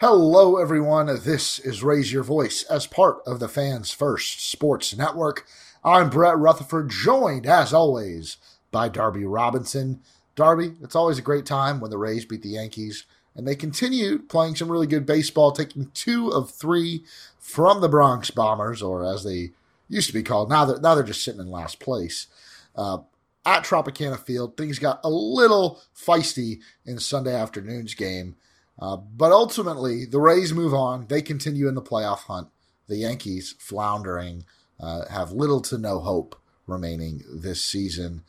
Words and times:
Hello, 0.00 0.58
everyone. 0.58 1.06
This 1.06 1.58
is 1.58 1.82
Raise 1.82 2.12
Your 2.12 2.22
Voice 2.22 2.62
as 2.70 2.86
part 2.86 3.18
of 3.26 3.40
the 3.40 3.48
Fans 3.48 3.90
First 3.90 4.48
Sports 4.48 4.96
Network. 4.96 5.44
I'm 5.82 6.08
Brett 6.08 6.38
Rutherford, 6.38 6.88
joined 6.88 7.46
as 7.46 7.74
always 7.74 8.36
by 8.70 8.90
Darby 8.90 9.24
Robinson. 9.24 10.00
Darby, 10.36 10.74
it's 10.80 10.94
always 10.94 11.18
a 11.18 11.22
great 11.22 11.46
time 11.46 11.80
when 11.80 11.90
the 11.90 11.98
Rays 11.98 12.24
beat 12.24 12.42
the 12.42 12.50
Yankees, 12.50 13.06
and 13.34 13.44
they 13.44 13.56
continued 13.56 14.28
playing 14.28 14.54
some 14.54 14.70
really 14.70 14.86
good 14.86 15.04
baseball, 15.04 15.50
taking 15.50 15.90
two 15.94 16.28
of 16.28 16.52
three 16.52 17.02
from 17.40 17.80
the 17.80 17.88
Bronx 17.88 18.30
Bombers, 18.30 18.80
or 18.80 19.04
as 19.04 19.24
they 19.24 19.50
used 19.88 20.06
to 20.06 20.14
be 20.14 20.22
called. 20.22 20.48
Now 20.48 20.64
they're, 20.64 20.80
now 20.80 20.94
they're 20.94 21.02
just 21.02 21.24
sitting 21.24 21.40
in 21.40 21.50
last 21.50 21.80
place. 21.80 22.28
Uh, 22.76 22.98
at 23.44 23.64
Tropicana 23.64 24.16
Field, 24.16 24.56
things 24.56 24.78
got 24.78 25.00
a 25.02 25.10
little 25.10 25.80
feisty 25.92 26.60
in 26.86 27.00
Sunday 27.00 27.34
afternoon's 27.34 27.94
game. 27.94 28.36
Uh, 28.78 28.96
but 28.96 29.32
ultimately, 29.32 30.04
the 30.04 30.20
Rays 30.20 30.52
move 30.52 30.72
on. 30.72 31.06
They 31.08 31.22
continue 31.22 31.68
in 31.68 31.74
the 31.74 31.82
playoff 31.82 32.20
hunt. 32.20 32.48
The 32.86 32.96
Yankees, 32.96 33.54
floundering, 33.58 34.44
uh, 34.80 35.08
have 35.08 35.32
little 35.32 35.60
to 35.62 35.78
no 35.78 35.98
hope 35.98 36.40
remaining 36.66 37.22
this 37.28 37.62
season. 37.62 38.22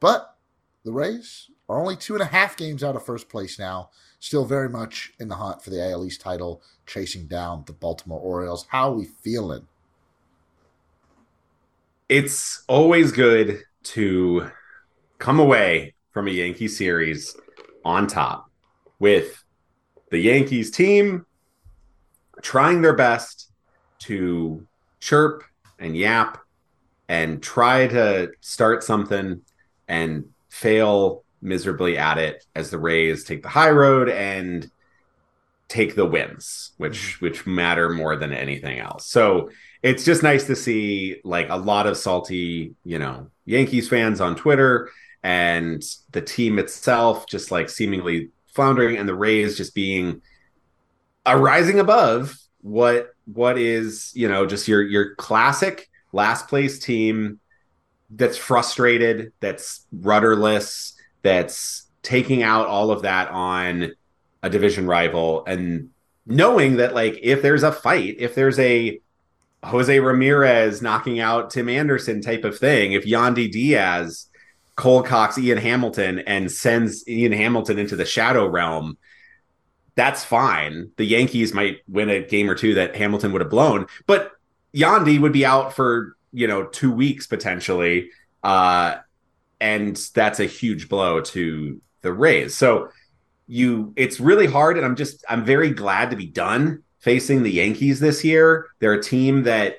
But 0.00 0.36
the 0.84 0.92
Rays 0.92 1.50
are 1.68 1.80
only 1.80 1.96
two 1.96 2.14
and 2.14 2.22
a 2.22 2.26
half 2.26 2.56
games 2.56 2.84
out 2.84 2.96
of 2.96 3.04
first 3.04 3.28
place 3.28 3.58
now. 3.58 3.90
Still 4.20 4.44
very 4.44 4.68
much 4.68 5.12
in 5.18 5.28
the 5.28 5.34
hunt 5.34 5.62
for 5.62 5.70
the 5.70 5.90
AL 5.90 6.04
East 6.04 6.20
title, 6.20 6.62
chasing 6.86 7.26
down 7.26 7.64
the 7.66 7.72
Baltimore 7.72 8.20
Orioles. 8.20 8.66
How 8.70 8.90
are 8.90 8.94
we 8.94 9.04
feeling? 9.04 9.66
It's 12.08 12.62
always 12.68 13.10
good 13.10 13.62
to 13.84 14.50
come 15.18 15.40
away 15.40 15.94
from 16.12 16.28
a 16.28 16.30
Yankee 16.30 16.68
series 16.68 17.36
on 17.84 18.06
top 18.06 18.50
with 18.98 19.44
the 20.10 20.18
Yankees 20.18 20.70
team 20.70 21.26
trying 22.42 22.82
their 22.82 22.94
best 22.94 23.50
to 24.00 24.66
chirp 25.00 25.42
and 25.78 25.96
yap 25.96 26.38
and 27.08 27.42
try 27.42 27.86
to 27.86 28.30
start 28.40 28.82
something 28.82 29.40
and 29.88 30.24
fail 30.48 31.24
miserably 31.42 31.96
at 31.96 32.18
it 32.18 32.44
as 32.54 32.70
the 32.70 32.78
Rays 32.78 33.24
take 33.24 33.42
the 33.42 33.48
high 33.48 33.70
road 33.70 34.08
and 34.08 34.70
take 35.68 35.94
the 35.94 36.06
wins, 36.06 36.72
which 36.76 36.98
mm-hmm. 36.98 37.24
which 37.24 37.46
matter 37.46 37.90
more 37.90 38.16
than 38.16 38.32
anything 38.32 38.78
else. 38.78 39.06
So 39.06 39.50
it's 39.82 40.04
just 40.04 40.22
nice 40.22 40.46
to 40.46 40.56
see 40.56 41.20
like 41.24 41.48
a 41.48 41.56
lot 41.56 41.86
of 41.86 41.96
salty, 41.96 42.74
you 42.84 42.98
know, 42.98 43.28
Yankees 43.44 43.88
fans 43.88 44.20
on 44.20 44.36
Twitter 44.36 44.90
and 45.22 45.82
the 46.12 46.20
team 46.20 46.58
itself 46.58 47.26
just 47.28 47.50
like 47.50 47.68
seemingly 47.68 48.30
floundering 48.56 48.96
and 48.96 49.08
the 49.08 49.14
Rays 49.14 49.56
just 49.56 49.74
being 49.74 50.22
a 51.24 51.38
rising 51.38 51.78
above 51.78 52.36
what 52.62 53.14
what 53.32 53.58
is, 53.58 54.12
you 54.14 54.28
know, 54.28 54.46
just 54.46 54.66
your 54.66 54.82
your 54.82 55.14
classic 55.14 55.88
last 56.12 56.48
place 56.48 56.78
team 56.78 57.38
that's 58.10 58.36
frustrated, 58.36 59.32
that's 59.40 59.86
rudderless, 59.92 60.94
that's 61.22 61.86
taking 62.02 62.42
out 62.42 62.66
all 62.66 62.90
of 62.90 63.02
that 63.02 63.30
on 63.30 63.92
a 64.42 64.50
division 64.50 64.86
rival 64.86 65.44
and 65.46 65.90
knowing 66.24 66.76
that 66.76 66.94
like 66.94 67.18
if 67.22 67.42
there's 67.42 67.62
a 67.62 67.72
fight, 67.72 68.16
if 68.18 68.34
there's 68.34 68.58
a 68.58 69.00
Jose 69.64 69.98
Ramirez 69.98 70.82
knocking 70.82 71.18
out 71.18 71.50
Tim 71.50 71.68
Anderson 71.68 72.20
type 72.20 72.44
of 72.44 72.58
thing, 72.58 72.92
if 72.92 73.04
Yandy 73.04 73.50
Diaz 73.50 74.28
Cole 74.76 75.02
Cox 75.02 75.38
Ian 75.38 75.58
Hamilton 75.58 76.20
and 76.20 76.50
sends 76.52 77.06
Ian 77.08 77.32
Hamilton 77.32 77.78
into 77.78 77.96
the 77.96 78.04
shadow 78.04 78.46
realm, 78.46 78.98
that's 79.94 80.24
fine. 80.24 80.90
The 80.96 81.04
Yankees 81.06 81.54
might 81.54 81.78
win 81.88 82.10
a 82.10 82.20
game 82.20 82.48
or 82.48 82.54
two 82.54 82.74
that 82.74 82.94
Hamilton 82.94 83.32
would 83.32 83.40
have 83.40 83.50
blown, 83.50 83.86
but 84.06 84.32
Yandy 84.74 85.18
would 85.18 85.32
be 85.32 85.46
out 85.46 85.72
for, 85.72 86.16
you 86.32 86.46
know, 86.46 86.66
two 86.66 86.92
weeks 86.92 87.26
potentially. 87.26 88.10
Uh, 88.42 88.96
and 89.60 89.96
that's 90.14 90.38
a 90.38 90.44
huge 90.44 90.90
blow 90.90 91.22
to 91.22 91.80
the 92.02 92.12
Rays. 92.12 92.54
So 92.54 92.90
you 93.48 93.92
it's 93.96 94.20
really 94.20 94.46
hard 94.46 94.76
and 94.76 94.84
I'm 94.84 94.96
just 94.96 95.24
I'm 95.28 95.44
very 95.44 95.70
glad 95.70 96.10
to 96.10 96.16
be 96.16 96.26
done 96.26 96.82
facing 96.98 97.42
the 97.42 97.52
Yankees 97.52 98.00
this 98.00 98.24
year. 98.24 98.66
They're 98.80 98.94
a 98.94 99.02
team 99.02 99.44
that 99.44 99.76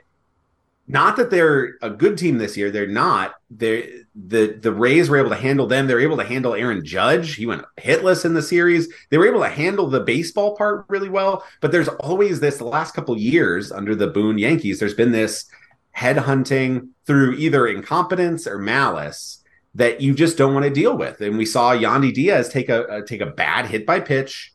not 0.87 1.17
that 1.17 1.29
they're 1.29 1.75
a 1.81 1.89
good 1.89 2.17
team 2.17 2.37
this 2.37 2.55
year, 2.55 2.71
they're 2.71 2.87
not. 2.87 3.35
They 3.51 4.01
the 4.15 4.57
the 4.59 4.71
Rays 4.71 5.09
were 5.09 5.17
able 5.17 5.29
to 5.29 5.35
handle 5.35 5.67
them. 5.67 5.85
They're 5.85 5.99
able 5.99 6.17
to 6.17 6.23
handle 6.23 6.53
Aaron 6.53 6.85
Judge. 6.85 7.35
He 7.35 7.45
went 7.45 7.65
hitless 7.77 8.23
in 8.23 8.33
the 8.33 8.41
series. 8.41 8.87
They 9.09 9.17
were 9.17 9.27
able 9.27 9.41
to 9.41 9.49
handle 9.49 9.89
the 9.89 9.99
baseball 9.99 10.55
part 10.55 10.85
really 10.87 11.09
well. 11.09 11.43
But 11.59 11.73
there's 11.73 11.89
always 11.89 12.39
this 12.39 12.57
the 12.57 12.63
last 12.63 12.93
couple 12.93 13.17
years 13.17 13.71
under 13.71 13.95
the 13.95 14.07
Boone 14.07 14.37
Yankees. 14.37 14.79
There's 14.79 14.93
been 14.93 15.11
this 15.11 15.45
head 15.91 16.17
hunting 16.17 16.89
through 17.05 17.33
either 17.33 17.67
incompetence 17.67 18.47
or 18.47 18.57
malice 18.57 19.43
that 19.75 19.99
you 19.99 20.13
just 20.13 20.37
don't 20.37 20.53
want 20.53 20.63
to 20.63 20.71
deal 20.71 20.97
with. 20.97 21.19
And 21.19 21.37
we 21.37 21.45
saw 21.45 21.73
Yandy 21.75 22.13
Diaz 22.13 22.49
take 22.49 22.69
a, 22.69 22.83
a 22.85 23.01
take 23.03 23.21
a 23.21 23.25
bad 23.25 23.65
hit 23.65 23.85
by 23.85 23.99
pitch. 23.99 24.53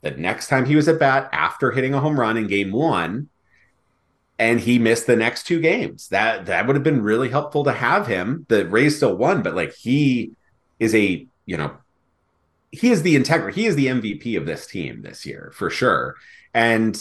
The 0.00 0.12
next 0.12 0.48
time 0.48 0.64
he 0.64 0.76
was 0.76 0.88
at 0.88 0.98
bat 0.98 1.28
after 1.32 1.70
hitting 1.70 1.94
a 1.94 2.00
home 2.00 2.18
run 2.18 2.36
in 2.36 2.46
game 2.46 2.72
one, 2.72 3.28
and 4.42 4.58
he 4.58 4.76
missed 4.76 5.06
the 5.06 5.14
next 5.14 5.44
two 5.44 5.60
games. 5.60 6.08
That 6.08 6.46
that 6.46 6.66
would 6.66 6.74
have 6.74 6.82
been 6.82 7.02
really 7.02 7.28
helpful 7.28 7.62
to 7.62 7.72
have 7.72 8.08
him. 8.08 8.44
The 8.48 8.66
Rays 8.66 8.96
still 8.96 9.16
won, 9.16 9.40
but 9.40 9.54
like 9.54 9.72
he 9.72 10.32
is 10.80 10.96
a 10.96 11.28
you 11.46 11.56
know 11.56 11.76
he 12.72 12.90
is 12.90 13.02
the 13.02 13.14
integrity. 13.14 13.62
He 13.62 13.68
is 13.68 13.76
the 13.76 13.86
MVP 13.86 14.36
of 14.36 14.44
this 14.44 14.66
team 14.66 15.02
this 15.02 15.24
year 15.24 15.52
for 15.54 15.70
sure, 15.70 16.16
and 16.52 17.00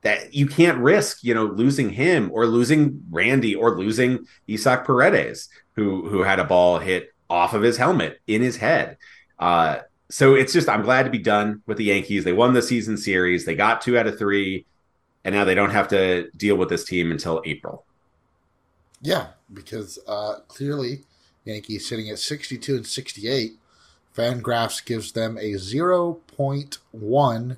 that 0.00 0.32
you 0.32 0.46
can't 0.46 0.78
risk 0.78 1.22
you 1.22 1.34
know 1.34 1.44
losing 1.44 1.90
him 1.90 2.30
or 2.32 2.46
losing 2.46 3.02
Randy 3.10 3.54
or 3.54 3.76
losing 3.76 4.26
Isaac 4.50 4.84
Paredes 4.84 5.50
who 5.74 6.08
who 6.08 6.22
had 6.22 6.38
a 6.38 6.44
ball 6.44 6.78
hit 6.78 7.12
off 7.28 7.52
of 7.52 7.60
his 7.60 7.76
helmet 7.76 8.18
in 8.26 8.40
his 8.40 8.56
head. 8.56 8.96
Uh, 9.38 9.80
so 10.08 10.36
it's 10.36 10.54
just 10.54 10.70
I'm 10.70 10.84
glad 10.84 11.02
to 11.02 11.10
be 11.10 11.18
done 11.18 11.60
with 11.66 11.76
the 11.76 11.84
Yankees. 11.84 12.24
They 12.24 12.32
won 12.32 12.54
the 12.54 12.62
season 12.62 12.96
series. 12.96 13.44
They 13.44 13.54
got 13.54 13.82
two 13.82 13.98
out 13.98 14.06
of 14.06 14.18
three 14.18 14.64
and 15.26 15.34
now 15.34 15.44
they 15.44 15.56
don't 15.56 15.70
have 15.70 15.88
to 15.88 16.30
deal 16.36 16.56
with 16.56 16.68
this 16.68 16.84
team 16.84 17.10
until 17.10 17.42
April. 17.44 17.84
Yeah, 19.02 19.30
because 19.52 19.98
uh, 20.06 20.36
clearly 20.46 21.00
Yankees 21.44 21.88
sitting 21.88 22.08
at 22.08 22.20
62 22.20 22.76
and 22.76 22.86
68. 22.86 23.54
Fangraphs 24.16 24.86
gives 24.86 25.12
them 25.12 25.36
a 25.36 25.54
0.1 25.54 27.56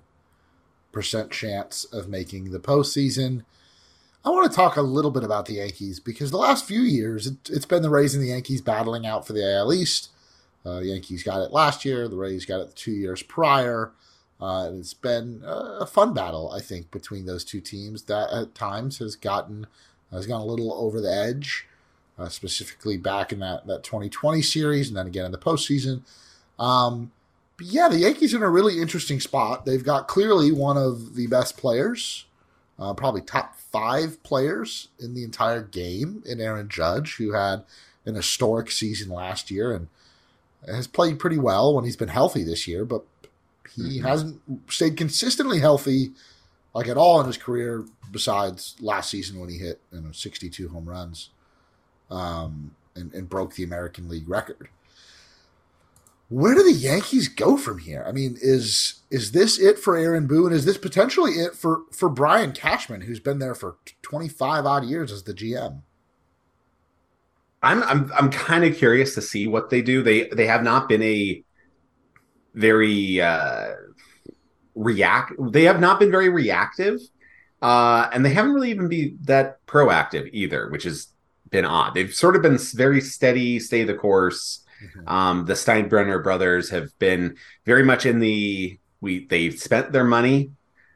percent 0.90 1.30
chance 1.30 1.84
of 1.84 2.08
making 2.08 2.50
the 2.50 2.58
postseason. 2.58 3.44
I 4.24 4.30
want 4.30 4.50
to 4.50 4.56
talk 4.56 4.76
a 4.76 4.82
little 4.82 5.10
bit 5.10 5.22
about 5.22 5.44
the 5.44 5.54
Yankees 5.54 6.00
because 6.00 6.30
the 6.30 6.38
last 6.38 6.64
few 6.64 6.80
years 6.80 7.26
it, 7.26 7.48
has 7.48 7.66
been 7.66 7.82
the 7.82 7.90
Rays 7.90 8.14
and 8.14 8.24
the 8.24 8.28
Yankees 8.28 8.62
battling 8.62 9.04
out 9.04 9.26
for 9.26 9.34
the 9.34 9.56
AL 9.56 9.74
East. 9.74 10.08
Uh, 10.64 10.80
the 10.80 10.86
Yankees 10.86 11.22
got 11.22 11.42
it 11.42 11.52
last 11.52 11.84
year. 11.84 12.08
The 12.08 12.16
Rays 12.16 12.46
got 12.46 12.62
it 12.62 12.74
two 12.74 12.92
years 12.92 13.22
prior. 13.22 13.92
Uh, 14.40 14.70
it's 14.74 14.94
been 14.94 15.42
a 15.44 15.84
fun 15.84 16.14
battle, 16.14 16.52
I 16.52 16.60
think, 16.60 16.90
between 16.90 17.26
those 17.26 17.44
two 17.44 17.60
teams 17.60 18.02
that 18.04 18.30
at 18.30 18.54
times 18.54 18.98
has 18.98 19.16
gotten 19.16 19.66
has 20.12 20.26
gone 20.26 20.40
a 20.40 20.44
little 20.44 20.72
over 20.72 21.00
the 21.00 21.12
edge, 21.12 21.66
uh, 22.18 22.28
specifically 22.28 22.96
back 22.96 23.32
in 23.32 23.40
that, 23.40 23.66
that 23.66 23.82
2020 23.82 24.40
series 24.40 24.88
and 24.88 24.96
then 24.96 25.06
again 25.06 25.26
in 25.26 25.32
the 25.32 25.38
postseason. 25.38 26.02
Um, 26.58 27.10
but 27.56 27.66
yeah, 27.66 27.88
the 27.88 27.98
Yankees 27.98 28.32
are 28.32 28.38
in 28.38 28.42
a 28.42 28.48
really 28.48 28.80
interesting 28.80 29.20
spot. 29.20 29.66
They've 29.66 29.84
got 29.84 30.08
clearly 30.08 30.52
one 30.52 30.76
of 30.76 31.14
the 31.14 31.26
best 31.26 31.56
players, 31.56 32.24
uh, 32.78 32.94
probably 32.94 33.20
top 33.20 33.56
five 33.56 34.22
players 34.22 34.88
in 34.98 35.14
the 35.14 35.24
entire 35.24 35.62
game 35.62 36.22
in 36.24 36.40
Aaron 36.40 36.68
Judge, 36.68 37.16
who 37.16 37.32
had 37.32 37.64
an 38.06 38.14
historic 38.14 38.70
season 38.70 39.10
last 39.10 39.50
year 39.50 39.72
and 39.74 39.88
has 40.66 40.86
played 40.86 41.18
pretty 41.18 41.38
well 41.38 41.74
when 41.74 41.84
he's 41.84 41.96
been 41.96 42.08
healthy 42.08 42.42
this 42.42 42.66
year, 42.66 42.84
but 42.84 43.04
he 43.74 43.98
mm-hmm. 43.98 44.06
hasn't 44.06 44.40
stayed 44.68 44.96
consistently 44.96 45.60
healthy, 45.60 46.12
like 46.74 46.88
at 46.88 46.96
all 46.96 47.20
in 47.20 47.26
his 47.26 47.36
career, 47.36 47.84
besides 48.10 48.76
last 48.80 49.10
season 49.10 49.38
when 49.38 49.48
he 49.48 49.58
hit 49.58 49.80
you 49.92 50.00
know 50.00 50.12
62 50.12 50.68
home 50.68 50.88
runs, 50.88 51.30
um, 52.10 52.72
and, 52.94 53.12
and 53.14 53.28
broke 53.28 53.54
the 53.54 53.64
American 53.64 54.08
League 54.08 54.28
record. 54.28 54.68
Where 56.30 56.54
do 56.54 56.62
the 56.62 56.72
Yankees 56.72 57.28
go 57.28 57.56
from 57.56 57.78
here? 57.78 58.04
I 58.06 58.12
mean, 58.12 58.36
is 58.40 59.00
is 59.10 59.32
this 59.32 59.58
it 59.58 59.78
for 59.78 59.96
Aaron 59.96 60.26
Boone? 60.26 60.52
Is 60.52 60.66
this 60.66 60.76
potentially 60.76 61.32
it 61.32 61.54
for 61.54 61.82
for 61.90 62.10
Brian 62.10 62.52
Cashman, 62.52 63.02
who's 63.02 63.20
been 63.20 63.38
there 63.38 63.54
for 63.54 63.76
25 64.02 64.66
odd 64.66 64.84
years 64.84 65.10
as 65.10 65.22
the 65.22 65.32
GM? 65.32 65.80
I'm 67.62 67.82
I'm 67.82 68.12
I'm 68.16 68.30
kind 68.30 68.64
of 68.64 68.76
curious 68.76 69.14
to 69.14 69.22
see 69.22 69.46
what 69.46 69.70
they 69.70 69.80
do. 69.80 70.02
They 70.02 70.28
they 70.28 70.46
have 70.46 70.62
not 70.62 70.88
been 70.88 71.02
a 71.02 71.42
very 72.58 73.20
uh, 73.20 73.74
react. 74.74 75.32
They 75.38 75.64
have 75.64 75.80
not 75.80 75.98
been 75.98 76.10
very 76.10 76.28
reactive, 76.28 77.00
uh, 77.62 78.08
and 78.12 78.24
they 78.24 78.30
haven't 78.30 78.52
really 78.52 78.70
even 78.70 78.88
been 78.88 79.18
that 79.22 79.64
proactive 79.66 80.28
either, 80.32 80.68
which 80.70 80.84
has 80.84 81.08
been 81.50 81.64
odd. 81.64 81.94
They've 81.94 82.14
sort 82.14 82.36
of 82.36 82.42
been 82.42 82.58
very 82.74 83.00
steady, 83.00 83.58
stay 83.60 83.84
the 83.84 83.94
course. 83.94 84.64
Mm-hmm. 84.82 85.08
Um, 85.08 85.46
the 85.46 85.54
Steinbrenner 85.54 86.22
brothers 86.22 86.70
have 86.70 86.96
been 86.98 87.36
very 87.64 87.82
much 87.82 88.06
in 88.06 88.20
the 88.20 88.78
we 89.00 89.26
they've 89.26 89.58
spent 89.58 89.92
their 89.92 90.04
money. 90.04 90.50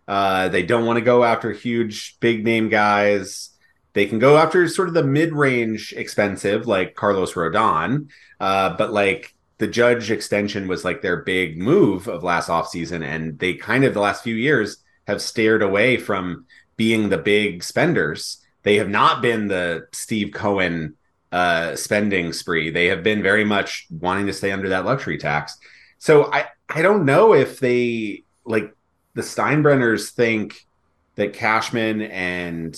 Uh, 0.06 0.48
they 0.48 0.62
don't 0.62 0.84
want 0.84 0.98
to 0.98 1.04
go 1.04 1.24
after 1.24 1.52
huge 1.52 2.18
big 2.20 2.44
name 2.44 2.68
guys. 2.68 3.50
They 3.94 4.06
can 4.06 4.18
go 4.18 4.36
after 4.36 4.66
sort 4.68 4.88
of 4.88 4.94
the 4.94 5.04
mid 5.04 5.32
range 5.32 5.92
expensive 5.96 6.66
like 6.66 6.94
Carlos 6.94 7.34
Rodon, 7.34 8.08
uh, 8.40 8.76
but 8.76 8.92
like 8.92 9.34
the 9.62 9.68
Judge 9.68 10.10
extension 10.10 10.66
was 10.66 10.84
like 10.84 11.02
their 11.02 11.18
big 11.18 11.56
move 11.56 12.08
of 12.08 12.24
last 12.24 12.48
offseason, 12.48 13.06
and 13.06 13.38
they 13.38 13.54
kind 13.54 13.84
of 13.84 13.94
the 13.94 14.00
last 14.00 14.24
few 14.24 14.34
years 14.34 14.78
have 15.06 15.22
stared 15.22 15.62
away 15.62 15.96
from 15.98 16.46
being 16.76 17.08
the 17.08 17.16
big 17.16 17.62
spenders. 17.62 18.38
They 18.64 18.78
have 18.78 18.88
not 18.88 19.22
been 19.22 19.46
the 19.46 19.86
Steve 19.92 20.32
Cohen 20.34 20.96
uh, 21.30 21.76
spending 21.76 22.32
spree. 22.32 22.70
They 22.70 22.86
have 22.86 23.04
been 23.04 23.22
very 23.22 23.44
much 23.44 23.86
wanting 23.88 24.26
to 24.26 24.32
stay 24.32 24.50
under 24.50 24.70
that 24.70 24.84
luxury 24.84 25.16
tax. 25.16 25.56
So 25.98 26.32
I 26.32 26.46
I 26.68 26.82
don't 26.82 27.04
know 27.04 27.32
if 27.32 27.60
they 27.60 28.24
like 28.44 28.74
the 29.14 29.22
Steinbrenners 29.22 30.10
think 30.10 30.66
that 31.14 31.34
Cashman 31.34 32.02
and 32.02 32.76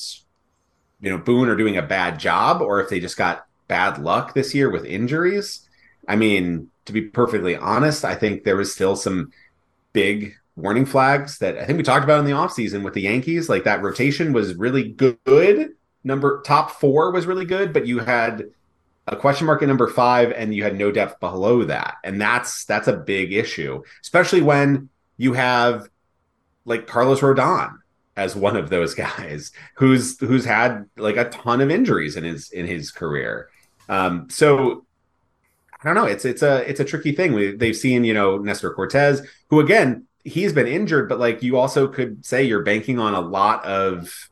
you 1.01 1.09
know 1.09 1.17
Boone 1.17 1.49
are 1.49 1.57
doing 1.57 1.79
a 1.79 1.83
bad 1.83 2.19
job, 2.19 2.61
or 2.61 2.83
if 2.83 2.91
they 2.91 3.01
just 3.01 3.17
got 3.17 3.47
bad 3.69 3.97
luck 3.97 4.35
this 4.35 4.55
year 4.55 4.69
with 4.69 4.85
injuries. 4.85 5.67
I 6.07 6.17
mean, 6.17 6.71
to 6.87 6.93
be 6.93 7.03
perfectly 7.03 7.57
honest, 7.57 8.05
I 8.05 8.15
think 8.15 8.45
there 8.45 8.57
was 8.57 8.73
still 8.73 8.97
some 8.97 9.33
big 9.93 10.35
warning 10.57 10.87
flags 10.87 11.39
that 11.39 11.59
I 11.59 11.65
think 11.65 11.79
we 11.79 11.83
talked 11.83 12.05
about 12.05 12.21
in 12.21 12.27
the 12.27 12.33
offseason 12.33 12.85
with 12.85 12.95
the 12.95 13.03
Yankees. 13.03 13.49
Like 13.49 13.65
that 13.65 13.83
rotation 13.83 14.33
was 14.33 14.55
really 14.55 14.91
good 14.91 15.75
number 16.05 16.43
top 16.43 16.71
four 16.71 17.11
was 17.11 17.27
really 17.27 17.47
good, 17.47 17.73
but 17.73 17.87
you 17.87 17.99
had 17.99 18.45
a 19.07 19.17
question 19.17 19.47
mark 19.47 19.63
at 19.63 19.69
number 19.69 19.89
five 19.89 20.33
and 20.33 20.55
you 20.55 20.63
had 20.63 20.77
no 20.77 20.91
depth 20.91 21.19
below 21.21 21.65
that. 21.65 21.97
And 22.05 22.21
that's 22.21 22.65
that's 22.65 22.89
a 22.89 22.97
big 22.97 23.33
issue, 23.33 23.83
especially 24.03 24.43
when 24.43 24.89
you 25.17 25.33
have 25.33 25.89
like 26.65 26.87
Carlos 26.87 27.21
Rodon 27.21 27.75
as 28.17 28.37
one 28.37 28.57
of 28.57 28.71
those 28.71 28.95
guys 29.07 29.51
who's 29.75 30.19
who's 30.21 30.45
had 30.45 30.85
like 30.97 31.17
a 31.17 31.29
ton 31.31 31.61
of 31.61 31.71
injuries 31.71 32.17
in 32.17 32.25
his 32.25 32.51
in 32.51 32.67
his 32.67 32.91
career. 32.91 33.49
Um, 33.89 34.29
so 34.31 34.87
I 35.85 35.93
don't 35.93 35.95
know. 35.95 36.11
It's 36.11 36.25
it's 36.25 36.43
a 36.43 36.69
it's 36.69 36.81
a 36.81 36.85
tricky 36.85 37.13
thing. 37.13 37.35
We, 37.35 37.55
they've 37.55 37.77
seen 37.77 38.05
you 38.05 38.15
know 38.15 38.39
Nestor 38.39 38.73
Cortes, 38.73 39.21
who 39.51 39.61
again 39.61 40.07
he's 40.25 40.53
been 40.53 40.67
injured, 40.67 41.09
but 41.09 41.19
like 41.21 41.43
you 41.43 41.59
also 41.59 41.87
could 41.87 42.25
say 42.25 42.43
you're 42.43 42.63
banking 42.63 42.99
on 42.99 43.15
a 43.15 43.21
lot 43.21 43.65
of 43.65 44.31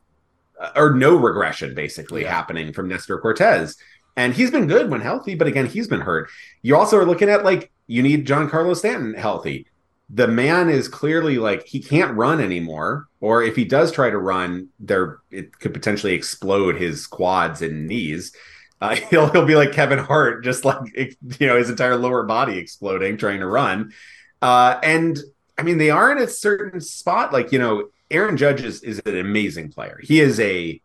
uh, 0.59 0.71
or 0.75 0.93
no 0.93 1.15
regression 1.15 1.75
basically 1.75 2.23
yeah. 2.23 2.31
happening 2.31 2.73
from 2.73 2.87
Nestor 2.87 3.19
Cortes. 3.19 3.75
And 4.15 4.33
he's 4.33 4.51
been 4.51 4.67
good 4.67 4.91
when 4.91 5.01
healthy, 5.01 5.35
but 5.35 5.47
again, 5.47 5.65
he's 5.65 5.87
been 5.87 6.01
hurt. 6.01 6.29
You 6.61 6.75
also 6.75 6.97
are 6.97 7.05
looking 7.05 7.29
at 7.29 7.43
like 7.43 7.71
you 7.87 8.01
need 8.03 8.27
Giancarlo 8.27 8.75
Stanton 8.75 9.13
healthy. 9.13 9.67
The 10.09 10.27
man 10.27 10.69
is 10.69 10.87
clearly 10.87 11.37
like 11.37 11.65
he 11.65 11.81
can't 11.81 12.15
run 12.15 12.39
anymore, 12.39 13.07
or 13.21 13.41
if 13.41 13.55
he 13.55 13.65
does 13.65 13.91
try 13.91 14.09
to 14.09 14.17
run, 14.17 14.69
there 14.79 15.19
it 15.31 15.59
could 15.59 15.73
potentially 15.73 16.13
explode 16.13 16.75
his 16.75 17.07
quads 17.07 17.61
and 17.61 17.87
knees. 17.87 18.35
Uh, 18.89 18.95
he'll 19.09 19.29
he'll 19.29 19.45
be 19.45 19.55
like 19.55 19.71
Kevin 19.71 19.97
Hart, 19.99 20.43
just 20.43 20.65
like 20.65 20.93
you 20.93 21.47
know 21.47 21.57
his 21.57 21.69
entire 21.69 21.95
lower 21.95 22.23
body 22.23 22.57
exploding 22.57 23.15
trying 23.15 23.39
to 23.39 23.47
run. 23.47 23.93
Uh, 24.41 24.77
and 24.83 25.17
I 25.57 25.63
mean, 25.63 25.77
they 25.77 25.89
are 25.89 26.11
in 26.11 26.17
a 26.17 26.27
certain 26.27 26.81
spot, 26.81 27.31
like 27.31 27.53
you 27.53 27.59
know, 27.59 27.87
Aaron 28.11 28.37
Judge 28.37 28.61
is, 28.61 28.83
is 28.83 29.01
an 29.05 29.17
amazing 29.17 29.71
player. 29.71 29.99
He 30.03 30.19
is 30.19 30.39
a 30.39 30.81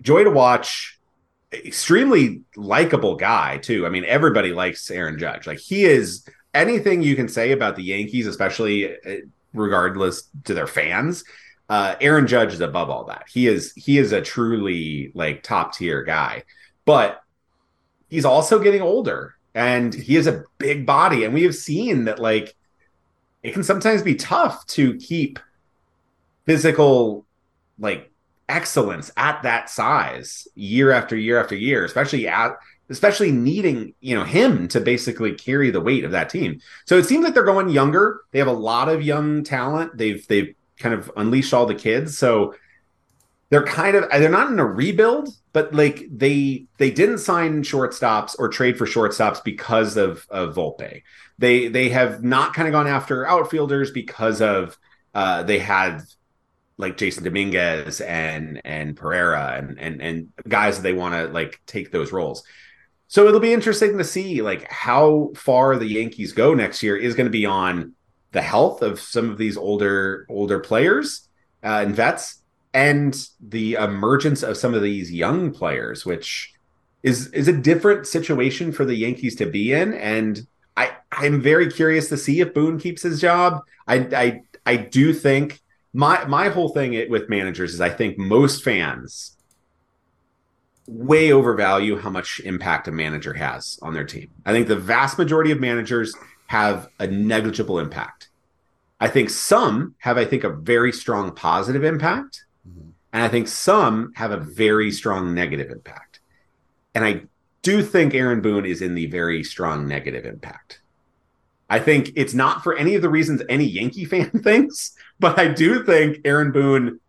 joy 0.00 0.24
to 0.24 0.30
watch, 0.30 0.98
extremely 1.52 2.42
likable 2.56 3.16
guy, 3.16 3.58
too. 3.58 3.86
I 3.86 3.88
mean, 3.88 4.04
everybody 4.04 4.52
likes 4.52 4.90
Aaron 4.90 5.18
Judge. 5.18 5.46
Like, 5.46 5.58
he 5.58 5.84
is 5.84 6.26
anything 6.52 7.02
you 7.02 7.16
can 7.16 7.28
say 7.28 7.52
about 7.52 7.76
the 7.76 7.82
Yankees, 7.82 8.26
especially 8.26 8.94
uh, 8.94 9.16
regardless 9.52 10.28
to 10.44 10.54
their 10.54 10.66
fans. 10.66 11.24
Uh, 11.68 11.94
Aaron 12.00 12.26
Judge 12.26 12.52
is 12.52 12.60
above 12.60 12.90
all 12.90 13.04
that. 13.04 13.24
He 13.32 13.46
is 13.46 13.72
he 13.74 13.98
is 13.98 14.12
a 14.12 14.20
truly 14.20 15.12
like 15.14 15.42
top 15.42 15.74
tier 15.74 16.02
guy, 16.02 16.44
but 16.84 17.22
he's 18.08 18.24
also 18.24 18.58
getting 18.58 18.82
older 18.82 19.34
and 19.54 19.94
he 19.94 20.14
has 20.16 20.26
a 20.26 20.44
big 20.58 20.84
body, 20.84 21.24
and 21.24 21.32
we 21.32 21.44
have 21.44 21.54
seen 21.54 22.04
that 22.04 22.18
like 22.18 22.54
it 23.42 23.52
can 23.52 23.62
sometimes 23.62 24.02
be 24.02 24.14
tough 24.14 24.66
to 24.66 24.96
keep 24.96 25.38
physical 26.44 27.24
like 27.78 28.10
excellence 28.48 29.10
at 29.16 29.42
that 29.42 29.70
size 29.70 30.46
year 30.54 30.90
after 30.90 31.16
year 31.16 31.40
after 31.40 31.54
year, 31.54 31.84
especially 31.84 32.26
at 32.26 32.56
especially 32.90 33.30
needing 33.30 33.94
you 34.00 34.14
know 34.14 34.24
him 34.24 34.68
to 34.68 34.80
basically 34.80 35.32
carry 35.32 35.70
the 35.70 35.80
weight 35.80 36.04
of 36.04 36.10
that 36.10 36.28
team. 36.28 36.60
So 36.84 36.98
it 36.98 37.04
seems 37.04 37.24
like 37.24 37.34
they're 37.34 37.44
going 37.44 37.68
younger. 37.68 38.22
They 38.32 38.40
have 38.40 38.48
a 38.48 38.52
lot 38.52 38.88
of 38.88 39.02
young 39.02 39.44
talent. 39.44 39.96
They've 39.96 40.26
they've 40.26 40.54
kind 40.78 40.94
of 40.94 41.10
unleash 41.16 41.52
all 41.52 41.66
the 41.66 41.74
kids. 41.74 42.18
So 42.18 42.54
they're 43.50 43.64
kind 43.64 43.96
of 43.96 44.08
they're 44.10 44.28
not 44.28 44.50
in 44.50 44.58
a 44.58 44.64
rebuild, 44.64 45.28
but 45.52 45.74
like 45.74 46.06
they 46.10 46.66
they 46.78 46.90
didn't 46.90 47.18
sign 47.18 47.62
shortstops 47.62 48.34
or 48.38 48.48
trade 48.48 48.76
for 48.76 48.86
shortstops 48.86 49.42
because 49.44 49.96
of 49.96 50.26
of 50.30 50.54
Volpe. 50.54 51.02
They 51.38 51.68
they 51.68 51.88
have 51.90 52.22
not 52.22 52.54
kind 52.54 52.68
of 52.68 52.72
gone 52.72 52.86
after 52.86 53.26
outfielders 53.26 53.90
because 53.90 54.40
of 54.40 54.78
uh, 55.14 55.42
they 55.44 55.58
had 55.58 56.00
like 56.76 56.96
Jasson 56.96 57.22
Dominguez 57.22 58.00
and 58.00 58.60
and 58.64 58.96
Pereira 58.96 59.54
and 59.56 59.78
and 59.78 60.02
and 60.02 60.32
guys 60.48 60.76
that 60.76 60.82
they 60.82 60.92
want 60.92 61.14
to 61.14 61.32
like 61.32 61.60
take 61.66 61.92
those 61.92 62.12
roles. 62.12 62.42
So 63.06 63.28
it'll 63.28 63.40
be 63.40 63.52
interesting 63.52 63.98
to 63.98 64.04
see 64.04 64.42
like 64.42 64.68
how 64.70 65.30
far 65.36 65.76
the 65.76 65.86
Yankees 65.86 66.32
go 66.32 66.54
next 66.54 66.82
year 66.82 66.96
is 66.96 67.14
going 67.14 67.26
to 67.26 67.30
be 67.30 67.46
on 67.46 67.92
the 68.34 68.42
health 68.42 68.82
of 68.82 69.00
some 69.00 69.30
of 69.30 69.38
these 69.38 69.56
older 69.56 70.26
older 70.28 70.58
players 70.58 71.28
uh, 71.62 71.80
and 71.84 71.94
vets 71.94 72.42
and 72.74 73.28
the 73.40 73.74
emergence 73.74 74.42
of 74.42 74.56
some 74.56 74.74
of 74.74 74.82
these 74.82 75.10
young 75.10 75.52
players 75.52 76.04
which 76.04 76.52
is 77.02 77.28
is 77.28 77.48
a 77.48 77.52
different 77.52 78.06
situation 78.06 78.72
for 78.72 78.84
the 78.84 78.94
Yankees 78.94 79.36
to 79.36 79.46
be 79.46 79.72
in 79.72 79.94
and 79.94 80.46
I 80.76 80.96
I'm 81.12 81.40
very 81.40 81.70
curious 81.70 82.08
to 82.08 82.16
see 82.16 82.40
if 82.40 82.52
Boone 82.52 82.78
keeps 82.78 83.02
his 83.02 83.20
job. 83.20 83.62
I 83.86 83.96
I 83.96 84.42
I 84.66 84.76
do 84.76 85.12
think 85.12 85.60
my 85.92 86.24
my 86.24 86.48
whole 86.48 86.70
thing 86.70 87.08
with 87.08 87.28
managers 87.28 87.74
is 87.74 87.80
I 87.80 87.90
think 87.90 88.18
most 88.18 88.64
fans 88.64 89.36
way 90.86 91.32
overvalue 91.32 91.96
how 91.96 92.10
much 92.10 92.40
impact 92.44 92.88
a 92.88 92.92
manager 92.92 93.32
has 93.32 93.78
on 93.80 93.94
their 93.94 94.04
team. 94.04 94.30
I 94.44 94.52
think 94.52 94.68
the 94.68 94.76
vast 94.76 95.16
majority 95.16 95.50
of 95.50 95.60
managers 95.60 96.14
have 96.46 96.88
a 96.98 97.06
negligible 97.06 97.78
impact. 97.78 98.28
I 99.00 99.08
think 99.08 99.30
some 99.30 99.94
have 99.98 100.16
I 100.16 100.24
think 100.24 100.44
a 100.44 100.50
very 100.50 100.92
strong 100.92 101.34
positive 101.34 101.84
impact 101.84 102.44
mm-hmm. 102.68 102.90
and 103.12 103.22
I 103.22 103.28
think 103.28 103.48
some 103.48 104.12
have 104.14 104.30
a 104.30 104.36
very 104.36 104.90
strong 104.90 105.34
negative 105.34 105.70
impact. 105.70 106.20
And 106.94 107.04
I 107.04 107.22
do 107.62 107.82
think 107.82 108.14
Aaron 108.14 108.40
Boone 108.40 108.66
is 108.66 108.82
in 108.82 108.94
the 108.94 109.06
very 109.06 109.42
strong 109.42 109.88
negative 109.88 110.24
impact. 110.24 110.80
I 111.68 111.80
think 111.80 112.12
it's 112.14 112.34
not 112.34 112.62
for 112.62 112.76
any 112.76 112.94
of 112.94 113.02
the 113.02 113.08
reasons 113.08 113.42
any 113.48 113.64
Yankee 113.64 114.04
fan 114.12 114.30
thinks, 114.30 114.92
but 115.18 115.38
I 115.38 115.48
do 115.48 115.82
think 115.82 116.18
Aaron 116.24 116.52
Boone, 116.52 117.00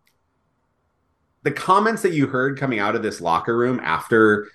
the 1.42 1.52
comments 1.52 2.02
that 2.02 2.12
you 2.12 2.26
heard 2.26 2.58
coming 2.58 2.78
out 2.78 2.96
of 2.96 3.02
this 3.02 3.20
locker 3.20 3.56
room 3.56 3.80
after 3.82 4.48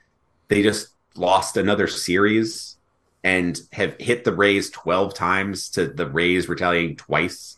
they 0.49 0.61
just 0.61 0.89
lost 1.15 1.55
another 1.55 1.87
series 1.87 2.77
and 3.23 3.59
have 3.71 3.95
hit 3.99 4.23
the 4.23 4.33
Rays 4.33 4.69
12 4.69 5.13
times 5.13 5.69
to 5.71 5.87
the 5.87 6.09
Rays 6.09 6.49
retaliating 6.49 6.95
twice. 6.95 7.57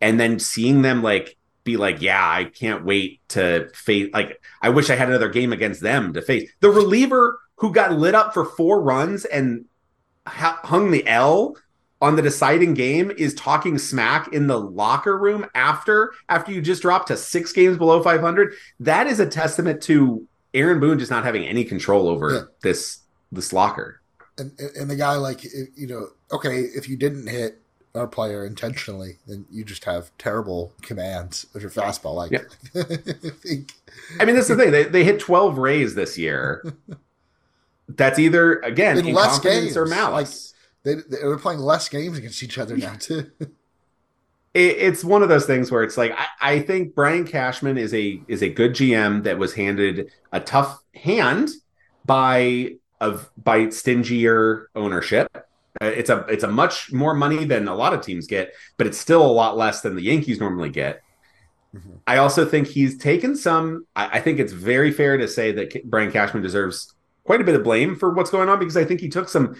And 0.00 0.18
then 0.18 0.38
seeing 0.38 0.82
them 0.82 1.02
like 1.02 1.36
be 1.64 1.76
like, 1.76 2.00
yeah, 2.00 2.22
I 2.22 2.44
can't 2.44 2.84
wait 2.84 3.20
to 3.30 3.68
face. 3.74 4.10
Like, 4.12 4.40
I 4.62 4.70
wish 4.70 4.88
I 4.88 4.96
had 4.96 5.08
another 5.08 5.28
game 5.28 5.52
against 5.52 5.80
them 5.80 6.14
to 6.14 6.22
face 6.22 6.50
the 6.60 6.70
reliever 6.70 7.38
who 7.56 7.72
got 7.72 7.92
lit 7.92 8.14
up 8.14 8.32
for 8.32 8.44
four 8.44 8.80
runs 8.80 9.24
and 9.24 9.66
ha- 10.26 10.60
hung 10.62 10.90
the 10.90 11.06
L 11.06 11.56
on 12.00 12.16
the 12.16 12.22
deciding 12.22 12.74
game 12.74 13.10
is 13.10 13.34
talking 13.34 13.78
smack 13.78 14.32
in 14.32 14.46
the 14.46 14.60
locker 14.60 15.16
room 15.16 15.46
after 15.54 16.12
after 16.28 16.52
you 16.52 16.60
just 16.60 16.82
dropped 16.82 17.08
to 17.08 17.16
six 17.16 17.52
games 17.52 17.78
below 17.78 18.02
500 18.02 18.52
that 18.80 19.06
is 19.06 19.18
a 19.18 19.26
testament 19.26 19.82
to 19.82 20.26
aaron 20.52 20.78
boone 20.78 20.98
just 20.98 21.10
not 21.10 21.24
having 21.24 21.46
any 21.46 21.64
control 21.64 22.08
over 22.08 22.34
yeah. 22.34 22.40
this 22.62 22.98
this 23.32 23.52
locker 23.52 24.02
and 24.38 24.52
and 24.58 24.90
the 24.90 24.96
guy 24.96 25.14
like 25.16 25.44
you 25.44 25.86
know 25.86 26.08
okay 26.30 26.60
if 26.60 26.88
you 26.88 26.96
didn't 26.96 27.26
hit 27.26 27.60
our 27.96 28.06
player 28.06 28.44
intentionally, 28.46 29.18
then 29.26 29.46
you 29.50 29.64
just 29.64 29.84
have 29.84 30.10
terrible 30.18 30.72
commands 30.82 31.46
of 31.54 31.62
your 31.62 31.70
fastball. 31.70 32.14
Like. 32.14 32.32
I, 32.34 32.82
think... 33.32 33.72
I 34.20 34.24
mean, 34.24 34.36
that's 34.36 34.48
the 34.48 34.56
thing. 34.56 34.70
They, 34.70 34.84
they 34.84 35.04
hit 35.04 35.18
12 35.18 35.58
Rays 35.58 35.94
this 35.94 36.18
year. 36.18 36.64
That's 37.88 38.18
either, 38.18 38.58
again, 38.60 38.98
in 38.98 39.14
less 39.14 39.38
games 39.38 39.76
or 39.76 39.86
malice. 39.86 40.54
Like, 40.84 41.04
they, 41.08 41.16
they're 41.16 41.38
playing 41.38 41.60
less 41.60 41.88
games 41.88 42.18
against 42.18 42.42
each 42.42 42.58
other 42.58 42.76
now, 42.76 42.94
too. 42.94 43.30
it, 43.40 43.48
it's 44.54 45.04
one 45.04 45.22
of 45.22 45.28
those 45.28 45.46
things 45.46 45.70
where 45.70 45.82
it's 45.82 45.96
like, 45.96 46.12
I, 46.16 46.26
I 46.40 46.60
think 46.60 46.94
Brian 46.94 47.26
Cashman 47.26 47.78
is 47.78 47.94
a 47.94 48.20
is 48.28 48.42
a 48.42 48.48
good 48.48 48.72
GM 48.72 49.24
that 49.24 49.38
was 49.38 49.54
handed 49.54 50.10
a 50.32 50.40
tough 50.40 50.80
hand 50.94 51.50
by 52.04 52.76
of 53.00 53.30
by 53.36 53.68
stingier 53.68 54.68
ownership 54.74 55.28
Uh, 55.80 55.86
it's 55.86 56.08
a 56.08 56.24
it's 56.28 56.44
a 56.44 56.48
much 56.48 56.90
more 56.92 57.14
money 57.14 57.44
than 57.44 57.68
a 57.68 57.74
lot 57.74 57.92
of 57.92 58.00
teams 58.00 58.26
get, 58.26 58.54
but 58.78 58.86
it's 58.86 58.96
still 58.96 59.24
a 59.24 59.30
lot 59.30 59.56
less 59.56 59.82
than 59.82 59.94
the 59.94 60.02
Yankees 60.02 60.40
normally 60.40 60.70
get. 60.70 61.02
Mm-hmm. 61.74 61.96
I 62.06 62.16
also 62.16 62.46
think 62.46 62.68
he's 62.68 62.96
taken 62.96 63.36
some. 63.36 63.86
I, 63.94 64.18
I, 64.18 64.20
think 64.20 64.38
it's 64.38 64.52
very 64.52 64.90
fair 64.90 65.18
to 65.18 65.28
say 65.28 65.52
that 65.52 65.90
Brian 65.90 66.10
Cashman 66.10 66.42
deserves 66.42 66.94
quite 67.24 67.42
a 67.42 67.44
bit 67.44 67.54
of 67.54 67.62
blame 67.62 67.96
for 67.96 68.14
what's 68.14 68.30
going 68.30 68.48
on 68.48 68.58
because 68.58 68.76
I 68.76 68.84
think 68.84 69.00
he 69.00 69.08
took 69.08 69.28
some 69.28 69.56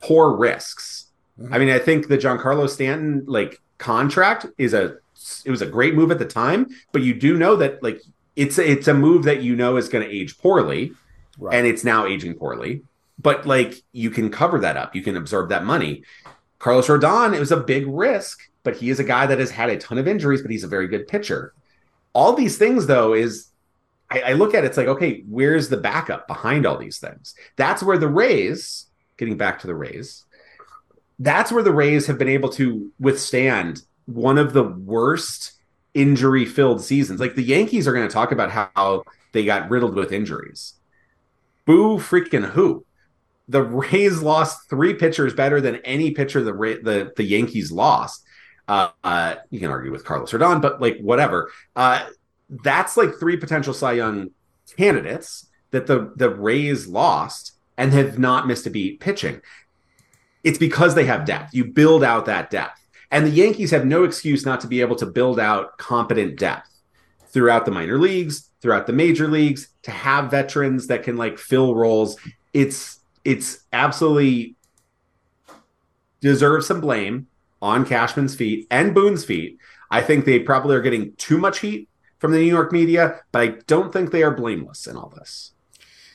poor 0.00 0.36
risks. 0.36 1.12
Mm-hmm. 1.38 1.54
I 1.54 1.58
mean, 1.58 1.70
I 1.70 1.78
think 1.78 2.08
the 2.08 2.18
Giancarlo 2.18 2.68
Stanton 2.68 3.24
like 3.26 3.60
contract 3.78 4.46
is 4.58 4.74
a 4.74 4.96
it 5.44 5.50
was 5.50 5.62
a 5.62 5.66
great 5.66 5.94
move 5.94 6.10
at 6.10 6.18
the 6.18 6.26
time, 6.26 6.68
but 6.92 7.02
you 7.02 7.14
do 7.14 7.36
know 7.38 7.56
that 7.56 7.82
like 7.82 8.00
it's 8.34 8.58
it's 8.58 8.88
a 8.88 8.94
move 8.94 9.24
that 9.24 9.42
you 9.42 9.54
know 9.54 9.76
is 9.76 9.88
going 9.88 10.06
to 10.06 10.12
age 10.12 10.38
poorly, 10.38 10.92
right. 11.38 11.54
and 11.54 11.66
it's 11.66 11.84
now 11.84 12.06
aging 12.06 12.34
poorly. 12.34 12.82
But 13.18 13.46
like 13.46 13.82
you 13.92 14.10
can 14.10 14.30
cover 14.30 14.60
that 14.60 14.76
up, 14.76 14.94
you 14.94 15.02
can 15.02 15.16
absorb 15.16 15.48
that 15.50 15.64
money. 15.64 16.02
Carlos 16.58 16.86
Rodon, 16.86 17.34
it 17.34 17.40
was 17.40 17.52
a 17.52 17.56
big 17.56 17.86
risk, 17.86 18.40
but 18.62 18.76
he 18.76 18.90
is 18.90 18.98
a 18.98 19.04
guy 19.04 19.26
that 19.26 19.38
has 19.38 19.50
had 19.50 19.70
a 19.70 19.78
ton 19.78 19.98
of 19.98 20.08
injuries, 20.08 20.42
but 20.42 20.50
he's 20.50 20.64
a 20.64 20.68
very 20.68 20.88
good 20.88 21.06
pitcher. 21.06 21.52
All 22.12 22.32
these 22.32 22.58
things, 22.58 22.86
though, 22.86 23.12
is 23.14 23.48
I, 24.10 24.20
I 24.20 24.32
look 24.32 24.54
at 24.54 24.64
it, 24.64 24.68
it's 24.68 24.76
like, 24.76 24.88
okay, 24.88 25.22
where's 25.28 25.68
the 25.68 25.76
backup 25.76 26.26
behind 26.26 26.66
all 26.66 26.78
these 26.78 26.98
things? 26.98 27.34
That's 27.56 27.82
where 27.82 27.98
the 27.98 28.08
Rays, 28.08 28.86
getting 29.16 29.36
back 29.36 29.60
to 29.60 29.66
the 29.66 29.74
Rays, 29.74 30.24
that's 31.18 31.50
where 31.50 31.62
the 31.62 31.72
Rays 31.72 32.06
have 32.06 32.18
been 32.18 32.28
able 32.28 32.50
to 32.50 32.90
withstand 33.00 33.82
one 34.06 34.38
of 34.38 34.52
the 34.52 34.64
worst 34.64 35.52
injury 35.94 36.44
filled 36.44 36.82
seasons. 36.82 37.20
Like 37.20 37.34
the 37.34 37.42
Yankees 37.42 37.88
are 37.88 37.92
going 37.92 38.06
to 38.06 38.12
talk 38.12 38.32
about 38.32 38.50
how 38.50 39.02
they 39.32 39.44
got 39.44 39.70
riddled 39.70 39.94
with 39.94 40.12
injuries. 40.12 40.74
Boo 41.66 41.98
freaking 41.98 42.48
who? 42.50 42.84
The 43.48 43.62
Rays 43.62 44.22
lost 44.22 44.68
three 44.70 44.94
pitchers 44.94 45.34
better 45.34 45.60
than 45.60 45.76
any 45.76 46.12
pitcher 46.12 46.42
the 46.42 46.52
the 46.52 47.12
the 47.16 47.24
Yankees 47.24 47.70
lost. 47.70 48.24
Uh, 48.66 48.88
uh, 49.04 49.36
you 49.50 49.60
can 49.60 49.70
argue 49.70 49.92
with 49.92 50.04
Carlos 50.04 50.32
Rodon, 50.32 50.60
but 50.60 50.80
like 50.80 50.98
whatever. 50.98 51.50
Uh, 51.76 52.06
that's 52.48 52.96
like 52.96 53.14
three 53.20 53.36
potential 53.36 53.74
Cy 53.74 53.92
Young 53.92 54.30
candidates 54.76 55.48
that 55.70 55.86
the 55.86 56.12
the 56.16 56.30
Rays 56.30 56.86
lost 56.86 57.52
and 57.76 57.92
have 57.92 58.18
not 58.18 58.46
missed 58.46 58.66
a 58.66 58.70
beat 58.70 59.00
pitching. 59.00 59.40
It's 60.42 60.58
because 60.58 60.94
they 60.94 61.04
have 61.06 61.24
depth. 61.24 61.54
You 61.54 61.66
build 61.66 62.02
out 62.02 62.26
that 62.26 62.50
depth. 62.50 62.80
And 63.10 63.26
the 63.26 63.30
Yankees 63.30 63.70
have 63.70 63.84
no 63.84 64.04
excuse 64.04 64.44
not 64.44 64.60
to 64.60 64.66
be 64.66 64.80
able 64.80 64.96
to 64.96 65.06
build 65.06 65.38
out 65.38 65.78
competent 65.78 66.38
depth 66.38 66.68
throughout 67.28 67.64
the 67.64 67.70
minor 67.70 67.98
leagues, 67.98 68.50
throughout 68.66 68.88
the 68.88 68.92
major 68.92 69.28
leagues, 69.28 69.68
to 69.82 69.92
have 69.92 70.28
veterans 70.28 70.88
that 70.88 71.04
can 71.04 71.16
like 71.16 71.38
fill 71.38 71.76
roles. 71.76 72.16
It's 72.52 72.98
it's 73.24 73.60
absolutely 73.72 74.56
deserves 76.20 76.66
some 76.66 76.80
blame 76.80 77.28
on 77.62 77.86
Cashman's 77.86 78.34
feet 78.34 78.66
and 78.68 78.92
Boone's 78.92 79.24
feet. 79.24 79.58
I 79.88 80.02
think 80.02 80.24
they 80.24 80.40
probably 80.40 80.74
are 80.74 80.80
getting 80.80 81.12
too 81.14 81.38
much 81.38 81.60
heat 81.60 81.88
from 82.18 82.32
the 82.32 82.38
New 82.38 82.52
York 82.52 82.72
media, 82.72 83.20
but 83.30 83.42
I 83.42 83.46
don't 83.68 83.92
think 83.92 84.10
they 84.10 84.24
are 84.24 84.32
blameless 84.32 84.88
in 84.88 84.96
all 84.96 85.12
this. 85.16 85.52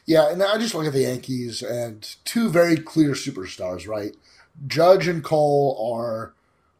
Yeah, 0.05 0.29
and 0.29 0.43
I 0.43 0.57
just 0.57 0.75
look 0.75 0.85
at 0.85 0.91
the 0.91 1.03
Yankees 1.03 1.61
and 1.61 2.03
two 2.25 2.49
very 2.49 2.75
clear 2.75 3.11
superstars, 3.11 3.87
right? 3.87 4.13
Judge 4.67 5.07
and 5.07 5.23
Cole 5.23 5.93
are 5.95 6.33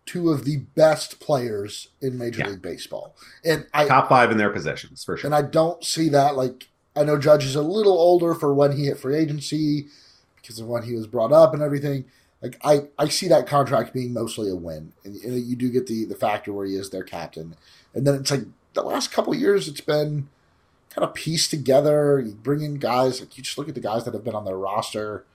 two 0.06 0.32
of 0.32 0.46
the 0.46 0.58
best 0.58 1.20
players 1.20 1.90
in 2.02 2.18
Major 2.18 2.40
yeah. 2.40 2.50
League 2.50 2.62
Baseball, 2.62 3.16
and 3.46 3.66
I 3.74 3.88
top 3.88 4.10
five 4.10 4.32
in 4.32 4.38
their 4.38 4.50
positions 4.50 5.04
for 5.04 5.18
sure. 5.18 5.28
And 5.28 5.36
I 5.36 5.42
don't 5.42 5.84
see 5.84 6.10
that 6.10 6.36
like 6.36 6.70
I 6.96 7.04
know 7.04 7.18
Judge 7.18 7.46
is 7.46 7.56
a 7.56 7.62
little 7.62 7.98
older 7.98 8.34
for 8.34 8.54
when 8.54 8.76
he 8.76 8.86
hit 8.86 9.00
free 9.00 9.16
agency 9.16 9.88
because 10.36 10.60
of 10.60 10.68
when 10.68 10.84
he 10.84 10.94
was 10.94 11.08
brought 11.08 11.32
up 11.32 11.54
and 11.54 11.62
everything. 11.62 12.06
Like 12.42 12.58
I, 12.64 12.88
I 12.98 13.08
see 13.08 13.28
that 13.28 13.48
contract 13.48 13.94
being 13.94 14.14
mostly 14.14 14.50
a 14.50 14.56
win, 14.56 14.94
and, 15.04 15.16
and 15.24 15.46
you 15.46 15.56
do 15.56 15.70
get 15.70 15.88
the 15.88 16.06
the 16.06 16.16
factor 16.16 16.52
where 16.52 16.66
he 16.66 16.76
is 16.76 16.90
their 16.90 17.04
captain, 17.04 17.56
and 17.94 18.06
then 18.06 18.16
it's 18.16 18.32
like 18.32 18.46
the 18.74 18.82
last 18.82 19.12
couple 19.12 19.36
years 19.36 19.68
it's 19.68 19.82
been 19.82 20.28
kind 20.90 21.08
of 21.08 21.14
pieced 21.14 21.52
together. 21.52 22.20
You 22.20 22.34
bring 22.34 22.62
in 22.62 22.76
guys 22.76 23.20
like 23.20 23.38
you 23.38 23.44
just 23.44 23.58
look 23.58 23.70
at 23.70 23.76
the 23.76 23.82
guys 23.82 24.06
that 24.06 24.14
have 24.14 24.24
been 24.24 24.36
on 24.36 24.46
their 24.46 24.58
roster. 24.58 25.26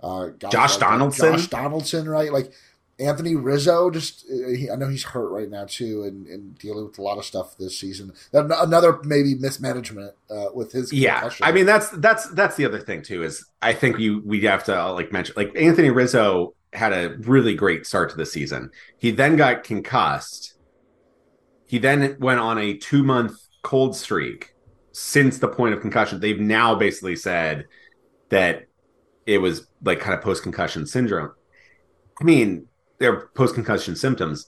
Uh, 0.00 0.30
Josh 0.50 0.72
like 0.72 0.80
Donaldson, 0.80 1.32
Josh 1.32 1.46
Donaldson, 1.48 2.08
right? 2.08 2.32
Like 2.32 2.52
Anthony 2.98 3.34
Rizzo, 3.34 3.90
just 3.90 4.24
uh, 4.30 4.50
he, 4.50 4.70
I 4.70 4.76
know 4.76 4.88
he's 4.88 5.02
hurt 5.02 5.28
right 5.30 5.50
now 5.50 5.64
too, 5.64 6.04
and, 6.04 6.26
and, 6.26 6.56
dealing 6.58 6.86
with 6.86 6.98
a 6.98 7.02
lot 7.02 7.18
of 7.18 7.24
stuff 7.24 7.56
this 7.58 7.78
season. 7.78 8.12
Another 8.32 9.00
maybe 9.02 9.34
mismanagement 9.34 10.12
uh, 10.30 10.46
with 10.54 10.72
his. 10.72 10.92
Yeah, 10.92 11.20
concussion. 11.20 11.46
I 11.46 11.52
mean 11.52 11.66
that's 11.66 11.90
that's 11.90 12.28
that's 12.30 12.56
the 12.56 12.64
other 12.64 12.80
thing 12.80 13.02
too 13.02 13.24
is 13.24 13.44
I 13.60 13.72
think 13.72 13.98
you 13.98 14.22
we 14.24 14.40
have 14.42 14.64
to 14.64 14.92
like 14.92 15.12
mention 15.12 15.34
like 15.36 15.52
Anthony 15.56 15.90
Rizzo 15.90 16.54
had 16.72 16.92
a 16.92 17.16
really 17.20 17.54
great 17.54 17.86
start 17.86 18.10
to 18.10 18.16
the 18.16 18.26
season. 18.26 18.70
He 18.98 19.10
then 19.10 19.36
got 19.36 19.64
concussed. 19.64 20.54
He 21.66 21.78
then 21.78 22.16
went 22.20 22.40
on 22.40 22.58
a 22.58 22.76
two 22.76 23.02
month 23.02 23.36
cold 23.62 23.96
streak 23.96 24.54
since 24.92 25.38
the 25.38 25.48
point 25.48 25.74
of 25.74 25.80
concussion. 25.80 26.20
They've 26.20 26.40
now 26.40 26.76
basically 26.76 27.16
said 27.16 27.66
that 28.28 28.66
it 29.26 29.38
was 29.38 29.66
like 29.82 29.98
kind 29.98 30.14
of 30.14 30.22
post 30.22 30.44
concussion 30.44 30.86
syndrome. 30.86 31.32
I 32.20 32.24
mean, 32.24 32.68
their 33.04 33.26
post 33.28 33.54
concussion 33.54 33.94
symptoms. 33.94 34.46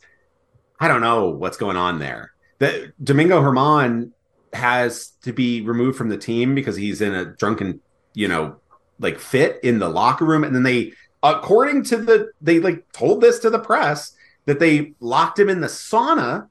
I 0.81 0.89
don't 0.89 1.01
know 1.03 1.31
what's 1.31 1.57
going 1.57 1.77
on 1.77 1.99
there. 1.99 2.33
That 2.59 2.93
Domingo 3.03 3.41
German 3.41 4.13
has 4.53 5.09
to 5.23 5.33
be 5.33 5.61
removed 5.61 5.99
from 5.99 6.09
the 6.09 6.17
team 6.17 6.55
because 6.55 6.77
he's 6.77 7.01
in 7.01 7.15
a 7.15 7.25
drunken, 7.25 7.81
you 8.15 8.29
know, 8.29 8.57
like 8.99 9.19
fit 9.19 9.61
in 9.63 9.79
the 9.79 9.89
locker 9.89 10.25
room, 10.25 10.43
and 10.43 10.55
then 10.55 10.63
they, 10.63 10.93
according 11.23 11.85
to 11.85 11.99
the, 11.99 12.31
they 12.41 12.61
like 12.61 12.91
told 12.93 13.21
this 13.21 13.39
to 13.41 13.51
the 13.51 13.59
press 13.59 14.13
that 14.47 14.59
they 14.59 14.95
locked 15.01 15.39
him 15.39 15.51
in 15.51 15.61
the 15.61 15.67
sauna 15.67 16.49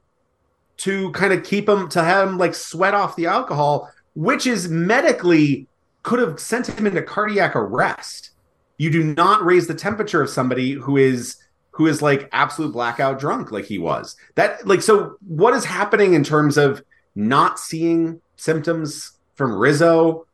to 0.76 1.10
kind 1.12 1.32
of 1.32 1.42
keep 1.42 1.68
him 1.68 1.88
to 1.88 2.04
have 2.04 2.28
him 2.28 2.38
like 2.38 2.54
sweat 2.54 2.94
off 2.94 3.16
the 3.16 3.26
alcohol, 3.26 3.90
which 4.14 4.46
is 4.46 4.68
medically 4.68 5.66
could 6.04 6.20
have 6.20 6.38
sent 6.38 6.68
him 6.68 6.86
into 6.86 7.02
cardiac 7.02 7.56
arrest. 7.56 8.30
You 8.78 8.90
do 8.90 9.02
not 9.02 9.44
raise 9.44 9.66
the 9.66 9.74
temperature 9.74 10.22
of 10.22 10.30
somebody 10.30 10.72
who 10.72 10.98
is 10.98 11.38
who 11.76 11.86
is 11.86 12.00
like 12.00 12.28
absolute 12.32 12.72
blackout 12.72 13.18
drunk 13.18 13.52
like 13.52 13.66
he 13.66 13.78
was. 13.78 14.16
That 14.34 14.66
like 14.66 14.80
so 14.80 15.16
what 15.26 15.52
is 15.52 15.64
happening 15.64 16.14
in 16.14 16.24
terms 16.24 16.56
of 16.56 16.82
not 17.14 17.58
seeing 17.58 18.20
symptoms 18.36 19.12
from 19.34 19.54
Rizzo? 19.54 20.26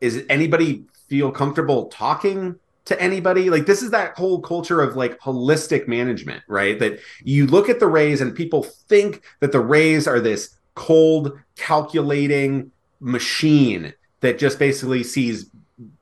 Is 0.00 0.24
anybody 0.30 0.84
feel 1.08 1.30
comfortable 1.30 1.86
talking 1.88 2.56
to 2.86 3.00
anybody? 3.00 3.50
Like 3.50 3.66
this 3.66 3.82
is 3.82 3.90
that 3.90 4.16
whole 4.16 4.40
culture 4.40 4.80
of 4.80 4.96
like 4.96 5.20
holistic 5.20 5.86
management, 5.86 6.42
right? 6.48 6.78
That 6.78 6.98
you 7.22 7.46
look 7.46 7.68
at 7.68 7.78
the 7.78 7.86
Rays 7.86 8.22
and 8.22 8.34
people 8.34 8.62
think 8.62 9.22
that 9.40 9.52
the 9.52 9.60
Rays 9.60 10.08
are 10.08 10.20
this 10.20 10.56
cold, 10.74 11.38
calculating 11.56 12.72
machine 13.00 13.92
that 14.20 14.38
just 14.38 14.58
basically 14.58 15.04
sees 15.04 15.50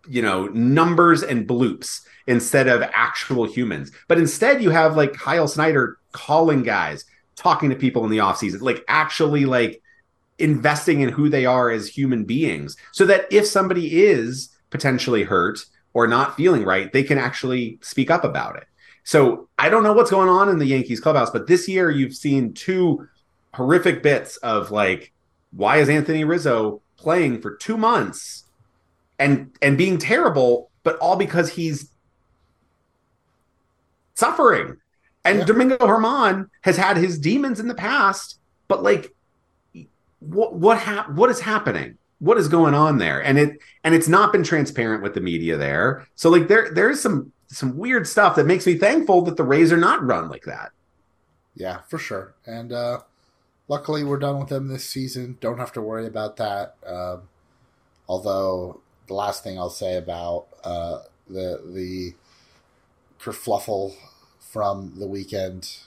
you 0.08 0.22
know 0.22 0.46
numbers 0.46 1.24
and 1.24 1.48
bloops 1.48 2.02
instead 2.26 2.68
of 2.68 2.82
actual 2.94 3.46
humans. 3.46 3.92
But 4.08 4.18
instead, 4.18 4.62
you 4.62 4.70
have 4.70 4.96
like 4.96 5.12
Kyle 5.12 5.48
Snyder 5.48 5.98
calling 6.12 6.62
guys, 6.62 7.04
talking 7.36 7.70
to 7.70 7.76
people 7.76 8.04
in 8.04 8.10
the 8.10 8.18
offseason, 8.18 8.60
like 8.60 8.84
actually 8.88 9.44
like 9.44 9.82
investing 10.38 11.00
in 11.00 11.08
who 11.08 11.28
they 11.28 11.46
are 11.46 11.70
as 11.70 11.88
human 11.88 12.24
beings, 12.24 12.76
so 12.92 13.06
that 13.06 13.26
if 13.30 13.46
somebody 13.46 14.04
is 14.04 14.50
potentially 14.70 15.22
hurt 15.22 15.64
or 15.94 16.06
not 16.06 16.36
feeling 16.36 16.64
right, 16.64 16.92
they 16.92 17.02
can 17.02 17.18
actually 17.18 17.78
speak 17.80 18.10
up 18.10 18.24
about 18.24 18.56
it. 18.56 18.66
So 19.04 19.48
I 19.58 19.68
don't 19.68 19.84
know 19.84 19.92
what's 19.92 20.10
going 20.10 20.28
on 20.28 20.48
in 20.48 20.58
the 20.58 20.66
Yankees 20.66 21.00
clubhouse, 21.00 21.30
but 21.30 21.46
this 21.46 21.68
year 21.68 21.90
you've 21.90 22.14
seen 22.14 22.52
two 22.52 23.08
horrific 23.54 24.02
bits 24.02 24.36
of 24.38 24.70
like, 24.70 25.12
why 25.52 25.78
is 25.78 25.88
Anthony 25.88 26.24
Rizzo 26.24 26.82
playing 26.96 27.40
for 27.40 27.56
two 27.56 27.76
months 27.76 28.44
and 29.18 29.56
and 29.62 29.78
being 29.78 29.96
terrible, 29.98 30.70
but 30.82 30.98
all 30.98 31.16
because 31.16 31.50
he's 31.50 31.90
suffering. 34.16 34.76
And 35.24 35.40
yeah. 35.40 35.44
Domingo 35.44 35.78
German 35.78 36.50
has 36.62 36.76
had 36.76 36.96
his 36.96 37.18
demons 37.18 37.60
in 37.60 37.68
the 37.68 37.74
past, 37.74 38.38
but 38.68 38.82
like 38.82 39.14
what 40.20 40.54
what 40.54 40.78
ha- 40.78 41.06
what 41.14 41.30
is 41.30 41.40
happening? 41.40 41.98
What 42.18 42.38
is 42.38 42.48
going 42.48 42.74
on 42.74 42.98
there? 42.98 43.22
And 43.22 43.38
it 43.38 43.58
and 43.84 43.94
it's 43.94 44.08
not 44.08 44.32
been 44.32 44.42
transparent 44.42 45.02
with 45.02 45.14
the 45.14 45.20
media 45.20 45.56
there. 45.56 46.06
So 46.14 46.30
like 46.30 46.48
there 46.48 46.70
there 46.72 46.90
is 46.90 47.00
some 47.00 47.32
some 47.48 47.76
weird 47.76 48.06
stuff 48.06 48.36
that 48.36 48.46
makes 48.46 48.66
me 48.66 48.76
thankful 48.76 49.22
that 49.22 49.36
the 49.36 49.44
Rays 49.44 49.72
are 49.72 49.76
not 49.76 50.04
run 50.04 50.28
like 50.28 50.44
that. 50.44 50.72
Yeah, 51.54 51.80
for 51.88 51.98
sure. 51.98 52.34
And 52.46 52.72
uh 52.72 53.00
luckily 53.68 54.04
we're 54.04 54.18
done 54.18 54.38
with 54.38 54.48
them 54.48 54.68
this 54.68 54.84
season. 54.84 55.38
Don't 55.40 55.58
have 55.58 55.72
to 55.72 55.82
worry 55.82 56.06
about 56.06 56.36
that. 56.36 56.76
Um, 56.86 57.22
although 58.08 58.80
the 59.06 59.14
last 59.14 59.42
thing 59.42 59.58
I'll 59.58 59.70
say 59.70 59.96
about 59.96 60.46
uh, 60.64 60.98
the 61.28 61.62
the 61.66 62.14
kerfluffle 63.26 63.94
from 64.38 64.92
the 64.96 65.06
weekend 65.06 65.78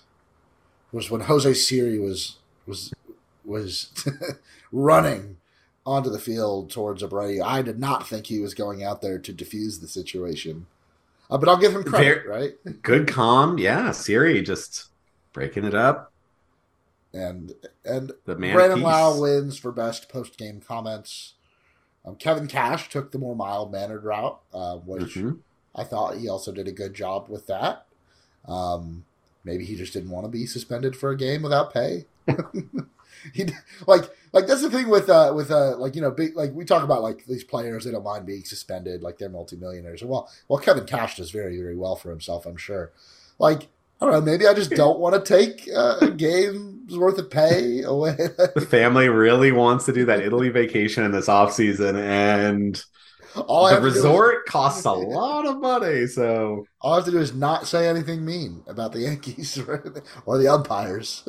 was 0.92 1.10
when 1.10 1.22
Jose 1.22 1.54
Siri 1.54 2.00
was 2.00 2.38
was 2.66 2.94
was 3.46 3.92
running 4.72 5.38
onto 5.86 6.10
the 6.10 6.20
field 6.20 6.70
towards 6.70 7.02
Abreu. 7.02 7.42
I 7.42 7.62
did 7.62 7.80
not 7.80 8.08
think 8.08 8.28
he 8.28 8.40
was 8.40 8.54
going 8.54 8.84
out 8.84 9.02
there 9.02 9.18
to 9.18 9.34
defuse 9.34 9.80
the 9.80 9.88
situation. 9.88 10.68
Uh, 11.32 11.38
but 11.38 11.48
I'll 11.48 11.58
give 11.58 11.76
him 11.76 11.84
credit, 11.84 12.24
Very, 12.26 12.28
right? 12.28 12.82
Good 12.82 13.08
calm, 13.08 13.58
yeah. 13.58 13.92
Siri 13.92 14.42
just 14.42 14.90
breaking 15.32 15.64
it 15.64 15.76
up. 15.76 16.12
And 17.14 17.54
and 17.86 18.12
the 18.26 18.36
man 18.36 18.54
Brandon 18.54 18.82
Lowe 18.82 19.22
wins 19.22 19.58
for 19.58 19.72
best 19.72 20.10
post 20.10 20.38
game 20.38 20.62
comments. 20.62 21.34
Um, 22.06 22.16
Kevin 22.16 22.48
Cash 22.48 22.90
took 22.90 23.12
the 23.12 23.18
more 23.18 23.36
mild 23.36 23.72
mannered 23.72 24.04
route, 24.04 24.40
uh, 24.54 24.76
which 24.78 25.16
mm-hmm. 25.16 25.38
I 25.76 25.84
thought 25.84 26.18
he 26.18 26.28
also 26.28 26.52
did 26.52 26.68
a 26.68 26.74
good 26.74 26.94
job 26.94 27.30
with 27.30 27.48
that. 27.48 27.86
Um, 28.48 29.06
maybe 29.44 29.66
he 29.66 29.76
just 29.76 29.94
didn't 29.94 30.10
want 30.10 30.26
to 30.26 30.30
be 30.30 30.46
suspended 30.46 30.96
for 30.96 31.12
a 31.12 31.18
game 31.18 31.42
without 31.42 31.74
pay. 31.74 32.06
he 33.34 33.46
like 33.88 34.04
like 34.34 34.48
that's 34.48 34.62
the 34.62 34.70
thing 34.70 34.88
with 34.90 35.10
uh 35.10 35.32
with 35.36 35.52
uh 35.52 35.76
like 35.78 35.96
you 35.96 36.02
know 36.02 36.12
big 36.12 36.36
like 36.36 36.54
we 36.54 36.66
talk 36.66 36.84
about 36.84 37.02
like 37.02 37.26
these 37.26 37.44
players 37.44 37.86
they 37.86 37.92
don't 37.92 38.04
mind 38.04 38.26
being 38.26 38.44
suspended 38.44 39.02
like 39.02 39.18
they're 39.18 39.30
multimillionaires 39.30 40.04
well 40.04 40.30
well 40.48 40.60
Kevin 40.60 40.86
Cash 40.86 41.18
does 41.18 41.32
very 41.32 41.58
very 41.58 41.76
well 41.76 41.96
for 41.96 42.10
himself 42.10 42.46
I'm 42.46 42.58
sure 42.58 42.92
like 43.38 43.68
I 44.00 44.06
don't 44.06 44.14
know 44.14 44.22
maybe 44.22 44.48
I 44.48 44.54
just 44.54 44.72
don't 44.72 45.00
want 45.00 45.16
to 45.16 45.38
take 45.38 45.68
uh, 45.76 45.98
a 46.02 46.12
game's 46.12 46.98
worth 46.98 47.18
of 47.18 47.30
pay 47.30 47.82
away 47.82 48.16
the 48.56 48.68
family 48.70 49.10
really 49.10 49.52
wants 49.52 49.86
to 49.86 49.94
do 49.94 50.06
that 50.06 50.22
Italy 50.22 50.50
vacation 50.50 51.04
in 51.04 51.12
this 51.12 51.30
off 51.30 51.54
season 51.54 51.98
and 51.98 52.82
all 53.36 53.70
the 53.70 53.82
resort 53.82 54.44
is, 54.46 54.52
costs 54.52 54.86
a 54.86 54.92
lot 54.92 55.46
of 55.46 55.60
money 55.60 56.08
so 56.08 56.66
all 56.82 56.94
I 56.94 56.96
have 56.98 57.06
to 57.06 57.12
do 57.12 57.20
is 57.20 57.34
not 57.34 57.68
say 57.68 57.88
anything 57.88 58.26
mean 58.26 58.64
about 58.68 58.92
the 58.92 59.02
Yankees 59.02 59.58
or 60.26 60.38
the 60.38 60.48
umpires 60.52 61.28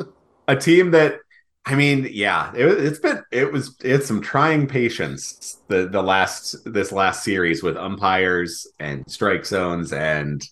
a 0.49 0.57
team 0.57 0.91
that 0.93 1.21
I 1.67 1.75
mean, 1.75 2.09
yeah, 2.11 2.53
it, 2.55 2.81
has 2.81 2.99
been 2.99 3.23
it 3.31 3.53
was 3.53 3.77
it's 3.85 4.07
some 4.07 4.23
trying 4.23 4.67
patience 4.67 5.59
the 5.69 5.89
the 5.89 6.03
last 6.03 6.57
this 6.65 6.91
last 6.91 7.23
series 7.23 7.63
with 7.63 7.77
umpires 7.77 8.67
and 8.79 9.09
strike 9.11 9.45
zones 9.45 9.93
and 9.93 10.43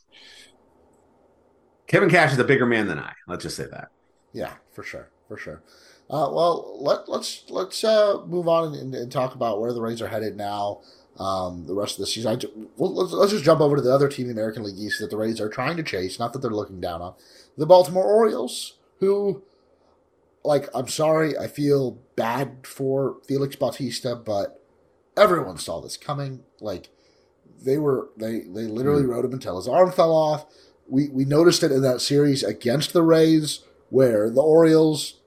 Kevin 1.87 2.11
Cash 2.11 2.33
is 2.33 2.39
a 2.39 2.45
bigger 2.45 2.67
man 2.67 2.87
than 2.87 2.99
I. 2.99 3.13
Let's 3.27 3.43
just 3.43 3.57
say 3.57 3.67
that. 3.71 3.89
Yeah, 4.35 4.53
for 4.73 4.83
sure, 4.83 5.11
for 5.27 5.39
sure. 5.39 5.63
Uh, 6.11 6.29
well, 6.31 6.79
let 6.83 7.09
let's 7.09 7.45
let's 7.49 7.83
uh, 7.83 8.23
move 8.27 8.47
on 8.47 8.75
and, 8.75 8.95
and, 8.95 9.11
talk 9.11 9.35
about 9.35 9.61
where 9.61 9.73
the 9.73 9.81
Rays 9.81 10.01
are 10.01 10.09
headed 10.09 10.37
now. 10.37 10.83
Um, 11.19 11.67
the 11.67 11.75
rest 11.75 11.97
of 11.97 12.01
the 12.01 12.07
season. 12.07 12.33
I, 12.33 12.63
well, 12.77 12.95
let's, 12.95 13.13
let's 13.13 13.33
just 13.33 13.45
jump 13.45 13.61
over 13.61 13.75
to 13.75 13.83
the 13.83 13.93
other 13.93 14.09
team 14.09 14.31
in 14.31 14.37
the 14.37 14.41
American 14.41 14.63
League 14.63 14.79
East 14.79 15.01
that 15.01 15.11
the 15.11 15.17
Rays 15.17 15.41
are 15.41 15.49
trying 15.49 15.77
to 15.77 15.83
chase. 15.83 16.19
Not 16.19 16.33
that 16.33 16.43
they're 16.43 16.51
looking 16.53 16.81
down 16.81 17.03
on 17.03 17.15
the 17.57 17.67
Baltimore 17.67 18.05
Orioles, 18.05 18.75
who 19.01 19.43
like 20.45 20.69
I'm 20.75 20.89
sorry, 20.89 21.37
I 21.37 21.47
feel 21.47 21.99
bad 22.17 22.67
for 22.67 23.19
Felix 23.27 23.57
Bautista, 23.57 24.15
but 24.17 24.63
everyone 25.17 25.59
saw 25.59 25.81
this 25.81 25.97
coming. 25.97 26.45
Like 26.61 26.89
they 27.65 27.79
were 27.79 28.09
they 28.17 28.41
they 28.41 28.63
literally 28.63 29.03
mm. 29.03 29.09
rode 29.09 29.25
him 29.25 29.33
until 29.33 29.57
his 29.57 29.69
arm 29.69 29.93
fell 29.93 30.13
off. 30.13 30.47
We 30.89 31.09
we 31.09 31.25
noticed 31.25 31.63
it 31.63 31.73
in 31.73 31.83
that 31.83 32.01
series 32.01 32.43
against 32.43 32.93
the 32.93 33.03
Rays 33.03 33.61
where 33.91 34.31
the 34.31 34.43
Orioles 34.43 35.18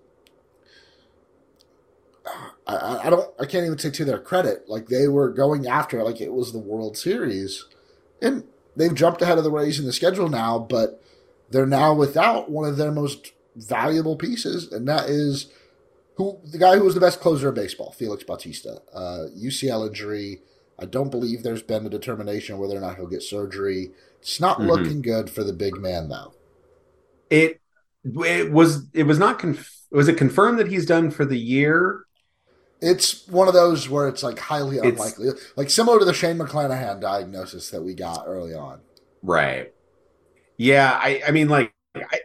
I, 2.67 3.07
I 3.07 3.09
don't 3.09 3.29
I 3.39 3.45
can't 3.45 3.65
even 3.65 3.77
say 3.77 3.91
to 3.91 4.05
their 4.05 4.19
credit, 4.19 4.67
like 4.67 4.87
they 4.87 5.07
were 5.07 5.29
going 5.29 5.67
after 5.67 5.99
it 5.99 6.03
like 6.03 6.21
it 6.21 6.33
was 6.33 6.51
the 6.51 6.59
World 6.59 6.97
Series. 6.97 7.65
And 8.21 8.43
they've 8.75 8.93
jumped 8.93 9.21
ahead 9.21 9.37
of 9.37 9.43
the 9.43 9.51
Rays 9.51 9.79
in 9.79 9.85
the 9.85 9.93
schedule 9.93 10.29
now, 10.29 10.59
but 10.59 11.03
they're 11.49 11.65
now 11.65 11.93
without 11.93 12.49
one 12.49 12.67
of 12.67 12.77
their 12.77 12.91
most 12.91 13.31
valuable 13.55 14.15
pieces, 14.15 14.71
and 14.71 14.87
that 14.87 15.09
is 15.09 15.47
who 16.15 16.39
the 16.43 16.57
guy 16.57 16.77
who 16.77 16.83
was 16.83 16.93
the 16.93 17.01
best 17.01 17.19
closer 17.19 17.49
of 17.49 17.55
baseball, 17.55 17.91
Felix 17.91 18.23
Bautista. 18.23 18.81
Uh, 18.93 19.27
UCL 19.37 19.87
injury. 19.87 20.41
I 20.79 20.85
don't 20.85 21.11
believe 21.11 21.43
there's 21.43 21.61
been 21.61 21.85
a 21.85 21.89
determination 21.89 22.57
whether 22.57 22.75
or 22.75 22.81
not 22.81 22.95
he'll 22.95 23.07
get 23.07 23.21
surgery. 23.21 23.91
It's 24.19 24.39
not 24.39 24.57
mm-hmm. 24.57 24.67
looking 24.67 25.01
good 25.01 25.29
for 25.29 25.43
the 25.43 25.53
big 25.53 25.77
man, 25.77 26.09
though. 26.09 26.33
It 27.29 27.61
it 28.03 28.51
was 28.51 28.87
it 28.93 29.03
was 29.03 29.19
not 29.19 29.39
conf- 29.39 29.81
was 29.91 30.07
it 30.07 30.17
confirmed 30.17 30.59
that 30.59 30.67
he's 30.67 30.85
done 30.85 31.11
for 31.11 31.25
the 31.25 31.37
year? 31.37 32.05
It's 32.81 33.27
one 33.27 33.47
of 33.47 33.53
those 33.53 33.87
where 33.87 34.07
it's 34.07 34.23
like 34.23 34.39
highly 34.39 34.79
unlikely, 34.79 35.29
like 35.55 35.69
similar 35.69 35.99
to 35.99 36.05
the 36.05 36.13
Shane 36.13 36.37
McClanahan 36.37 36.99
diagnosis 36.99 37.69
that 37.69 37.81
we 37.81 37.93
got 37.93 38.23
early 38.25 38.53
on. 38.55 38.81
Right. 39.21 39.71
Yeah, 40.57 40.91
I 40.99 41.21
I 41.27 41.31
mean 41.31 41.47
like 41.47 41.73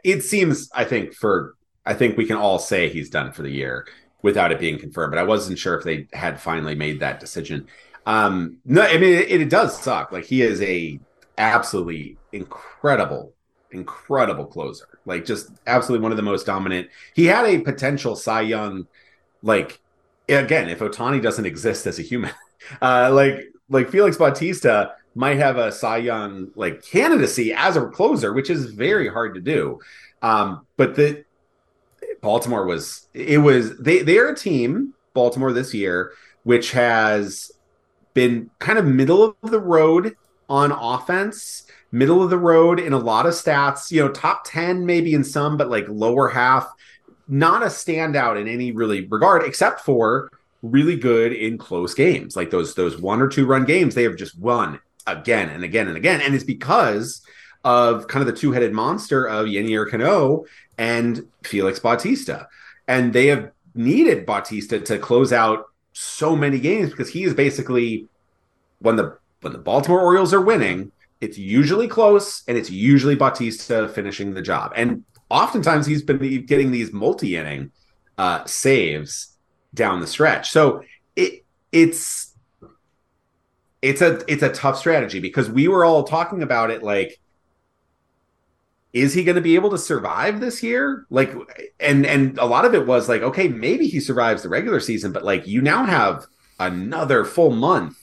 it 0.04 0.22
seems 0.22 0.70
i 0.74 0.84
think 0.84 1.12
for 1.12 1.54
i 1.84 1.94
think 1.94 2.16
we 2.16 2.26
can 2.26 2.36
all 2.36 2.58
say 2.58 2.88
he's 2.88 3.10
done 3.10 3.32
for 3.32 3.42
the 3.42 3.50
year 3.50 3.86
without 4.22 4.52
it 4.52 4.60
being 4.60 4.78
confirmed 4.78 5.10
but 5.10 5.18
i 5.18 5.22
wasn't 5.22 5.58
sure 5.58 5.76
if 5.76 5.84
they 5.84 6.06
had 6.12 6.40
finally 6.40 6.74
made 6.74 7.00
that 7.00 7.20
decision. 7.20 7.66
Um 8.06 8.58
no 8.64 8.82
i 8.82 8.98
mean 8.98 9.14
it, 9.14 9.40
it 9.40 9.50
does 9.50 9.80
suck. 9.80 10.12
Like 10.12 10.24
he 10.24 10.42
is 10.42 10.62
a 10.62 11.00
absolutely 11.38 12.16
incredible 12.32 13.34
incredible 13.72 14.46
closer. 14.46 15.00
Like 15.04 15.24
just 15.24 15.50
absolutely 15.66 16.02
one 16.02 16.12
of 16.12 16.16
the 16.16 16.22
most 16.22 16.46
dominant. 16.46 16.88
He 17.14 17.26
had 17.26 17.44
a 17.46 17.58
potential 17.58 18.14
cy 18.14 18.42
young 18.42 18.86
like 19.42 19.80
again 20.28 20.68
if 20.68 20.80
Ohtani 20.80 21.22
doesn't 21.22 21.46
exist 21.46 21.86
as 21.86 21.98
a 21.98 22.02
human 22.02 22.32
uh 22.82 23.10
like 23.12 23.52
like 23.68 23.90
felix 23.90 24.16
bautista 24.16 24.92
might 25.16 25.38
have 25.38 25.56
a 25.56 25.72
Cy 25.72 25.96
Young 25.96 26.50
like 26.54 26.82
candidacy 26.82 27.52
as 27.52 27.76
a 27.76 27.86
closer, 27.86 28.34
which 28.34 28.50
is 28.50 28.66
very 28.66 29.08
hard 29.08 29.34
to 29.34 29.40
do. 29.40 29.80
Um, 30.20 30.66
but 30.76 30.94
the 30.94 31.24
Baltimore 32.20 32.66
was 32.66 33.08
it 33.14 33.38
was 33.38 33.78
they 33.78 34.02
they're 34.02 34.28
a 34.28 34.36
team 34.36 34.94
Baltimore 35.14 35.52
this 35.52 35.72
year 35.72 36.12
which 36.46 36.70
has 36.70 37.50
been 38.14 38.48
kind 38.60 38.78
of 38.78 38.84
middle 38.84 39.24
of 39.24 39.50
the 39.50 39.60
road 39.60 40.14
on 40.48 40.70
offense, 40.70 41.66
middle 41.90 42.22
of 42.22 42.30
the 42.30 42.38
road 42.38 42.78
in 42.78 42.92
a 42.92 42.98
lot 42.98 43.26
of 43.26 43.32
stats, 43.32 43.90
you 43.90 44.00
know, 44.00 44.08
top 44.08 44.42
10 44.44 44.86
maybe 44.86 45.12
in 45.12 45.24
some 45.24 45.56
but 45.56 45.70
like 45.70 45.86
lower 45.88 46.28
half, 46.28 46.68
not 47.28 47.62
a 47.62 47.66
standout 47.66 48.40
in 48.40 48.48
any 48.48 48.72
really 48.72 49.06
regard 49.06 49.42
except 49.42 49.80
for 49.80 50.30
really 50.62 50.96
good 50.96 51.32
in 51.32 51.58
close 51.58 51.94
games. 51.94 52.36
Like 52.36 52.50
those 52.50 52.74
those 52.74 53.00
one 53.00 53.20
or 53.20 53.28
two 53.28 53.46
run 53.46 53.64
games 53.64 53.94
they 53.94 54.04
have 54.04 54.16
just 54.16 54.38
won 54.38 54.80
again 55.06 55.48
and 55.48 55.64
again 55.64 55.88
and 55.88 55.96
again. 55.96 56.20
And 56.20 56.34
it's 56.34 56.44
because 56.44 57.22
of 57.64 58.06
kind 58.06 58.26
of 58.26 58.32
the 58.32 58.38
two 58.38 58.52
headed 58.52 58.72
monster 58.72 59.26
of 59.26 59.46
Yennier 59.46 59.90
Cano 59.90 60.44
and 60.78 61.26
Felix 61.42 61.78
Bautista. 61.78 62.48
And 62.86 63.12
they 63.12 63.26
have 63.26 63.50
needed 63.74 64.26
Bautista 64.26 64.80
to 64.80 64.98
close 64.98 65.32
out 65.32 65.66
so 65.92 66.36
many 66.36 66.60
games 66.60 66.90
because 66.90 67.08
he 67.08 67.24
is 67.24 67.34
basically 67.34 68.06
when 68.80 68.96
the 68.96 69.18
when 69.40 69.52
the 69.52 69.58
Baltimore 69.58 70.00
Orioles 70.00 70.34
are 70.34 70.40
winning, 70.40 70.92
it's 71.20 71.38
usually 71.38 71.88
close 71.88 72.42
and 72.46 72.56
it's 72.56 72.70
usually 72.70 73.14
Bautista 73.14 73.88
finishing 73.88 74.34
the 74.34 74.42
job. 74.42 74.72
And 74.76 75.04
oftentimes 75.30 75.86
he's 75.86 76.02
been 76.02 76.46
getting 76.46 76.70
these 76.70 76.92
multi 76.92 77.36
inning 77.36 77.72
uh, 78.18 78.44
saves 78.44 79.36
down 79.74 80.00
the 80.00 80.06
stretch. 80.06 80.50
So 80.50 80.82
it 81.14 81.44
it's 81.72 82.34
it's 83.82 84.00
a 84.00 84.22
it's 84.26 84.42
a 84.42 84.52
tough 84.52 84.78
strategy 84.78 85.20
because 85.20 85.50
we 85.50 85.68
were 85.68 85.84
all 85.84 86.04
talking 86.04 86.42
about 86.42 86.70
it 86.70 86.82
like 86.82 87.20
is 88.92 89.12
he 89.12 89.24
going 89.24 89.36
to 89.36 89.42
be 89.42 89.56
able 89.56 89.68
to 89.68 89.78
survive 89.78 90.40
this 90.40 90.62
year? 90.62 91.06
Like 91.10 91.34
and 91.78 92.06
and 92.06 92.38
a 92.38 92.46
lot 92.46 92.64
of 92.64 92.74
it 92.74 92.86
was 92.86 93.08
like 93.08 93.22
okay 93.22 93.48
maybe 93.48 93.86
he 93.86 94.00
survives 94.00 94.42
the 94.42 94.48
regular 94.48 94.80
season 94.80 95.12
but 95.12 95.24
like 95.24 95.46
you 95.46 95.60
now 95.60 95.84
have 95.84 96.26
another 96.58 97.24
full 97.24 97.50
month 97.50 97.98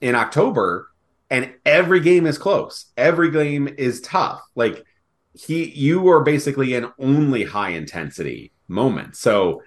in 0.00 0.14
October 0.14 0.90
and 1.30 1.52
every 1.64 2.00
game 2.00 2.26
is 2.26 2.38
close. 2.38 2.86
Every 2.96 3.30
game 3.30 3.68
is 3.78 4.00
tough. 4.00 4.42
Like 4.54 4.84
he 5.38 5.70
you 5.70 6.08
are 6.08 6.22
basically 6.22 6.74
in 6.74 6.90
only 6.98 7.44
high 7.44 7.70
intensity 7.70 8.52
moments 8.68 9.18
so 9.18 9.62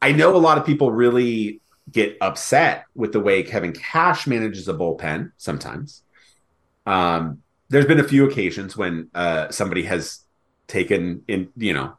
I 0.00 0.12
know 0.12 0.36
a 0.36 0.38
lot 0.38 0.58
of 0.58 0.66
people 0.66 0.92
really 0.92 1.60
get 1.90 2.16
upset 2.20 2.86
with 2.94 3.12
the 3.12 3.20
way 3.20 3.42
Kevin 3.42 3.72
Cash 3.72 4.26
manages 4.26 4.68
a 4.68 4.74
bullpen 4.74 5.32
sometimes. 5.36 6.02
Um, 6.84 7.42
there's 7.68 7.86
been 7.86 8.00
a 8.00 8.04
few 8.04 8.28
occasions 8.28 8.76
when 8.76 9.10
uh, 9.14 9.50
somebody 9.50 9.82
has 9.84 10.20
taken 10.66 11.22
in, 11.26 11.48
you 11.56 11.74
know, 11.74 11.96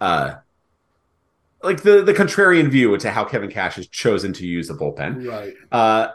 uh, 0.00 0.34
like 1.62 1.82
the 1.82 2.02
the 2.02 2.14
contrarian 2.14 2.70
view 2.70 2.96
to 2.98 3.10
how 3.10 3.24
Kevin 3.24 3.50
Cash 3.50 3.76
has 3.76 3.88
chosen 3.88 4.32
to 4.34 4.46
use 4.46 4.68
the 4.68 4.74
bullpen. 4.74 5.26
Right. 5.26 5.54
Uh, 5.72 6.12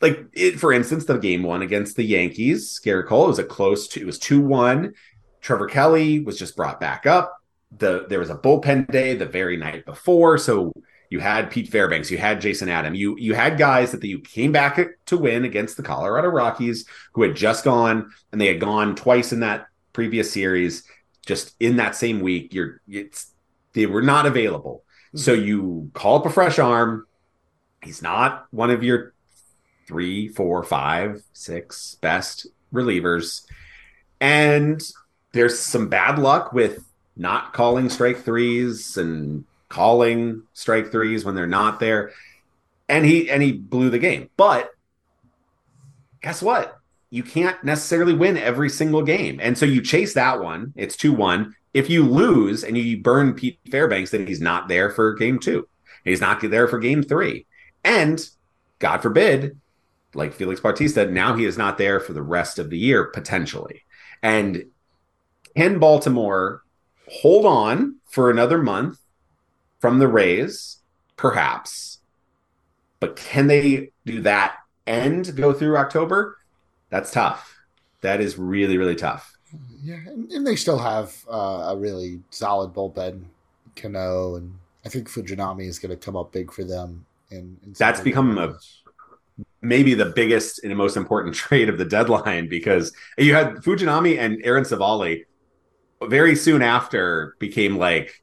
like 0.00 0.26
it, 0.32 0.58
for 0.58 0.72
instance, 0.72 1.04
the 1.04 1.16
game 1.16 1.42
one 1.42 1.62
against 1.62 1.96
the 1.96 2.04
Yankees, 2.04 2.80
Gerrit 2.84 3.06
Cole, 3.06 3.24
it 3.24 3.28
was 3.28 3.38
a 3.38 3.44
close. 3.44 3.88
Two, 3.88 4.00
it 4.00 4.06
was 4.06 4.18
two 4.18 4.40
one. 4.40 4.94
Trevor 5.42 5.66
Kelley 5.66 6.20
was 6.20 6.38
just 6.38 6.56
brought 6.56 6.80
back 6.80 7.04
up. 7.04 7.36
The 7.76 8.06
there 8.08 8.18
was 8.18 8.30
a 8.30 8.36
bullpen 8.36 8.90
day 8.90 9.14
the 9.14 9.26
very 9.26 9.56
night 9.56 9.84
before, 9.84 10.38
so 10.38 10.72
you 11.10 11.20
had 11.20 11.50
Pete 11.50 11.70
Fairbanks, 11.70 12.10
you 12.10 12.16
had 12.16 12.40
Jason 12.40 12.68
Adam, 12.68 12.94
you 12.94 13.16
you 13.18 13.34
had 13.34 13.58
guys 13.58 13.92
that 13.92 14.02
you 14.04 14.20
came 14.20 14.52
back 14.52 14.78
to 15.06 15.16
win 15.18 15.44
against 15.44 15.76
the 15.76 15.82
Colorado 15.82 16.28
Rockies, 16.28 16.86
who 17.12 17.22
had 17.22 17.36
just 17.36 17.64
gone 17.64 18.10
and 18.30 18.40
they 18.40 18.46
had 18.46 18.60
gone 18.60 18.94
twice 18.94 19.32
in 19.32 19.40
that 19.40 19.66
previous 19.92 20.32
series, 20.32 20.84
just 21.26 21.54
in 21.60 21.76
that 21.76 21.96
same 21.96 22.20
week. 22.20 22.54
You're 22.54 22.80
it's 22.88 23.32
they 23.72 23.86
were 23.86 24.02
not 24.02 24.26
available, 24.26 24.84
mm-hmm. 25.08 25.18
so 25.18 25.32
you 25.32 25.90
call 25.94 26.18
up 26.18 26.26
a 26.26 26.30
fresh 26.30 26.58
arm. 26.58 27.06
He's 27.82 28.00
not 28.00 28.46
one 28.50 28.70
of 28.70 28.82
your 28.82 29.12
three, 29.88 30.28
four, 30.28 30.62
five, 30.62 31.22
six 31.32 31.96
best 32.00 32.46
relievers. 32.72 33.44
And 34.20 34.80
there's 35.32 35.58
some 35.58 35.88
bad 35.88 36.18
luck 36.18 36.52
with 36.52 36.84
not 37.16 37.52
calling 37.52 37.88
strike 37.88 38.18
threes 38.18 38.96
and 38.96 39.44
calling 39.68 40.42
strike 40.52 40.90
threes 40.90 41.24
when 41.24 41.34
they're 41.34 41.46
not 41.46 41.80
there. 41.80 42.12
And 42.88 43.04
he 43.04 43.30
and 43.30 43.42
he 43.42 43.52
blew 43.52 43.90
the 43.90 43.98
game. 43.98 44.28
But 44.36 44.70
guess 46.20 46.42
what? 46.42 46.78
You 47.10 47.22
can't 47.22 47.62
necessarily 47.62 48.14
win 48.14 48.36
every 48.36 48.70
single 48.70 49.02
game. 49.02 49.38
And 49.42 49.56
so 49.56 49.66
you 49.66 49.82
chase 49.82 50.14
that 50.14 50.40
one. 50.40 50.72
It's 50.76 50.96
2-1. 50.96 51.52
If 51.74 51.90
you 51.90 52.04
lose 52.04 52.64
and 52.64 52.76
you 52.76 53.02
burn 53.02 53.34
Pete 53.34 53.58
Fairbanks, 53.70 54.10
then 54.10 54.26
he's 54.26 54.40
not 54.40 54.68
there 54.68 54.90
for 54.90 55.14
game 55.14 55.38
two. 55.38 55.68
He's 56.04 56.20
not 56.20 56.40
there 56.40 56.68
for 56.68 56.78
game 56.78 57.02
three. 57.02 57.46
And 57.84 58.24
God 58.78 58.98
forbid, 58.98 59.58
like 60.14 60.34
Felix 60.34 60.60
Bautista, 60.60 61.06
now 61.06 61.34
he 61.34 61.44
is 61.44 61.56
not 61.56 61.78
there 61.78 62.00
for 62.00 62.12
the 62.12 62.22
rest 62.22 62.58
of 62.58 62.70
the 62.70 62.78
year, 62.78 63.04
potentially. 63.04 63.82
And 64.22 64.64
can 65.56 65.78
Baltimore 65.78 66.62
hold 67.08 67.46
on 67.46 67.96
for 68.06 68.30
another 68.30 68.58
month 68.58 68.98
from 69.80 69.98
the 69.98 70.08
Rays? 70.08 70.78
Perhaps. 71.16 71.98
But 73.00 73.16
can 73.16 73.46
they 73.46 73.90
do 74.06 74.22
that 74.22 74.56
and 74.86 75.36
go 75.36 75.52
through 75.52 75.76
October? 75.76 76.38
That's 76.90 77.10
tough. 77.10 77.58
That 78.00 78.20
is 78.20 78.38
really, 78.38 78.78
really 78.78 78.96
tough. 78.96 79.36
Yeah, 79.82 79.98
and, 80.06 80.46
they 80.46 80.56
still 80.56 80.78
have 80.78 81.14
uh, 81.30 81.70
a 81.70 81.76
really 81.76 82.20
solid 82.30 82.72
bullpen. 82.72 83.24
Cano 83.74 84.36
and 84.36 84.54
I 84.84 84.88
think 84.88 85.08
Fujinami 85.08 85.66
is 85.66 85.78
going 85.78 85.90
to 85.90 85.96
come 85.96 86.16
up 86.16 86.32
big 86.32 86.52
for 86.52 86.64
them. 86.64 87.06
And 87.30 87.58
that's 87.78 88.00
become 88.00 88.36
a 88.38 88.58
maybe 89.62 89.94
the 89.94 90.06
biggest 90.06 90.62
and 90.62 90.76
most 90.76 90.96
important 90.96 91.34
trade 91.44 91.68
of 91.68 91.78
the 91.78 91.84
deadline 91.84 92.48
because 92.48 92.92
you 93.16 93.34
had 93.34 93.56
Fujinami 93.56 94.18
and 94.18 94.40
Aaron 94.44 94.64
Civale 94.64 95.24
very 96.08 96.34
soon 96.34 96.62
after 96.62 97.36
became 97.38 97.76
like 97.76 98.22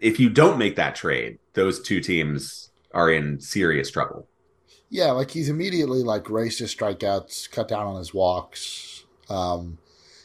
if 0.00 0.18
you 0.18 0.30
don't 0.30 0.58
make 0.58 0.76
that 0.76 0.94
trade, 0.94 1.38
those 1.52 1.80
two 1.80 2.00
teams 2.00 2.70
are 2.92 3.10
in 3.10 3.40
serious 3.40 3.90
trouble. 3.90 4.26
Yeah, 4.88 5.12
like 5.12 5.30
he's 5.30 5.48
immediately 5.48 6.02
like 6.02 6.28
raced 6.28 6.58
his 6.58 6.74
strikeouts, 6.74 7.50
cut 7.50 7.68
down 7.68 7.86
on 7.86 7.96
his 7.96 8.12
walks. 8.12 9.04
Um, 9.28 9.78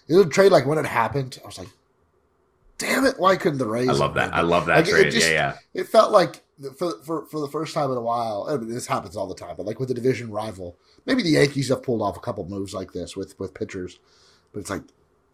it 0.07 0.15
was 0.15 0.25
a 0.25 0.29
trade 0.29 0.51
like 0.51 0.65
when 0.65 0.79
it 0.79 0.85
happened, 0.85 1.39
I 1.43 1.45
was 1.45 1.59
like, 1.59 1.69
damn 2.77 3.05
it, 3.05 3.19
why 3.19 3.35
couldn't 3.35 3.59
the 3.59 3.67
Rays? 3.67 3.89
I 3.89 3.93
love 3.93 4.15
that. 4.15 4.33
I 4.33 4.41
love 4.41 4.65
that 4.65 4.77
like, 4.77 4.85
trade. 4.87 5.07
It 5.07 5.11
just, 5.11 5.27
yeah, 5.27 5.55
yeah. 5.73 5.81
It 5.81 5.87
felt 5.87 6.11
like 6.11 6.43
for, 6.77 6.99
for 7.03 7.25
for 7.27 7.39
the 7.39 7.47
first 7.47 7.73
time 7.73 7.91
in 7.91 7.97
a 7.97 8.01
while. 8.01 8.47
I 8.49 8.57
mean, 8.57 8.69
this 8.69 8.87
happens 8.87 9.15
all 9.15 9.27
the 9.27 9.35
time, 9.35 9.55
but 9.55 9.65
like 9.65 9.79
with 9.79 9.89
the 9.89 9.93
division 9.93 10.31
rival, 10.31 10.77
maybe 11.05 11.21
the 11.21 11.31
Yankees 11.31 11.69
have 11.69 11.83
pulled 11.83 12.01
off 12.01 12.17
a 12.17 12.21
couple 12.21 12.47
moves 12.47 12.73
like 12.73 12.93
this 12.93 13.15
with 13.15 13.37
with 13.39 13.53
pitchers, 13.53 13.99
but 14.51 14.61
it's 14.61 14.69
like 14.69 14.83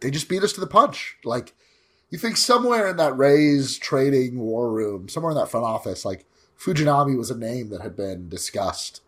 they 0.02 0.10
just 0.10 0.28
beat 0.28 0.42
us 0.42 0.52
to 0.54 0.60
the 0.60 0.66
punch. 0.66 1.16
Like 1.24 1.54
you 2.10 2.18
think 2.18 2.36
somewhere 2.36 2.88
in 2.88 2.96
that 2.98 3.16
Rays 3.16 3.78
trading 3.78 4.38
war 4.38 4.70
room, 4.70 5.08
somewhere 5.08 5.32
in 5.32 5.38
that 5.38 5.50
front 5.50 5.64
office, 5.64 6.04
like 6.04 6.26
Fujinami 6.58 7.16
was 7.16 7.30
a 7.30 7.38
name 7.38 7.70
that 7.70 7.80
had 7.80 7.96
been 7.96 8.28
discussed, 8.28 9.00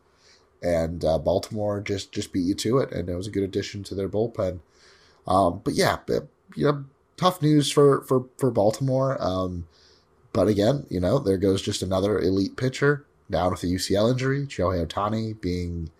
and 0.62 1.04
uh, 1.04 1.18
Baltimore 1.18 1.80
just 1.80 2.12
just 2.12 2.32
beat 2.32 2.46
you 2.46 2.54
to 2.54 2.78
it, 2.78 2.92
and 2.92 3.08
it 3.08 3.14
was 3.14 3.26
a 3.26 3.30
good 3.30 3.42
addition 3.42 3.82
to 3.84 3.94
their 3.94 4.08
bullpen. 4.08 4.60
Um, 5.26 5.60
but 5.64 5.74
yeah, 5.74 5.98
but, 6.06 6.28
you 6.54 6.66
know, 6.66 6.84
tough 7.16 7.42
news 7.42 7.70
for 7.70 8.02
for 8.02 8.26
for 8.38 8.50
Baltimore. 8.50 9.22
Um, 9.22 9.66
but 10.32 10.48
again, 10.48 10.86
you 10.88 11.00
know, 11.00 11.18
there 11.18 11.38
goes 11.38 11.62
just 11.62 11.82
another 11.82 12.18
elite 12.18 12.56
pitcher 12.56 13.06
down 13.30 13.52
with 13.52 13.62
a 13.62 13.66
UCL 13.66 14.12
injury. 14.12 14.46
Shohei 14.46 14.86
Ohtani 14.86 15.40
being 15.40 15.90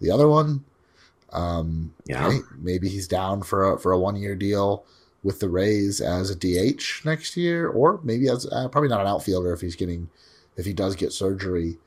the 0.00 0.10
other 0.10 0.28
one. 0.28 0.64
Um, 1.34 1.94
yeah, 2.06 2.30
hey, 2.30 2.38
maybe 2.58 2.88
he's 2.88 3.08
down 3.08 3.42
for 3.42 3.74
a, 3.74 3.78
for 3.78 3.92
a 3.92 3.98
one 3.98 4.16
year 4.16 4.34
deal 4.34 4.84
with 5.22 5.40
the 5.40 5.48
Rays 5.48 6.00
as 6.00 6.30
a 6.30 6.36
DH 6.36 7.04
next 7.04 7.36
year, 7.36 7.68
or 7.68 8.00
maybe 8.04 8.28
as 8.28 8.46
uh, 8.46 8.68
probably 8.68 8.88
not 8.88 9.00
an 9.00 9.06
outfielder 9.06 9.52
if 9.52 9.60
he's 9.60 9.76
getting 9.76 10.08
if 10.56 10.66
he 10.66 10.72
does 10.72 10.94
get 10.94 11.12
surgery. 11.12 11.78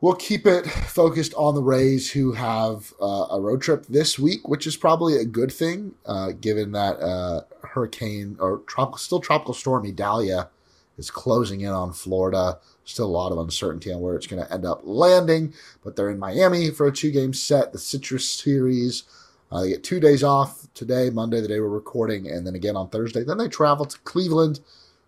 We'll 0.00 0.14
keep 0.14 0.46
it 0.46 0.66
focused 0.66 1.32
on 1.34 1.54
the 1.54 1.62
Rays, 1.62 2.12
who 2.12 2.32
have 2.32 2.92
uh, 3.00 3.26
a 3.30 3.40
road 3.40 3.62
trip 3.62 3.86
this 3.86 4.18
week, 4.18 4.46
which 4.46 4.66
is 4.66 4.76
probably 4.76 5.16
a 5.16 5.24
good 5.24 5.50
thing, 5.50 5.94
uh, 6.04 6.32
given 6.32 6.72
that 6.72 7.00
uh, 7.00 7.42
hurricane 7.68 8.36
or 8.38 8.58
tropical, 8.66 8.98
still 8.98 9.20
tropical 9.20 9.54
storm 9.54 9.86
Idalia 9.86 10.50
is 10.98 11.10
closing 11.10 11.62
in 11.62 11.70
on 11.70 11.92
Florida. 11.92 12.58
Still 12.84 13.06
a 13.06 13.08
lot 13.08 13.32
of 13.32 13.38
uncertainty 13.38 13.92
on 13.92 14.00
where 14.00 14.14
it's 14.14 14.26
going 14.26 14.44
to 14.44 14.52
end 14.52 14.66
up 14.66 14.80
landing, 14.84 15.54
but 15.82 15.96
they're 15.96 16.10
in 16.10 16.18
Miami 16.18 16.70
for 16.70 16.86
a 16.86 16.92
two 16.92 17.10
game 17.10 17.32
set, 17.32 17.72
the 17.72 17.78
Citrus 17.78 18.28
Series. 18.28 19.04
Uh, 19.50 19.62
they 19.62 19.70
get 19.70 19.84
two 19.84 20.00
days 20.00 20.22
off 20.22 20.66
today, 20.74 21.10
Monday, 21.10 21.40
the 21.40 21.48
day 21.48 21.60
we're 21.60 21.68
recording, 21.68 22.28
and 22.28 22.46
then 22.46 22.54
again 22.54 22.76
on 22.76 22.88
Thursday. 22.88 23.24
Then 23.24 23.38
they 23.38 23.48
travel 23.48 23.86
to 23.86 23.98
Cleveland. 24.00 24.60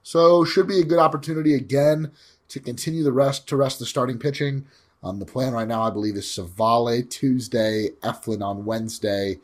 So 0.02 0.44
should 0.44 0.68
be 0.68 0.80
a 0.80 0.84
good 0.84 0.98
opportunity 1.00 1.54
again 1.54 2.12
to 2.48 2.60
continue 2.60 3.02
the 3.02 3.12
rest 3.12 3.48
to 3.48 3.56
rest 3.56 3.78
the 3.78 3.86
starting 3.86 4.18
pitching. 4.18 4.66
Um, 5.02 5.18
the 5.18 5.26
plan 5.26 5.52
right 5.52 5.68
now, 5.68 5.82
I 5.82 5.90
believe, 5.90 6.16
is 6.16 6.26
Civale 6.26 7.02
Tuesday, 7.08 7.90
Eflin 8.02 8.42
on 8.42 8.64
Wednesday, 8.64 9.40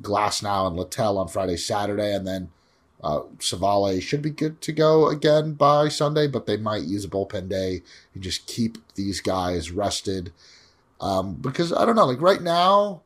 Glasnow 0.00 0.68
and 0.68 0.76
Littell 0.76 1.18
on 1.18 1.28
Friday, 1.28 1.56
Saturday, 1.56 2.14
and 2.14 2.26
then 2.26 2.50
uh, 3.04 3.20
Civale 3.38 4.00
should 4.00 4.22
be 4.22 4.30
good 4.30 4.62
to 4.62 4.72
go 4.72 5.08
again 5.08 5.52
by 5.52 5.88
Sunday, 5.88 6.26
but 6.26 6.46
they 6.46 6.56
might 6.56 6.84
use 6.84 7.04
a 7.04 7.08
bullpen 7.08 7.50
day 7.50 7.82
and 8.14 8.22
just 8.22 8.46
keep 8.46 8.78
these 8.94 9.20
guys 9.20 9.70
rested. 9.70 10.32
Um, 11.02 11.34
because 11.34 11.70
I 11.70 11.84
don't 11.84 11.96
know, 11.96 12.06
like 12.06 12.22
right 12.22 12.40
now, 12.40 13.02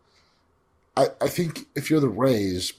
I, 0.96 1.08
I 1.20 1.26
think 1.26 1.66
if 1.74 1.90
you're 1.90 1.98
the 1.98 2.08
Rays, 2.08 2.74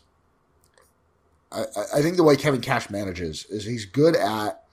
I, 1.51 1.65
I 1.95 2.01
think 2.01 2.15
the 2.15 2.23
way 2.23 2.37
Kevin 2.37 2.61
Cash 2.61 2.89
manages 2.89 3.45
is 3.49 3.65
he's 3.65 3.83
good 3.83 4.15
at, 4.15 4.63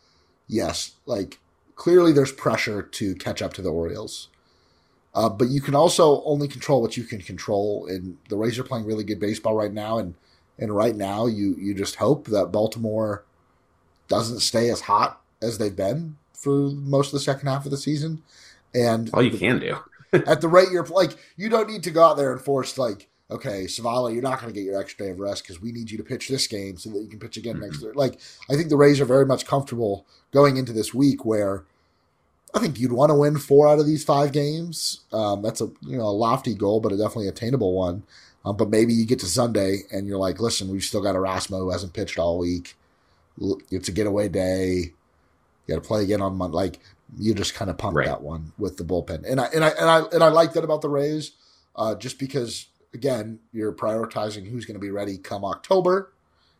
yes, 0.46 0.92
like 1.04 1.40
clearly 1.74 2.12
there's 2.12 2.32
pressure 2.32 2.80
to 2.80 3.16
catch 3.16 3.42
up 3.42 3.54
to 3.54 3.62
the 3.62 3.72
Orioles. 3.72 4.28
Uh, 5.16 5.28
but 5.28 5.48
you 5.48 5.60
can 5.60 5.74
also 5.74 6.22
only 6.22 6.46
control 6.46 6.80
what 6.80 6.96
you 6.96 7.02
can 7.02 7.22
control. 7.22 7.86
And 7.86 8.18
the 8.28 8.36
Rays 8.36 8.56
are 8.56 8.62
playing 8.62 8.86
really 8.86 9.02
good 9.02 9.18
baseball 9.18 9.54
right 9.54 9.72
now. 9.72 9.98
And 9.98 10.14
and 10.58 10.74
right 10.74 10.96
now, 10.96 11.26
you 11.26 11.54
you 11.58 11.74
just 11.74 11.96
hope 11.96 12.26
that 12.28 12.52
Baltimore 12.52 13.24
doesn't 14.08 14.40
stay 14.40 14.70
as 14.70 14.82
hot 14.82 15.20
as 15.42 15.58
they've 15.58 15.76
been 15.76 16.16
for 16.32 16.70
most 16.70 17.08
of 17.08 17.12
the 17.12 17.20
second 17.20 17.48
half 17.48 17.64
of 17.64 17.70
the 17.70 17.76
season. 17.76 18.22
And 18.74 19.10
all 19.12 19.22
you 19.22 19.36
can 19.36 19.58
do 19.58 19.78
at 20.12 20.40
the 20.40 20.48
rate 20.48 20.70
you're 20.70 20.86
like, 20.86 21.16
you 21.36 21.48
don't 21.48 21.68
need 21.68 21.82
to 21.84 21.90
go 21.90 22.04
out 22.04 22.16
there 22.16 22.32
and 22.32 22.40
force 22.40 22.78
like, 22.78 23.08
okay, 23.30 23.64
Civale, 23.64 24.12
you're 24.12 24.22
not 24.22 24.40
going 24.40 24.52
to 24.52 24.58
get 24.58 24.64
your 24.64 24.80
extra 24.80 25.06
day 25.06 25.12
of 25.12 25.18
rest 25.18 25.42
because 25.42 25.60
we 25.60 25.72
need 25.72 25.90
you 25.90 25.98
to 25.98 26.04
pitch 26.04 26.28
this 26.28 26.46
game 26.46 26.78
so 26.78 26.90
that 26.90 27.00
you 27.00 27.08
can 27.08 27.18
pitch 27.18 27.36
again 27.36 27.54
mm-hmm. 27.54 27.64
next 27.64 27.82
year. 27.82 27.92
Like, 27.94 28.20
I 28.48 28.54
think 28.54 28.68
the 28.68 28.76
Rays 28.76 29.00
are 29.00 29.06
very 29.06 29.26
much 29.26 29.46
comfortable 29.46 30.06
going 30.32 30.56
into 30.56 30.72
this 30.72 30.94
week 30.94 31.24
where. 31.24 31.64
I 32.54 32.58
think 32.58 32.78
you'd 32.78 32.92
want 32.92 33.10
to 33.10 33.14
win 33.14 33.36
four 33.36 33.68
out 33.68 33.80
of 33.80 33.86
these 33.86 34.02
five 34.02 34.32
games. 34.32 35.00
Um, 35.12 35.42
that's 35.42 35.60
a 35.60 35.66
you 35.82 35.98
know 35.98 36.04
a 36.04 36.14
lofty 36.14 36.54
goal, 36.54 36.80
but 36.80 36.90
a 36.90 36.96
definitely 36.96 37.28
attainable 37.28 37.74
one. 37.74 38.04
Um, 38.46 38.56
but 38.56 38.70
maybe 38.70 38.94
you 38.94 39.04
get 39.04 39.18
to 39.18 39.26
Sunday 39.26 39.80
and 39.92 40.06
you're 40.06 40.18
like, 40.18 40.38
listen, 40.38 40.68
we've 40.68 40.84
still 40.84 41.02
got 41.02 41.16
Erasmo 41.16 41.58
who 41.58 41.70
hasn't 41.70 41.94
pitched 41.94 42.16
all 42.16 42.38
week. 42.38 42.76
It's 43.70 43.88
a 43.88 43.92
getaway 43.92 44.28
day. 44.28 44.92
You 45.66 45.74
got 45.74 45.82
to 45.82 45.86
play 45.86 46.04
again 46.04 46.22
on 46.22 46.36
Monday. 46.36 46.54
Like 46.54 46.78
you 47.18 47.34
just 47.34 47.54
kind 47.54 47.70
of 47.70 47.76
pumped 47.76 47.96
right. 47.96 48.06
that 48.06 48.22
one 48.22 48.52
with 48.56 48.76
the 48.76 48.84
bullpen, 48.84 49.24
and 49.28 49.40
I 49.40 49.46
and 49.46 49.64
I 49.64 49.68
and 49.70 49.90
I 49.90 49.98
and 50.12 50.22
I 50.22 50.28
like 50.28 50.52
that 50.54 50.64
about 50.64 50.80
the 50.80 50.88
Rays, 50.88 51.32
uh, 51.74 51.94
just 51.94 52.18
because 52.18 52.66
again 52.94 53.40
you're 53.52 53.72
prioritizing 53.72 54.48
who's 54.48 54.64
going 54.64 54.74
to 54.74 54.80
be 54.80 54.90
ready 54.90 55.18
come 55.18 55.44
October, 55.44 56.12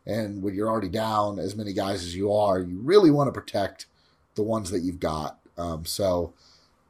and 0.05 0.43
when 0.43 0.55
you're 0.55 0.69
already 0.69 0.89
down 0.89 1.39
as 1.39 1.57
many 1.57 1.73
guys 1.73 2.03
as 2.03 2.15
you 2.15 2.33
are, 2.33 2.61
you 2.61 2.81
really 2.81 3.11
want 3.11 3.29
to 3.29 3.33
protect 3.33 3.87
the 4.35 4.43
ones 4.43 4.71
that 4.71 4.81
you've 4.81 5.01
got. 5.01 5.39
Um, 5.57 5.85
so 5.85 6.35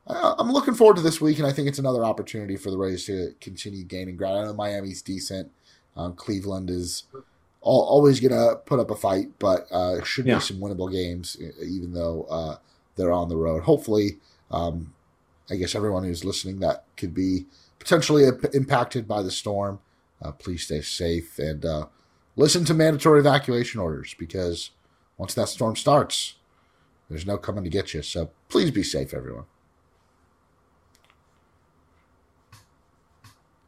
I'm 0.09 0.53
looking 0.53 0.75
forward 0.75 0.97
to 0.97 1.03
this 1.03 1.21
week, 1.21 1.39
and 1.39 1.47
I 1.47 1.53
think 1.53 1.69
it's 1.69 1.79
another 1.79 2.05
opportunity 2.05 2.57
for 2.57 2.71
the 2.71 2.79
Rays 2.79 3.07
to 3.07 3.35
continue 3.41 3.85
gaining 3.85 4.17
ground. 4.17 4.39
I 4.39 4.45
know 4.45 4.55
Miami's 4.55 5.03
decent. 5.03 5.51
Um, 5.97 6.15
Cleveland 6.15 6.71
is 6.71 7.05
all, 7.61 7.83
always 7.83 8.21
going 8.21 8.33
to 8.33 8.57
put 8.65 8.79
up 8.79 8.91
a 8.91 8.95
fight, 8.95 9.31
but 9.39 9.67
uh, 9.73 10.05
should 10.05 10.27
yeah. 10.27 10.37
be 10.37 10.41
some 10.41 10.59
winnable 10.59 10.91
games, 10.91 11.37
even 11.61 11.93
though 11.93 12.27
uh, 12.31 12.57
they're 12.95 13.13
on 13.13 13.29
the 13.29 13.37
road. 13.37 13.65
Hopefully, 13.65 14.19
um, 14.51 14.95
I 15.51 15.57
guess 15.57 15.75
everyone 15.75 16.05
who's 16.05 16.25
listening 16.25 16.61
that 16.61 16.85
could 16.97 17.15
be 17.15 17.47
potentially 17.79 18.25
impacted 18.53 19.09
by 19.09 19.23
the 19.23 19.31
storm, 19.31 19.81
uh, 20.23 20.33
please 20.33 20.65
stay 20.65 20.81
safe 20.81 21.39
and 21.39 21.65
uh, 21.65 21.87
listen 22.37 22.65
to 22.67 22.75
mandatory 22.75 23.21
evacuation 23.21 23.81
orders 23.81 24.15
because 24.19 24.71
once 25.19 25.35
that 25.35 25.49
storm 25.49 25.77
starts, 25.77 26.35
there's 27.09 27.27
no 27.27 27.39
coming 27.39 27.65
to 27.65 27.71
get 27.71 27.95
you. 27.95 28.03
So 28.03 28.31
please 28.49 28.71
be 28.71 28.83
safe, 28.83 29.15
everyone. 29.15 29.45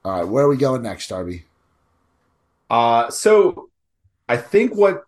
All 0.05 0.13
right, 0.13 0.29
where 0.29 0.45
are 0.45 0.49
we 0.49 0.57
going 0.57 0.83
next, 0.83 1.09
Darby? 1.09 1.45
Uh, 2.71 3.11
so 3.11 3.71
I 4.29 4.37
think 4.37 4.75
what 4.75 5.05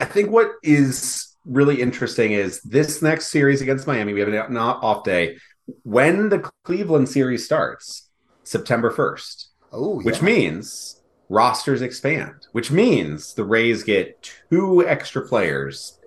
I 0.00 0.04
think 0.04 0.30
what 0.30 0.52
is 0.62 1.34
really 1.44 1.80
interesting 1.80 2.32
is 2.32 2.60
this 2.62 3.02
next 3.02 3.28
series 3.28 3.60
against 3.60 3.86
Miami. 3.86 4.12
We 4.12 4.20
have 4.20 4.28
an 4.28 4.56
off 4.56 5.04
day 5.04 5.38
when 5.82 6.28
the 6.28 6.50
Cleveland 6.64 7.08
series 7.08 7.44
starts, 7.44 8.08
September 8.42 8.90
first. 8.90 9.48
Oh, 9.72 9.98
yeah. 10.00 10.04
which 10.04 10.22
means 10.22 11.02
rosters 11.28 11.82
expand, 11.82 12.46
which 12.52 12.70
means 12.70 13.34
the 13.34 13.44
Rays 13.44 13.82
get 13.82 14.30
two 14.48 14.86
extra 14.86 15.26
players 15.26 15.98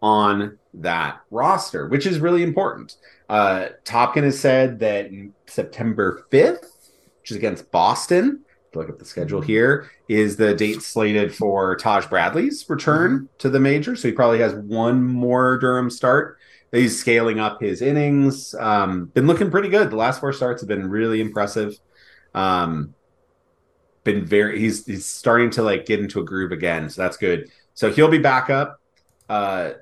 on 0.00 0.58
that 0.72 1.20
roster, 1.30 1.88
which 1.88 2.06
is 2.06 2.18
really 2.18 2.42
important. 2.42 2.96
Uh, 3.28 3.68
Topkin 3.84 4.24
has 4.24 4.38
said 4.38 4.78
that 4.80 5.10
September 5.46 6.24
5th, 6.32 6.79
which 7.30 7.36
is 7.36 7.36
against 7.36 7.70
Boston, 7.70 8.40
look 8.74 8.88
at 8.88 8.98
the 8.98 9.04
schedule 9.04 9.40
here, 9.40 9.90
is 10.08 10.36
the 10.36 10.54
date 10.54 10.82
slated 10.82 11.34
for 11.34 11.76
Taj 11.76 12.06
Bradley's 12.06 12.68
return 12.68 13.12
mm-hmm. 13.12 13.26
to 13.38 13.50
the 13.50 13.60
major. 13.60 13.94
So 13.96 14.08
he 14.08 14.14
probably 14.14 14.40
has 14.40 14.54
one 14.54 15.02
more 15.02 15.58
Durham 15.58 15.90
start. 15.90 16.38
He's 16.72 16.98
scaling 16.98 17.40
up 17.40 17.60
his 17.60 17.82
innings. 17.82 18.54
Um, 18.54 19.06
been 19.06 19.26
looking 19.26 19.50
pretty 19.50 19.68
good. 19.68 19.90
The 19.90 19.96
last 19.96 20.20
four 20.20 20.32
starts 20.32 20.62
have 20.62 20.68
been 20.68 20.88
really 20.88 21.20
impressive. 21.20 21.78
Um, 22.34 22.94
been 24.04 24.24
very 24.24 24.58
he's 24.58 24.86
he's 24.86 25.04
starting 25.04 25.50
to 25.50 25.62
like 25.62 25.84
get 25.84 26.00
into 26.00 26.20
a 26.20 26.24
groove 26.24 26.52
again, 26.52 26.88
so 26.88 27.02
that's 27.02 27.16
good. 27.16 27.50
So 27.74 27.90
he'll 27.90 28.08
be 28.08 28.18
back 28.18 28.50
up. 28.50 28.80
Uh, 29.28 29.72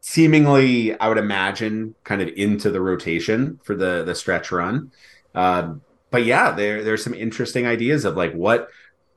seemingly, 0.00 0.98
I 0.98 1.08
would 1.08 1.18
imagine, 1.18 1.94
kind 2.04 2.22
of 2.22 2.28
into 2.28 2.70
the 2.70 2.80
rotation 2.80 3.60
for 3.64 3.74
the 3.76 4.02
the 4.02 4.14
stretch 4.14 4.50
run. 4.50 4.92
Um, 5.34 5.82
but 6.10 6.24
yeah, 6.24 6.52
there 6.52 6.82
there's 6.84 7.04
some 7.04 7.14
interesting 7.14 7.66
ideas 7.66 8.04
of 8.04 8.16
like 8.16 8.32
what 8.32 8.68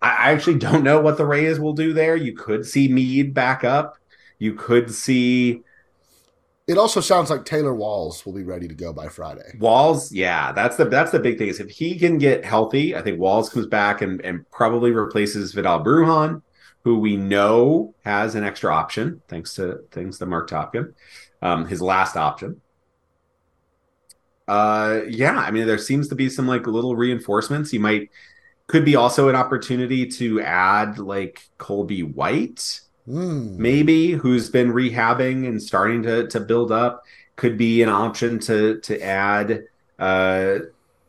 I 0.01 0.31
actually 0.31 0.57
don't 0.59 0.83
know 0.83 0.99
what 1.01 1.17
the 1.17 1.25
Rays 1.25 1.59
will 1.59 1.73
do 1.73 1.93
there. 1.93 2.15
You 2.15 2.33
could 2.33 2.65
see 2.65 2.87
Mead 2.87 3.33
back 3.33 3.63
up. 3.63 3.97
You 4.39 4.55
could 4.55 4.93
see 4.93 5.61
it 6.67 6.77
also 6.77 7.01
sounds 7.01 7.29
like 7.29 7.43
Taylor 7.43 7.73
Walls 7.73 8.25
will 8.25 8.33
be 8.33 8.43
ready 8.43 8.67
to 8.67 8.73
go 8.73 8.93
by 8.93 9.09
Friday. 9.09 9.57
Walls, 9.59 10.11
yeah, 10.11 10.51
that's 10.51 10.77
the 10.77 10.85
that's 10.85 11.11
the 11.11 11.19
big 11.19 11.37
thing 11.37 11.49
is 11.49 11.59
if 11.59 11.69
he 11.69 11.97
can 11.99 12.17
get 12.17 12.45
healthy, 12.45 12.95
I 12.95 13.01
think 13.01 13.19
Walls 13.19 13.49
comes 13.49 13.67
back 13.67 14.01
and, 14.01 14.21
and 14.21 14.49
probably 14.51 14.91
replaces 14.91 15.53
Vidal 15.53 15.83
Brujan, 15.83 16.41
who 16.83 16.99
we 16.99 17.17
know 17.17 17.93
has 18.05 18.35
an 18.35 18.43
extra 18.43 18.73
option 18.73 19.21
thanks 19.27 19.55
to 19.55 19.79
thanks 19.91 20.17
to 20.19 20.25
Marc 20.25 20.49
Topkin, 20.49 20.93
um, 21.41 21.65
his 21.65 21.81
last 21.81 22.15
option. 22.15 22.61
Uh, 24.47 25.01
yeah, 25.07 25.37
I 25.37 25.51
mean 25.51 25.67
there 25.67 25.77
seems 25.77 26.07
to 26.09 26.15
be 26.15 26.29
some 26.29 26.47
like 26.47 26.67
little 26.67 26.95
reinforcements. 26.95 27.71
You 27.73 27.79
might 27.79 28.09
could 28.67 28.85
be 28.85 28.95
also 28.95 29.29
an 29.29 29.35
opportunity 29.35 30.07
to 30.07 30.41
add 30.41 30.97
like 30.97 31.41
Colby 31.57 32.03
White 32.03 32.81
mm. 33.07 33.57
maybe 33.57 34.11
who's 34.11 34.49
been 34.49 34.71
rehabbing 34.71 35.47
and 35.47 35.61
starting 35.61 36.03
to 36.03 36.27
to 36.27 36.39
build 36.39 36.71
up 36.71 37.03
could 37.35 37.57
be 37.57 37.81
an 37.81 37.89
option 37.89 38.39
to 38.39 38.79
to 38.81 39.01
add. 39.01 39.63
Uh, 39.99 40.59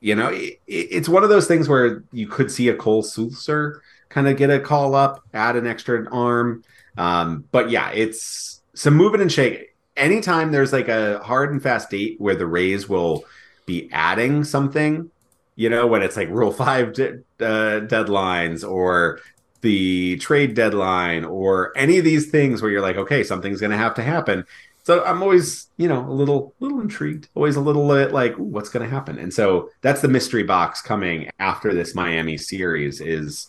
you 0.01 0.15
know, 0.15 0.29
it, 0.29 0.59
it's 0.67 1.09
one 1.09 1.23
of 1.23 1.29
those 1.29 1.47
things 1.47 1.69
where 1.69 2.03
you 2.13 2.27
could 2.27 2.51
see 2.51 2.69
a 2.69 2.75
Cole 2.75 3.03
Sulser 3.03 3.81
kind 4.09 4.29
of 4.29 4.37
get 4.37 4.51
a 4.51 4.61
call 4.61 4.95
up, 4.95 5.23
add 5.33 5.57
an 5.57 5.67
extra 5.67 6.11
arm. 6.11 6.65
Um, 6.99 7.45
but 7.53 7.71
yeah, 7.71 7.91
it's 7.93 8.61
some 8.75 8.95
moving 8.95 9.21
and 9.21 9.31
shaking. 9.31 9.67
Anytime 9.97 10.53
there's 10.53 10.73
like 10.73 10.89
a 10.89 11.19
hard 11.21 11.53
and 11.53 11.63
fast 11.63 11.91
date 11.91 12.17
where 12.19 12.35
the 12.35 12.47
Rays 12.47 12.89
will 12.89 13.25
be 13.67 13.91
adding 13.93 14.45
something, 14.45 15.11
you 15.55 15.69
know, 15.69 15.87
when 15.87 16.03
it's 16.03 16.17
like 16.17 16.29
Rule 16.29 16.53
Five 16.53 16.95
de- 16.95 17.19
uh, 17.41 17.81
deadlines 17.87 18.69
or 18.69 19.21
the 19.61 20.17
trade 20.17 20.55
deadline 20.55 21.25
or 21.25 21.73
any 21.77 21.99
of 21.99 22.05
these 22.05 22.31
things 22.31 22.61
where 22.61 22.71
you're 22.71 22.81
like, 22.83 22.97
okay, 22.97 23.23
something's 23.23 23.61
going 23.61 23.71
to 23.71 23.77
have 23.77 23.95
to 23.95 24.03
happen. 24.03 24.45
So 24.85 25.05
I'm 25.05 25.23
always, 25.23 25.69
you 25.77 25.87
know, 25.87 26.05
a 26.05 26.11
little, 26.11 26.55
little 26.59 26.81
intrigued, 26.81 27.29
always 27.37 27.55
a 27.55 27.61
little 27.61 27.87
bit 27.87 28.13
like, 28.13 28.35
what's 28.35 28.69
going 28.69 28.85
to 28.85 28.93
happen? 28.93 29.19
And 29.19 29.33
so 29.33 29.71
that's 29.81 30.01
the 30.01 30.09
mystery 30.09 30.43
box 30.43 30.83
coming 30.83 31.31
after 31.39 31.73
this 31.73 31.95
Miami 31.95 32.37
series 32.37 33.01
is 33.01 33.47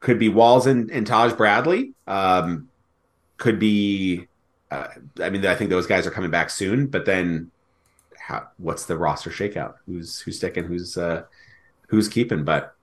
could 0.00 0.18
be 0.18 0.28
Walls 0.28 0.66
and, 0.66 0.90
and 0.90 1.06
Taj 1.06 1.32
Bradley. 1.32 1.94
Um, 2.06 2.68
could 3.36 3.58
be, 3.58 4.26
uh, 4.70 4.88
I 5.20 5.30
mean, 5.30 5.44
I 5.46 5.54
think 5.54 5.70
those 5.70 5.86
guys 5.86 6.06
are 6.06 6.10
coming 6.10 6.30
back 6.30 6.50
soon, 6.50 6.86
but 6.86 7.04
then 7.04 7.50
how, 8.18 8.48
what's 8.58 8.86
the 8.86 8.96
roster 8.96 9.30
shakeout? 9.30 9.74
Who's, 9.86 10.20
who's 10.20 10.36
sticking? 10.36 10.64
Who's, 10.64 10.96
uh, 10.96 11.24
who's 11.88 12.08
keeping? 12.08 12.44
But 12.44 12.74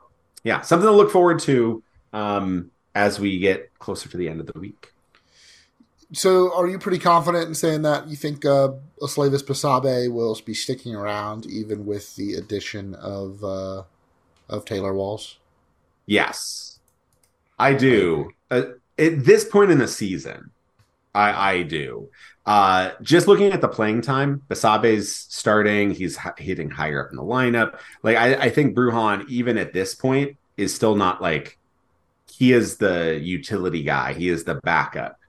yeah, 0.43 0.61
something 0.61 0.87
to 0.87 0.91
look 0.91 1.11
forward 1.11 1.39
to 1.39 1.83
um, 2.13 2.71
as 2.95 3.19
we 3.19 3.39
get 3.39 3.77
closer 3.79 4.09
to 4.09 4.17
the 4.17 4.29
end 4.29 4.39
of 4.39 4.47
the 4.47 4.59
week. 4.59 4.93
So, 6.15 6.55
are 6.55 6.67
you 6.67 6.77
pretty 6.77 6.99
confident 6.99 7.47
in 7.47 7.55
saying 7.55 7.81
that 7.81 8.07
you 8.07 8.15
think 8.15 8.45
uh, 8.45 8.73
Osleivis 9.01 9.43
Basabe 9.43 10.13
will 10.13 10.39
be 10.45 10.53
sticking 10.53 10.93
around 10.93 11.47
even 11.47 11.87
with 11.87 12.15
the 12.15 12.35
addition 12.35 12.93
of 12.93 13.43
uh, 13.43 13.83
of 14.47 14.63
Taylor 14.63 14.93
Walls? 14.93 15.39
Yes, 16.05 16.77
I 17.57 17.73
do. 17.73 18.29
Uh, 18.51 18.63
at 18.97 19.25
this 19.25 19.45
point 19.45 19.71
in 19.71 19.77
the 19.77 19.87
season, 19.87 20.51
I, 21.13 21.51
I 21.51 21.63
do. 21.63 22.09
Uh, 22.45 22.91
just 23.01 23.27
looking 23.27 23.51
at 23.51 23.61
the 23.61 23.67
playing 23.67 24.01
time, 24.01 24.41
Basabe's 24.49 25.15
starting. 25.15 25.91
He's 25.91 26.17
hitting 26.37 26.69
higher 26.69 27.05
up 27.05 27.11
in 27.11 27.17
the 27.17 27.23
lineup. 27.23 27.79
Like 28.01 28.17
I, 28.17 28.35
I 28.35 28.49
think 28.49 28.75
Brujan, 28.75 29.27
even 29.29 29.57
at 29.57 29.73
this 29.73 29.95
point, 29.95 30.37
is 30.57 30.73
still 30.73 30.95
not 30.95 31.21
like 31.21 31.57
he 32.31 32.51
is 32.51 32.77
the 32.77 33.19
utility 33.21 33.83
guy. 33.83 34.13
He 34.13 34.29
is 34.29 34.43
the 34.43 34.55
backup. 34.55 35.19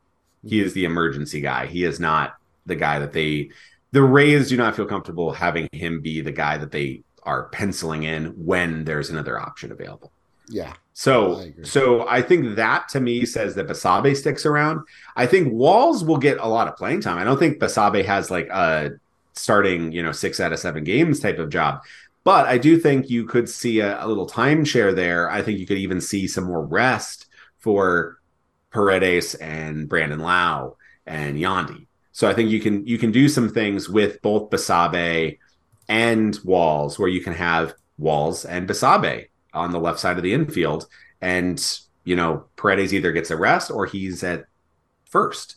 He 0.44 0.60
is 0.60 0.72
the 0.72 0.84
emergency 0.84 1.40
guy. 1.40 1.66
He 1.66 1.84
is 1.84 2.00
not 2.00 2.34
the 2.66 2.76
guy 2.76 2.98
that 2.98 3.12
they. 3.12 3.50
The 3.92 4.02
Rays 4.02 4.48
do 4.48 4.56
not 4.56 4.74
feel 4.74 4.86
comfortable 4.86 5.32
having 5.32 5.68
him 5.72 6.00
be 6.00 6.20
the 6.20 6.32
guy 6.32 6.58
that 6.58 6.72
they 6.72 7.02
are 7.22 7.44
penciling 7.50 8.02
in 8.02 8.26
when 8.44 8.84
there's 8.84 9.10
another 9.10 9.38
option 9.38 9.70
available. 9.70 10.10
Yeah. 10.48 10.74
So 10.92 11.40
I 11.40 11.52
so 11.62 12.08
I 12.08 12.22
think 12.22 12.56
that 12.56 12.88
to 12.90 13.00
me 13.00 13.26
says 13.26 13.54
that 13.56 13.66
Basabe 13.66 14.16
sticks 14.16 14.46
around. 14.46 14.80
I 15.16 15.26
think 15.26 15.52
Walls 15.52 16.04
will 16.04 16.18
get 16.18 16.38
a 16.38 16.46
lot 16.46 16.68
of 16.68 16.76
playing 16.76 17.00
time. 17.00 17.18
I 17.18 17.24
don't 17.24 17.38
think 17.38 17.58
Basabe 17.58 18.04
has 18.04 18.30
like 18.30 18.48
a 18.48 18.92
starting, 19.32 19.90
you 19.90 20.02
know, 20.02 20.12
six 20.12 20.38
out 20.38 20.52
of 20.52 20.60
seven 20.60 20.84
games 20.84 21.18
type 21.18 21.38
of 21.38 21.50
job. 21.50 21.82
But 22.22 22.46
I 22.46 22.58
do 22.58 22.78
think 22.78 23.10
you 23.10 23.26
could 23.26 23.48
see 23.48 23.80
a, 23.80 24.02
a 24.02 24.06
little 24.06 24.26
timeshare 24.26 24.94
there. 24.94 25.30
I 25.30 25.42
think 25.42 25.58
you 25.58 25.66
could 25.66 25.78
even 25.78 26.00
see 26.00 26.26
some 26.26 26.44
more 26.44 26.64
rest 26.64 27.26
for 27.58 28.18
Paredes 28.70 29.34
and 29.34 29.88
Brandon 29.88 30.20
Lowe 30.20 30.76
and 31.06 31.36
Yandy. 31.36 31.86
So 32.12 32.28
I 32.28 32.34
think 32.34 32.50
you 32.50 32.60
can 32.60 32.86
you 32.86 32.98
can 32.98 33.10
do 33.10 33.28
some 33.28 33.48
things 33.48 33.88
with 33.88 34.22
both 34.22 34.50
Basabe 34.50 35.38
and 35.88 36.38
Walls 36.44 36.98
where 36.98 37.08
you 37.08 37.20
can 37.20 37.34
have 37.34 37.74
Walls 37.98 38.44
and 38.44 38.68
Basabe 38.68 39.26
on 39.54 39.72
the 39.72 39.80
left 39.80 40.00
side 40.00 40.16
of 40.16 40.22
the 40.22 40.34
infield. 40.34 40.86
And, 41.20 41.62
you 42.04 42.16
know, 42.16 42.44
Paredes 42.56 42.92
either 42.92 43.12
gets 43.12 43.30
a 43.30 43.36
rest 43.36 43.70
or 43.70 43.86
he's 43.86 44.22
at 44.22 44.46
first. 45.04 45.56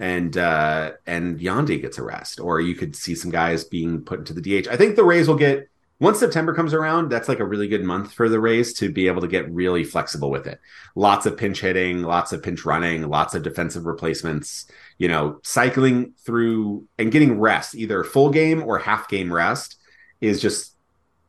And 0.00 0.36
uh 0.36 0.92
and 1.06 1.40
Yandy 1.40 1.80
gets 1.80 1.98
a 1.98 2.04
rest. 2.04 2.38
Or 2.38 2.60
you 2.60 2.74
could 2.74 2.94
see 2.94 3.14
some 3.14 3.32
guys 3.32 3.64
being 3.64 4.02
put 4.02 4.20
into 4.20 4.32
the 4.32 4.62
DH. 4.62 4.68
I 4.68 4.76
think 4.76 4.94
the 4.94 5.04
Rays 5.04 5.26
will 5.26 5.36
get 5.36 5.68
once 6.00 6.20
September 6.20 6.54
comes 6.54 6.74
around, 6.74 7.10
that's 7.10 7.28
like 7.28 7.40
a 7.40 7.44
really 7.44 7.66
good 7.66 7.82
month 7.82 8.12
for 8.12 8.28
the 8.28 8.38
Rays 8.38 8.72
to 8.74 8.90
be 8.90 9.08
able 9.08 9.20
to 9.20 9.26
get 9.26 9.50
really 9.50 9.82
flexible 9.82 10.30
with 10.30 10.46
it. 10.46 10.60
Lots 10.94 11.26
of 11.26 11.36
pinch 11.36 11.60
hitting, 11.60 12.02
lots 12.02 12.32
of 12.32 12.42
pinch 12.42 12.64
running, 12.64 13.08
lots 13.08 13.34
of 13.34 13.42
defensive 13.42 13.84
replacements, 13.84 14.66
you 14.98 15.08
know, 15.08 15.40
cycling 15.42 16.12
through 16.24 16.86
and 16.98 17.10
getting 17.10 17.40
rest, 17.40 17.74
either 17.74 18.04
full 18.04 18.30
game 18.30 18.62
or 18.62 18.78
half 18.78 19.08
game 19.08 19.32
rest 19.32 19.76
is 20.20 20.40
just 20.40 20.76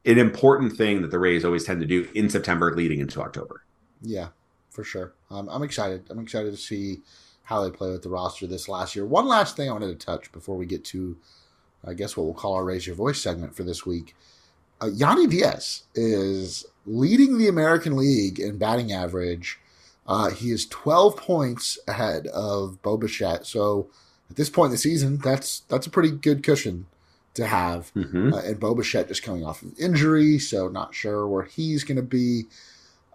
an 0.09 0.17
important 0.17 0.75
thing 0.75 1.01
that 1.01 1.11
the 1.11 1.19
Rays 1.19 1.45
always 1.45 1.63
tend 1.63 1.81
to 1.81 1.85
do 1.85 2.09
in 2.15 2.29
September 2.29 2.75
leading 2.75 2.99
into 2.99 3.21
October. 3.21 3.63
Yeah, 4.01 4.29
for 4.69 4.83
sure. 4.83 5.13
Um, 5.29 5.47
I'm 5.49 5.63
excited. 5.63 6.05
I'm 6.09 6.19
excited 6.19 6.51
to 6.51 6.57
see 6.57 7.01
how 7.43 7.63
they 7.63 7.71
play 7.71 7.91
with 7.91 8.03
the 8.03 8.09
roster 8.09 8.47
this 8.47 8.67
last 8.67 8.95
year. 8.95 9.05
One 9.05 9.27
last 9.27 9.55
thing 9.55 9.69
I 9.69 9.73
wanted 9.73 9.99
to 9.99 10.05
touch 10.05 10.31
before 10.31 10.57
we 10.57 10.65
get 10.65 10.83
to, 10.85 11.17
I 11.85 11.93
guess, 11.93 12.15
what 12.17 12.23
we'll 12.23 12.33
call 12.33 12.55
our 12.55 12.63
Raise 12.63 12.87
Your 12.87 12.95
Voice 12.95 13.21
segment 13.21 13.55
for 13.55 13.63
this 13.63 13.85
week. 13.85 14.15
Uh, 14.81 14.87
Yandy 14.87 15.29
Diaz 15.29 15.83
is 15.93 16.65
leading 16.85 17.37
the 17.37 17.47
American 17.47 17.95
League 17.95 18.39
in 18.39 18.57
batting 18.57 18.91
average. 18.91 19.59
Uh, 20.07 20.29
he 20.29 20.51
is 20.51 20.65
12 20.67 21.17
points 21.17 21.77
ahead 21.87 22.27
of 22.27 22.81
Bo 22.81 22.97
Bichette. 22.97 23.45
So 23.45 23.89
at 24.29 24.37
this 24.37 24.49
point 24.49 24.67
in 24.67 24.71
the 24.71 24.77
season, 24.77 25.17
that's 25.17 25.61
that's 25.61 25.85
a 25.85 25.91
pretty 25.91 26.11
good 26.11 26.41
cushion 26.41 26.87
to 27.39 27.47
have. 27.47 27.91
Mm-hmm. 27.93 28.33
Uh, 28.33 28.39
and 28.39 28.59
Bo 28.59 28.75
Bichette 28.75 29.07
just 29.07 29.23
coming 29.23 29.43
off 29.43 29.61
of 29.61 29.77
injury, 29.79 30.39
so 30.39 30.67
not 30.67 30.93
sure 30.93 31.27
where 31.27 31.43
he's 31.43 31.83
going 31.83 31.97
to 31.97 32.03
be. 32.03 32.43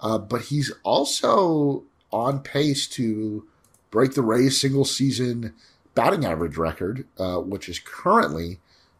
Uh, 0.00 0.18
but 0.18 0.42
he's 0.42 0.72
also 0.82 1.84
on 2.10 2.40
pace 2.40 2.86
to 2.86 3.46
break 3.90 4.14
the 4.14 4.22
Rays 4.22 4.60
single 4.60 4.84
season 4.84 5.54
batting 5.94 6.24
average 6.24 6.56
record, 6.56 7.06
uh, 7.18 7.38
which 7.38 7.68
is 7.68 7.78
currently 7.78 8.58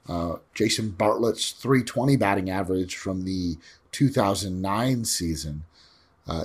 uh, 0.09 0.37
Jason 0.55 0.91
Bartlett's 0.91 1.51
320 1.53 2.17
batting 2.17 2.51
average 2.51 2.97
from 2.97 3.25
the 3.25 3.57
2009 3.93 5.05
season. 5.05 5.65
Uh, 6.27 6.45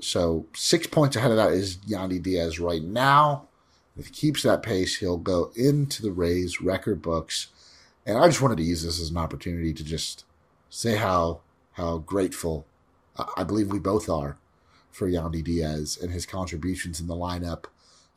so 0.00 0.46
six 0.54 0.86
points 0.86 1.16
ahead 1.16 1.30
of 1.30 1.36
that 1.36 1.52
is 1.52 1.76
Yandy 1.78 2.22
Diaz 2.22 2.58
right 2.58 2.82
now. 2.82 3.48
If 3.96 4.06
he 4.06 4.12
keeps 4.12 4.42
that 4.42 4.62
pace, 4.62 4.96
he'll 4.98 5.18
go 5.18 5.52
into 5.56 6.02
the 6.02 6.12
Rays 6.12 6.60
record 6.60 7.02
books 7.02 7.48
and 8.06 8.18
I 8.18 8.26
just 8.26 8.40
wanted 8.40 8.58
to 8.58 8.64
use 8.64 8.82
this 8.82 9.00
as 9.00 9.10
an 9.10 9.16
opportunity 9.16 9.72
to 9.72 9.84
just 9.84 10.24
say 10.68 10.96
how 10.96 11.40
how 11.72 11.98
grateful 11.98 12.66
I 13.36 13.44
believe 13.44 13.70
we 13.70 13.78
both 13.78 14.08
are 14.08 14.36
for 14.90 15.08
Yandy 15.08 15.42
Diaz 15.44 15.98
and 16.00 16.10
his 16.10 16.26
contributions 16.26 17.00
in 17.00 17.06
the 17.06 17.14
lineup, 17.14 17.64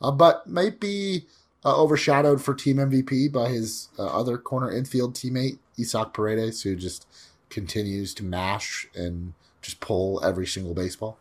uh, 0.00 0.10
but 0.10 0.46
might 0.46 0.80
be 0.80 1.26
uh, 1.64 1.80
overshadowed 1.80 2.42
for 2.42 2.54
team 2.54 2.76
MVP 2.76 3.32
by 3.32 3.48
his 3.48 3.88
uh, 3.98 4.06
other 4.06 4.38
corner 4.38 4.70
infield 4.70 5.14
teammate 5.14 5.58
Isaac 5.78 6.12
Paredes, 6.12 6.62
who 6.62 6.76
just 6.76 7.06
continues 7.48 8.14
to 8.14 8.24
mash 8.24 8.86
and 8.94 9.34
just 9.62 9.80
pull 9.80 10.22
every 10.24 10.46
single 10.46 10.74
baseball. 10.74 11.18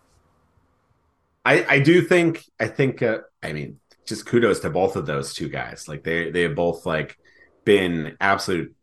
I, 1.46 1.66
I 1.70 1.80
do 1.80 2.02
think 2.02 2.46
I 2.60 2.68
think 2.68 3.02
uh, 3.02 3.20
I 3.42 3.54
mean 3.54 3.80
just 4.06 4.26
kudos 4.26 4.60
to 4.62 4.70
both 4.70 4.96
of 4.96 5.06
those 5.06 5.34
two 5.34 5.50
guys. 5.50 5.88
Like 5.88 6.04
they 6.04 6.30
they 6.32 6.48
both 6.48 6.86
like 6.86 7.18
been 7.66 8.18
absolute 8.20 8.76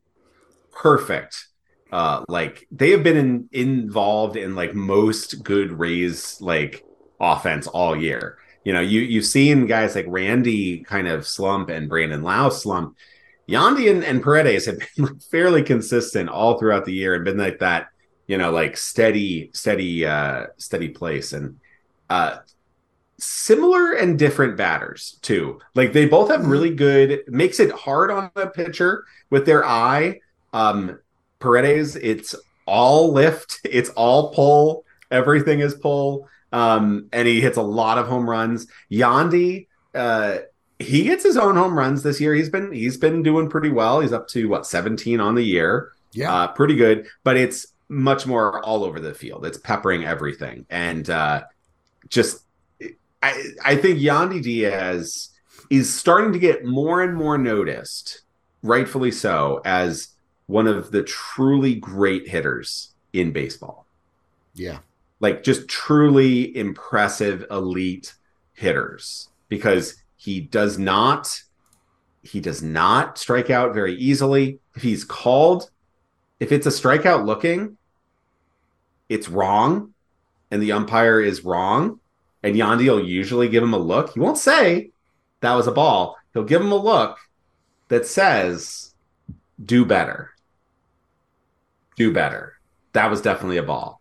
perfect. 0.72 1.46
Uh, 1.92 2.24
like 2.28 2.66
they 2.70 2.90
have 2.90 3.02
been 3.02 3.16
in, 3.16 3.48
involved 3.52 4.36
in 4.36 4.54
like 4.54 4.74
most 4.74 5.42
good 5.42 5.72
Rays 5.72 6.40
like 6.40 6.84
offense 7.20 7.66
all 7.66 7.96
year. 7.96 8.38
You 8.64 8.72
know, 8.72 8.80
you 8.80 9.00
you've 9.00 9.26
seen 9.26 9.66
guys 9.66 9.94
like 9.94 10.06
Randy 10.08 10.80
kind 10.84 11.08
of 11.08 11.26
slump 11.26 11.68
and 11.68 11.88
Brandon 11.88 12.22
Lowe 12.22 12.50
slump. 12.50 12.96
Yandy 13.48 13.90
and, 13.90 14.04
and 14.04 14.22
Paredes 14.22 14.66
have 14.66 14.78
been 14.78 14.88
like 15.06 15.22
fairly 15.30 15.62
consistent 15.62 16.28
all 16.28 16.58
throughout 16.58 16.84
the 16.84 16.92
year 16.92 17.14
and 17.14 17.24
been 17.24 17.38
like 17.38 17.58
that, 17.58 17.88
you 18.28 18.38
know, 18.38 18.52
like 18.52 18.76
steady, 18.76 19.50
steady, 19.52 20.06
uh, 20.06 20.46
steady 20.58 20.90
place. 20.90 21.32
And 21.32 21.58
uh 22.08 22.38
similar 23.20 23.92
and 23.92 24.18
different 24.18 24.56
batters 24.56 25.18
too. 25.22 25.60
Like 25.74 25.92
they 25.92 26.06
both 26.06 26.30
have 26.30 26.46
really 26.46 26.74
good 26.74 27.22
makes 27.28 27.60
it 27.60 27.70
hard 27.70 28.10
on 28.10 28.30
the 28.34 28.46
pitcher 28.46 29.04
with 29.30 29.46
their 29.46 29.64
eye. 29.64 30.20
Um 30.52 30.98
Paredes, 31.40 31.96
it's 31.96 32.34
all 32.66 33.12
lift, 33.12 33.60
it's 33.64 33.90
all 33.90 34.32
pull, 34.32 34.84
everything 35.10 35.60
is 35.60 35.74
pull. 35.74 36.28
Um, 36.52 37.08
and 37.12 37.28
he 37.28 37.40
hits 37.40 37.56
a 37.56 37.62
lot 37.62 37.98
of 37.98 38.08
home 38.08 38.28
runs. 38.28 38.66
Yandy, 38.90 39.68
uh, 39.94 40.38
he 40.78 41.04
gets 41.04 41.22
his 41.22 41.36
own 41.36 41.56
home 41.56 41.78
runs 41.78 42.02
this 42.02 42.20
year. 42.20 42.34
He's 42.34 42.48
been 42.48 42.72
he's 42.72 42.96
been 42.96 43.22
doing 43.22 43.48
pretty 43.48 43.68
well. 43.68 44.00
He's 44.00 44.12
up 44.12 44.28
to 44.28 44.48
what 44.48 44.66
17 44.66 45.20
on 45.20 45.34
the 45.34 45.42
year. 45.42 45.92
Yeah, 46.12 46.34
uh, 46.34 46.46
pretty 46.48 46.74
good. 46.74 47.06
But 47.22 47.36
it's 47.36 47.66
much 47.88 48.26
more 48.26 48.64
all 48.64 48.84
over 48.84 48.98
the 48.98 49.14
field. 49.14 49.44
It's 49.46 49.58
peppering 49.58 50.04
everything, 50.04 50.66
and 50.70 51.08
uh, 51.08 51.44
just 52.08 52.42
I 53.22 53.42
I 53.64 53.76
think 53.76 53.98
Yandy 53.98 54.42
Diaz 54.42 55.30
is 55.70 55.92
starting 55.92 56.32
to 56.32 56.38
get 56.38 56.64
more 56.64 57.02
and 57.02 57.14
more 57.14 57.38
noticed, 57.38 58.22
rightfully 58.62 59.12
so, 59.12 59.60
as 59.64 60.08
one 60.46 60.66
of 60.66 60.90
the 60.90 61.02
truly 61.04 61.76
great 61.76 62.28
hitters 62.28 62.90
in 63.12 63.30
baseball. 63.30 63.86
Yeah. 64.54 64.78
Like 65.20 65.44
just 65.44 65.68
truly 65.68 66.56
impressive 66.56 67.46
elite 67.50 68.14
hitters 68.54 69.28
because 69.48 70.02
he 70.16 70.40
does 70.40 70.78
not 70.78 71.42
he 72.22 72.40
does 72.40 72.62
not 72.62 73.16
strike 73.16 73.48
out 73.48 73.72
very 73.72 73.94
easily. 73.94 74.58
If 74.74 74.82
he's 74.82 75.04
called, 75.04 75.70
if 76.38 76.52
it's 76.52 76.66
a 76.66 76.70
strikeout 76.70 77.24
looking, 77.24 77.78
it's 79.08 79.28
wrong 79.28 79.94
and 80.50 80.60
the 80.60 80.72
umpire 80.72 81.20
is 81.20 81.44
wrong 81.44 81.99
and 82.42 82.56
Yandy 82.56 82.88
will 82.88 83.04
usually 83.04 83.48
give 83.48 83.62
him 83.62 83.74
a 83.74 83.78
look. 83.78 84.14
He 84.14 84.20
won't 84.20 84.38
say 84.38 84.90
that 85.40 85.54
was 85.54 85.66
a 85.66 85.72
ball. 85.72 86.16
He'll 86.32 86.44
give 86.44 86.60
him 86.60 86.72
a 86.72 86.76
look 86.76 87.18
that 87.88 88.06
says 88.06 88.94
do 89.64 89.84
better 89.84 90.30
do 92.00 92.12
better. 92.12 92.54
That 92.94 93.10
was 93.10 93.20
definitely 93.20 93.58
a 93.58 93.62
ball. 93.62 94.00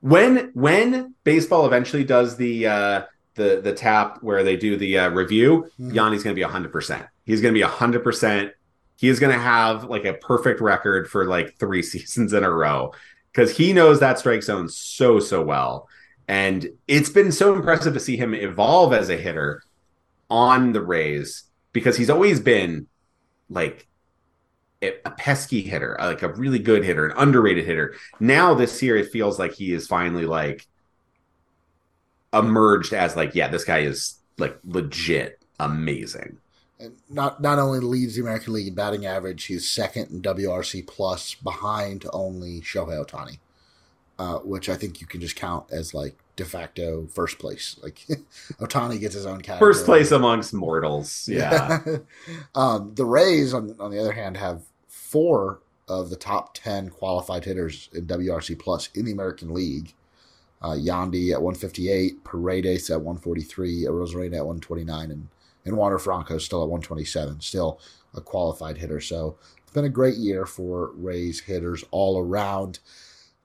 When 0.00 0.50
when 0.52 1.14
baseball 1.24 1.64
eventually 1.64 2.04
does 2.04 2.36
the 2.36 2.66
uh, 2.66 3.02
the 3.36 3.60
the 3.62 3.72
tap 3.72 4.18
where 4.22 4.44
they 4.44 4.56
do 4.56 4.76
the 4.76 4.98
uh, 4.98 5.08
review, 5.08 5.70
mm-hmm. 5.80 5.94
Going 5.94 6.18
to 6.18 6.34
be 6.34 6.42
hundred 6.42 6.72
percent. 6.72 7.06
He's 7.24 7.40
going 7.40 7.54
to 7.54 7.58
be 7.58 7.62
hundred 7.62 8.04
percent. 8.04 8.52
He 8.96 9.08
is 9.08 9.18
going 9.18 9.32
to 9.32 9.38
have 9.38 9.84
like 9.84 10.04
a 10.04 10.12
perfect 10.12 10.60
record 10.60 11.10
for 11.10 11.24
like 11.24 11.56
three 11.58 11.82
seasons 11.92 12.34
in 12.34 12.44
a 12.44 12.50
row 12.50 12.92
because 13.32 13.56
he 13.56 13.72
knows 13.72 14.00
that 14.00 14.18
strike 14.18 14.42
zone 14.42 14.68
so 14.68 15.18
so 15.18 15.42
well, 15.42 15.88
and 16.32 16.70
it's 16.88 17.10
been 17.10 17.30
so 17.30 17.52
impressive 17.52 17.92
to 17.92 18.00
see 18.00 18.16
him 18.16 18.32
evolve 18.32 18.94
as 18.94 19.10
a 19.10 19.18
hitter 19.18 19.62
on 20.30 20.72
the 20.72 20.80
Rays 20.80 21.44
because 21.74 21.98
he's 21.98 22.08
always 22.08 22.40
been 22.40 22.86
like 23.50 23.86
a 24.80 25.10
pesky 25.10 25.60
hitter, 25.60 25.94
like 26.00 26.22
a 26.22 26.32
really 26.32 26.58
good 26.58 26.86
hitter, 26.86 27.06
an 27.06 27.12
underrated 27.18 27.66
hitter. 27.66 27.96
Now 28.18 28.54
this 28.54 28.82
year, 28.82 28.96
it 28.96 29.12
feels 29.12 29.38
like 29.38 29.52
he 29.52 29.74
is 29.74 29.86
finally 29.86 30.24
like 30.24 30.66
emerged 32.32 32.94
as 32.94 33.14
like, 33.14 33.34
yeah, 33.34 33.48
this 33.48 33.64
guy 33.64 33.80
is 33.80 34.14
like 34.38 34.58
legit 34.64 35.38
amazing. 35.60 36.38
And 36.80 36.94
not 37.10 37.42
not 37.42 37.58
only 37.58 37.80
leads 37.80 38.14
the 38.14 38.22
American 38.22 38.54
League 38.54 38.68
in 38.68 38.74
batting 38.74 39.04
average, 39.04 39.44
he's 39.44 39.70
second 39.70 40.10
in 40.10 40.22
WRC 40.22 40.86
plus 40.86 41.34
behind 41.34 42.06
only 42.10 42.62
Shohei 42.62 43.06
Ohtani, 43.06 43.38
uh, 44.18 44.38
which 44.38 44.70
I 44.70 44.76
think 44.76 45.02
you 45.02 45.06
can 45.06 45.20
just 45.20 45.36
count 45.36 45.66
as 45.70 45.92
like 45.92 46.16
de 46.36 46.44
facto 46.44 47.06
first 47.06 47.38
place. 47.38 47.78
Like 47.82 47.96
Ohtani 48.60 49.00
gets 49.00 49.14
his 49.14 49.26
own 49.26 49.40
category. 49.40 49.72
First 49.72 49.84
place 49.84 50.10
amongst 50.10 50.54
mortals. 50.54 51.28
Yeah. 51.28 51.80
um, 52.54 52.94
the 52.94 53.04
Rays, 53.04 53.54
on, 53.54 53.76
on 53.78 53.90
the 53.90 53.98
other 53.98 54.12
hand, 54.12 54.36
have 54.36 54.62
four 54.88 55.60
of 55.88 56.10
the 56.10 56.16
top 56.16 56.54
10 56.54 56.90
qualified 56.90 57.44
hitters 57.44 57.90
in 57.92 58.06
WRC 58.06 58.58
Plus 58.58 58.88
in 58.94 59.04
the 59.04 59.12
American 59.12 59.52
League. 59.52 59.94
Uh, 60.62 60.76
Yandy 60.76 61.32
at 61.32 61.42
158, 61.42 62.22
Paredes 62.22 62.88
at 62.88 63.00
143, 63.00 63.82
Arozarena 63.82 64.36
at 64.36 64.46
129, 64.46 65.10
and, 65.10 65.28
and 65.64 65.76
Wander 65.76 65.98
Franco 65.98 66.38
still 66.38 66.62
at 66.62 66.68
127, 66.68 67.40
still 67.40 67.80
a 68.14 68.20
qualified 68.20 68.78
hitter. 68.78 69.00
So 69.00 69.36
it's 69.58 69.72
been 69.72 69.84
a 69.84 69.90
great 69.90 70.16
year 70.16 70.46
for 70.46 70.92
Rays 70.94 71.40
hitters 71.40 71.84
all 71.90 72.16
around. 72.16 72.78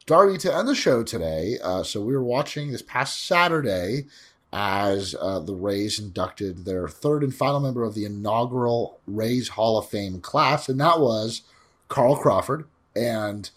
Darby, 0.08 0.38
to 0.38 0.56
end 0.56 0.70
the 0.70 0.74
show 0.74 1.04
today, 1.04 1.58
uh, 1.62 1.84
so 1.84 2.02
we 2.02 2.14
were 2.14 2.24
watching 2.24 2.72
this 2.72 2.82
past 2.82 3.26
Saturday 3.26 4.06
as 4.54 5.14
uh, 5.20 5.40
the 5.40 5.54
Rays 5.54 6.00
inducted 6.00 6.64
their 6.64 6.88
third 6.88 7.24
and 7.24 7.36
final 7.36 7.60
member 7.60 7.84
of 7.84 7.94
the 7.94 8.06
inaugural 8.06 9.02
Rays 9.06 9.50
Hall 9.50 9.78
of 9.78 9.90
Fame 9.90 10.22
class, 10.22 10.70
and 10.70 10.80
that 10.80 11.02
was 11.02 11.42
Carl 11.90 12.16
Crawford. 12.16 12.66
And 12.96 13.50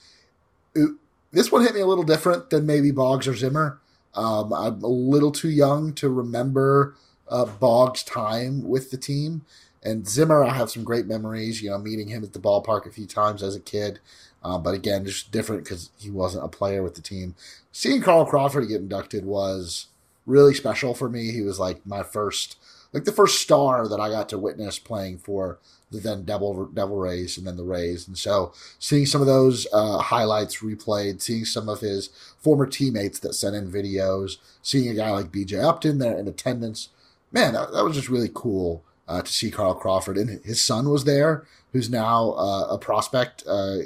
it, 0.74 0.90
this 1.30 1.52
one 1.52 1.62
hit 1.62 1.74
me 1.76 1.82
a 1.82 1.86
little 1.86 2.02
different 2.02 2.50
than 2.50 2.66
maybe 2.66 2.90
Boggs 2.90 3.28
or 3.28 3.36
Zimmer. 3.36 3.78
Um, 4.14 4.52
I'm 4.52 4.82
a 4.82 4.88
little 4.88 5.30
too 5.30 5.50
young 5.50 5.92
to 5.94 6.08
remember 6.08 6.96
uh, 7.28 7.44
Boggs' 7.44 8.02
time 8.02 8.64
with 8.64 8.90
the 8.90 8.96
team. 8.96 9.42
And 9.82 10.06
Zimmer, 10.06 10.44
I 10.44 10.54
have 10.54 10.70
some 10.70 10.84
great 10.84 11.06
memories, 11.06 11.62
you 11.62 11.70
know, 11.70 11.78
meeting 11.78 12.08
him 12.08 12.22
at 12.22 12.32
the 12.32 12.38
ballpark 12.38 12.86
a 12.86 12.90
few 12.90 13.06
times 13.06 13.42
as 13.42 13.56
a 13.56 13.60
kid. 13.60 13.98
Uh, 14.42 14.58
but 14.58 14.74
again, 14.74 15.04
just 15.04 15.32
different 15.32 15.64
because 15.64 15.90
he 15.98 16.10
wasn't 16.10 16.44
a 16.44 16.48
player 16.48 16.82
with 16.82 16.94
the 16.94 17.02
team. 17.02 17.34
Seeing 17.72 18.02
Carl 18.02 18.26
Crawford 18.26 18.68
get 18.68 18.80
inducted 18.80 19.24
was 19.24 19.86
really 20.26 20.54
special 20.54 20.94
for 20.94 21.08
me. 21.08 21.32
He 21.32 21.42
was 21.42 21.58
like 21.58 21.86
my 21.86 22.02
first, 22.02 22.56
like 22.92 23.04
the 23.04 23.12
first 23.12 23.40
star 23.40 23.88
that 23.88 24.00
I 24.00 24.10
got 24.10 24.28
to 24.30 24.38
witness 24.38 24.78
playing 24.78 25.18
for 25.18 25.58
the 25.90 25.98
then 25.98 26.24
Devil 26.24 26.66
Devil 26.66 26.96
Rays 26.96 27.36
and 27.36 27.46
then 27.46 27.56
the 27.56 27.64
Rays. 27.64 28.06
And 28.06 28.16
so 28.16 28.52
seeing 28.78 29.06
some 29.06 29.20
of 29.20 29.26
those 29.26 29.66
uh, 29.72 29.98
highlights 29.98 30.58
replayed, 30.58 31.20
seeing 31.20 31.44
some 31.44 31.68
of 31.68 31.80
his 31.80 32.10
former 32.38 32.66
teammates 32.66 33.18
that 33.20 33.34
sent 33.34 33.56
in 33.56 33.70
videos, 33.70 34.36
seeing 34.62 34.88
a 34.88 34.94
guy 34.94 35.10
like 35.10 35.32
BJ 35.32 35.62
Upton 35.62 35.98
there 35.98 36.16
in 36.16 36.28
attendance, 36.28 36.90
man, 37.32 37.54
that, 37.54 37.72
that 37.72 37.84
was 37.84 37.96
just 37.96 38.08
really 38.08 38.30
cool 38.32 38.84
uh, 39.10 39.22
to 39.22 39.30
see 39.30 39.50
Carl 39.50 39.74
Crawford. 39.74 40.16
And 40.16 40.42
his 40.44 40.62
son 40.62 40.88
was 40.88 41.04
there, 41.04 41.44
who's 41.72 41.90
now 41.90 42.30
uh, 42.30 42.68
a 42.70 42.78
prospect 42.78 43.42
uh, 43.46 43.78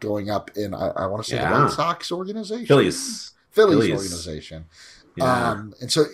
going 0.00 0.28
up 0.28 0.50
in, 0.54 0.74
I, 0.74 0.88
I 0.88 1.06
want 1.06 1.24
to 1.24 1.30
say, 1.30 1.36
yeah. 1.36 1.50
the 1.50 1.64
White 1.64 1.72
Sox 1.72 2.12
organization. 2.12 2.66
Phillies. 2.66 3.32
Phillies, 3.50 3.86
Phillies. 3.86 3.92
organization. 3.92 4.66
Yeah. 5.16 5.50
Um, 5.50 5.74
and 5.80 5.90
so 5.90 6.04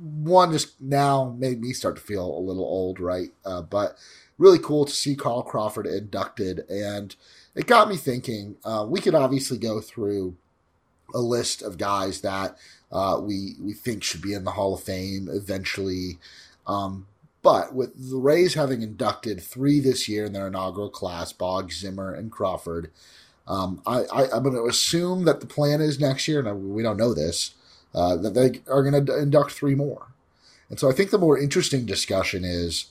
one 0.00 0.52
just 0.52 0.80
now 0.80 1.34
made 1.36 1.60
me 1.60 1.72
start 1.72 1.96
to 1.96 2.02
feel 2.02 2.24
a 2.24 2.38
little 2.38 2.64
old, 2.64 3.00
right? 3.00 3.30
Uh, 3.44 3.62
but 3.62 3.98
really 4.38 4.60
cool 4.60 4.84
to 4.84 4.92
see 4.92 5.16
Carl 5.16 5.42
Crawford 5.42 5.86
inducted. 5.86 6.60
And 6.70 7.16
it 7.56 7.66
got 7.66 7.88
me 7.88 7.96
thinking 7.96 8.54
uh, 8.64 8.86
we 8.88 9.00
could 9.00 9.16
obviously 9.16 9.58
go 9.58 9.80
through 9.80 10.36
a 11.12 11.18
list 11.18 11.60
of 11.60 11.76
guys 11.76 12.20
that 12.20 12.56
uh, 12.92 13.18
we, 13.20 13.54
we 13.60 13.72
think 13.72 14.04
should 14.04 14.22
be 14.22 14.32
in 14.32 14.44
the 14.44 14.52
Hall 14.52 14.74
of 14.74 14.82
Fame 14.82 15.28
eventually. 15.28 16.18
Um, 16.68 17.08
but 17.42 17.74
with 17.74 18.10
the 18.10 18.16
Rays 18.16 18.54
having 18.54 18.82
inducted 18.82 19.42
three 19.42 19.80
this 19.80 20.08
year 20.08 20.24
in 20.24 20.32
their 20.32 20.46
inaugural 20.46 20.90
class, 20.90 21.32
Boggs, 21.32 21.80
Zimmer, 21.80 22.14
and 22.14 22.30
Crawford, 22.30 22.90
um, 23.48 23.82
I, 23.86 24.04
am 24.32 24.44
going 24.44 24.54
to 24.54 24.66
assume 24.66 25.24
that 25.24 25.40
the 25.40 25.46
plan 25.46 25.80
is 25.80 25.98
next 25.98 26.28
year, 26.28 26.40
and 26.40 26.70
we 26.70 26.82
don't 26.82 26.96
know 26.96 27.12
this, 27.12 27.54
uh, 27.94 28.16
that 28.16 28.34
they 28.34 28.60
are 28.70 28.88
going 28.88 29.04
to 29.04 29.18
induct 29.18 29.50
three 29.50 29.74
more. 29.74 30.08
And 30.70 30.78
so 30.78 30.88
I 30.88 30.92
think 30.92 31.10
the 31.10 31.18
more 31.18 31.38
interesting 31.38 31.84
discussion 31.84 32.44
is 32.44 32.86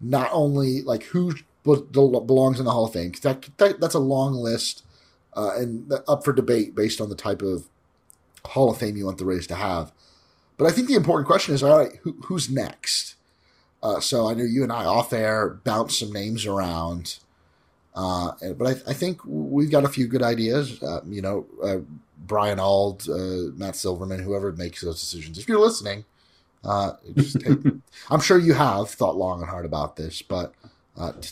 not 0.00 0.28
only 0.32 0.82
like 0.82 1.04
who 1.04 1.34
belongs 1.62 2.58
in 2.58 2.64
the 2.64 2.72
Hall 2.72 2.86
of 2.86 2.92
Fame, 2.92 3.12
that, 3.22 3.48
that 3.58 3.80
that's 3.80 3.94
a 3.94 4.00
long 4.00 4.34
list 4.34 4.82
uh, 5.34 5.52
and 5.56 5.92
up 6.08 6.24
for 6.24 6.32
debate 6.32 6.74
based 6.74 7.00
on 7.00 7.08
the 7.08 7.14
type 7.14 7.40
of 7.40 7.68
Hall 8.44 8.70
of 8.70 8.78
Fame 8.78 8.96
you 8.96 9.06
want 9.06 9.18
the 9.18 9.24
Rays 9.24 9.46
to 9.46 9.54
have. 9.54 9.92
But 10.56 10.66
I 10.66 10.72
think 10.72 10.88
the 10.88 10.94
important 10.94 11.26
question 11.26 11.54
is, 11.54 11.62
all 11.62 11.78
right, 11.78 11.92
who, 12.02 12.16
who's 12.24 12.50
next? 12.50 13.14
Uh, 13.82 14.00
so 14.00 14.28
I 14.28 14.34
know 14.34 14.44
you 14.44 14.62
and 14.62 14.72
I 14.72 14.84
off 14.84 15.12
air 15.12 15.60
bounce 15.64 15.98
some 15.98 16.12
names 16.12 16.44
around, 16.44 17.18
uh, 17.94 18.32
but 18.56 18.66
I, 18.66 18.90
I, 18.90 18.92
think 18.92 19.20
we've 19.24 19.70
got 19.70 19.84
a 19.84 19.88
few 19.88 20.06
good 20.06 20.22
ideas. 20.22 20.82
Uh, 20.82 21.00
you 21.06 21.22
know, 21.22 21.46
uh, 21.64 21.78
Brian 22.18 22.60
Auld, 22.60 23.08
uh, 23.08 23.52
Matt 23.56 23.76
Silverman, 23.76 24.20
whoever 24.20 24.52
makes 24.52 24.82
those 24.82 25.00
decisions. 25.00 25.38
If 25.38 25.48
you're 25.48 25.58
listening, 25.58 26.04
uh, 26.62 26.92
take, 27.16 27.58
I'm 28.10 28.20
sure 28.20 28.38
you 28.38 28.52
have 28.52 28.90
thought 28.90 29.16
long 29.16 29.40
and 29.40 29.48
hard 29.48 29.64
about 29.64 29.96
this, 29.96 30.20
but 30.20 30.54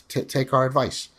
t- 0.07 0.23
take 0.23 0.51
our 0.51 0.65
advice. 0.65 1.09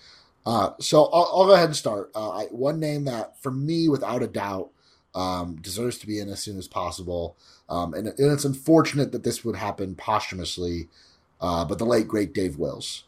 so 0.45 1.05
I'll, 1.05 1.31
I'll, 1.33 1.47
go 1.47 1.55
ahead 1.55 1.67
and 1.67 1.77
start. 1.77 2.11
I, 2.15 2.49
one 2.51 2.81
name 2.81 3.05
that, 3.05 3.41
for 3.41 3.53
me, 3.53 3.89
without 3.89 4.25
a 4.25 4.27
doubt, 4.27 4.71
um, 5.15 5.57
deserves 5.61 5.99
to 5.99 6.07
be 6.07 6.19
in 6.19 6.29
as 6.29 6.41
soon 6.41 6.59
as 6.59 6.69
possible. 6.69 7.37
Um, 7.69 7.95
and, 7.95 8.09
and, 8.09 8.33
it's 8.33 8.45
unfortunate 8.45 9.13
that 9.13 9.25
this 9.25 9.45
would 9.45 9.57
happen 9.57 9.95
posthumously, 9.95 10.89
uh, 11.41 11.65
but 11.65 11.79
the 11.79 11.87
late 11.87 12.09
great 12.09 12.33
Dave 12.33 12.59
Wills. 12.59 13.05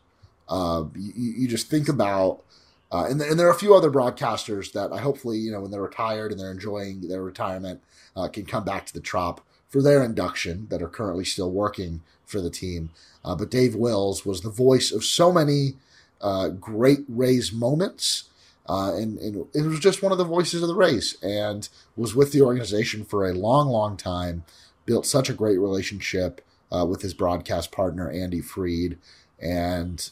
Uh, 0.49 0.85
you, 0.97 1.33
you, 1.33 1.49
just 1.49 1.69
think 1.69 1.89
about, 1.89 2.43
uh, 2.91 3.07
and, 3.09 3.21
and, 3.23 3.39
there 3.39 3.47
are 3.47 3.53
a 3.53 3.59
few 3.59 3.75
other 3.75 3.91
broadcasters 3.91 4.73
that 4.73 4.93
I 4.93 4.99
hopefully 4.99 5.39
you 5.39 5.51
know 5.51 5.61
when 5.61 5.71
they're 5.71 5.81
retired 5.81 6.31
and 6.31 6.39
they're 6.39 6.51
enjoying 6.51 7.09
their 7.09 7.23
retirement 7.23 7.81
uh, 8.17 8.29
can 8.29 8.45
come 8.45 8.65
back 8.65 8.85
to 8.87 8.93
the 8.93 9.01
Trop 9.01 9.41
for 9.69 9.81
their 9.81 10.03
induction 10.03 10.67
that 10.69 10.83
are 10.83 10.89
currently 10.89 11.25
still 11.25 11.51
working 11.51 12.03
for 12.27 12.41
the 12.41 12.51
team. 12.51 12.91
Uh, 13.25 13.35
but 13.35 13.51
Dave 13.51 13.75
Wills 13.75 14.27
was 14.27 14.41
the 14.41 14.51
voice 14.51 14.93
of 14.93 15.05
so 15.05 15.33
many 15.33 15.75
uh, 16.21 16.49
great 16.49 17.01
Rays 17.09 17.53
moments. 17.53 18.25
Uh, 18.69 18.93
and, 18.95 19.19
and, 19.19 19.47
it 19.55 19.63
was 19.63 19.81
just 19.81 20.03
one 20.03 20.13
of 20.13 20.19
the 20.19 20.25
voices 20.25 20.63
of 20.63 20.69
the 20.69 20.75
race 20.75 21.21
and 21.23 21.69
was 21.97 22.15
with 22.15 22.33
the 22.33 22.41
organization 22.43 23.05
for 23.05 23.27
a 23.27 23.35
long, 23.35 23.69
long 23.69 23.97
time. 23.97 24.45
Built 24.85 25.07
such 25.07 25.31
a 25.31 25.35
great 25.35 25.59
relationship 25.59 26.41
uh, 26.73 26.85
with 26.85 27.03
his 27.03 27.15
broadcast 27.15 27.71
partner, 27.73 28.11
Andy 28.11 28.41
Freed. 28.41 28.99
And 29.39 30.09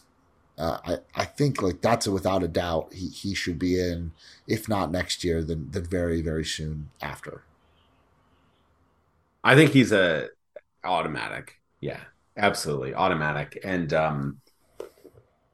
uh, 0.59 0.79
I, 0.85 0.99
I 1.15 1.25
think 1.25 1.63
like 1.63 1.81
that's 1.81 2.07
a, 2.07 2.13
without 2.13 2.43
a 2.43 2.49
doubt 2.49 2.93
he, 2.93 3.09
he 3.09 3.35
should 3.35 3.59
be 3.59 3.81
in, 3.81 4.13
if 4.47 4.69
not 4.69 4.91
next 4.91 5.25
year, 5.25 5.43
then, 5.43 5.69
then 5.71 5.85
very, 5.85 6.21
very 6.21 6.45
soon 6.45 6.91
after. 7.01 7.43
I 9.43 9.55
think 9.55 9.73
he's 9.73 9.93
a 9.93 10.29
automatic. 10.85 11.61
Yeah, 11.81 12.01
absolutely 12.37 12.95
automatic. 12.95 13.59
And 13.65 13.93
um, 13.95 14.41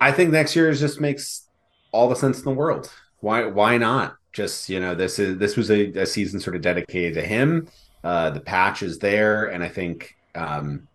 I 0.00 0.10
think 0.10 0.30
next 0.30 0.56
year 0.56 0.72
just 0.72 1.00
makes 1.00 1.48
all 1.92 2.08
the 2.08 2.16
sense 2.16 2.38
in 2.38 2.44
the 2.44 2.50
world. 2.50 2.92
Why 3.20 3.46
why 3.46 3.78
not? 3.78 4.16
Just 4.32 4.68
you 4.68 4.80
know, 4.80 4.94
this 4.94 5.18
is 5.18 5.38
this 5.38 5.56
was 5.56 5.70
a, 5.70 5.86
a 5.92 6.06
season 6.06 6.40
sort 6.40 6.56
of 6.56 6.62
dedicated 6.62 7.14
to 7.14 7.22
him. 7.22 7.68
Uh, 8.02 8.30
the 8.30 8.40
patch 8.40 8.82
is 8.82 8.98
there, 8.98 9.46
and 9.46 9.62
I 9.62 9.68
think 9.68 10.16
um, 10.34 10.86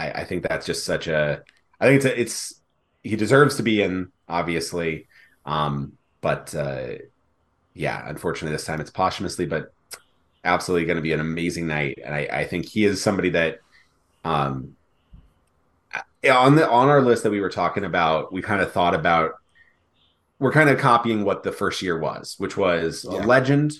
I, 0.00 0.10
I 0.22 0.24
think 0.24 0.48
that's 0.48 0.64
just 0.64 0.84
such 0.84 1.06
a. 1.06 1.42
I 1.78 1.86
think 1.86 1.96
it's 1.96 2.04
a, 2.06 2.20
it's 2.20 2.60
he 3.02 3.16
deserves 3.16 3.56
to 3.56 3.62
be 3.62 3.82
in, 3.82 4.10
obviously, 4.28 5.06
um, 5.44 5.92
but 6.20 6.54
uh, 6.54 6.94
yeah, 7.74 8.08
unfortunately 8.08 8.54
this 8.54 8.64
time 8.64 8.80
it's 8.80 8.90
posthumously, 8.90 9.46
but 9.46 9.72
absolutely 10.42 10.86
going 10.86 10.96
to 10.96 11.02
be 11.02 11.12
an 11.12 11.20
amazing 11.20 11.66
night, 11.66 11.98
and 12.04 12.14
I, 12.14 12.28
I 12.32 12.44
think 12.44 12.66
he 12.66 12.84
is 12.84 13.02
somebody 13.02 13.30
that 13.30 13.60
um, 14.24 14.76
on 16.30 16.54
the 16.56 16.68
on 16.68 16.88
our 16.88 17.02
list 17.02 17.22
that 17.24 17.30
we 17.30 17.40
were 17.40 17.50
talking 17.50 17.84
about, 17.84 18.32
we 18.32 18.40
kind 18.40 18.62
of 18.62 18.72
thought 18.72 18.94
about 18.94 19.34
we're 20.38 20.52
kind 20.52 20.70
of 20.70 20.78
copying 20.78 21.24
what 21.24 21.42
the 21.42 21.52
first 21.52 21.82
year 21.82 21.98
was, 21.98 22.36
which 22.38 22.56
was 22.56 23.06
yeah. 23.08 23.18
a 23.18 23.26
legend, 23.26 23.72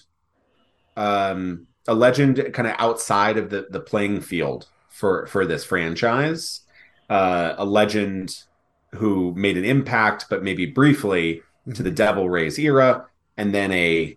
um, 0.99 1.66
a 1.89 1.95
legend 1.95 2.51
kind 2.53 2.68
of 2.68 2.75
outside 2.79 3.39
of 3.39 3.49
the 3.49 3.66
the 3.71 3.81
playing 3.81 4.21
field 4.21 4.68
for 4.91 5.26
for 5.26 5.47
this 5.47 5.64
franchise, 5.64 6.61
uh, 7.09 7.55
a 7.57 7.64
legend 7.64 8.45
who 8.93 9.34
made 9.34 9.57
an 9.57 9.64
impact, 9.64 10.26
but 10.28 10.43
maybe 10.43 10.66
briefly 10.66 11.36
mm-hmm. 11.36 11.72
to 11.72 11.82
the 11.82 11.91
Devil 11.91 12.28
Rays 12.28 12.59
era, 12.59 13.07
and 13.36 13.55
then 13.55 13.72
a 13.72 14.16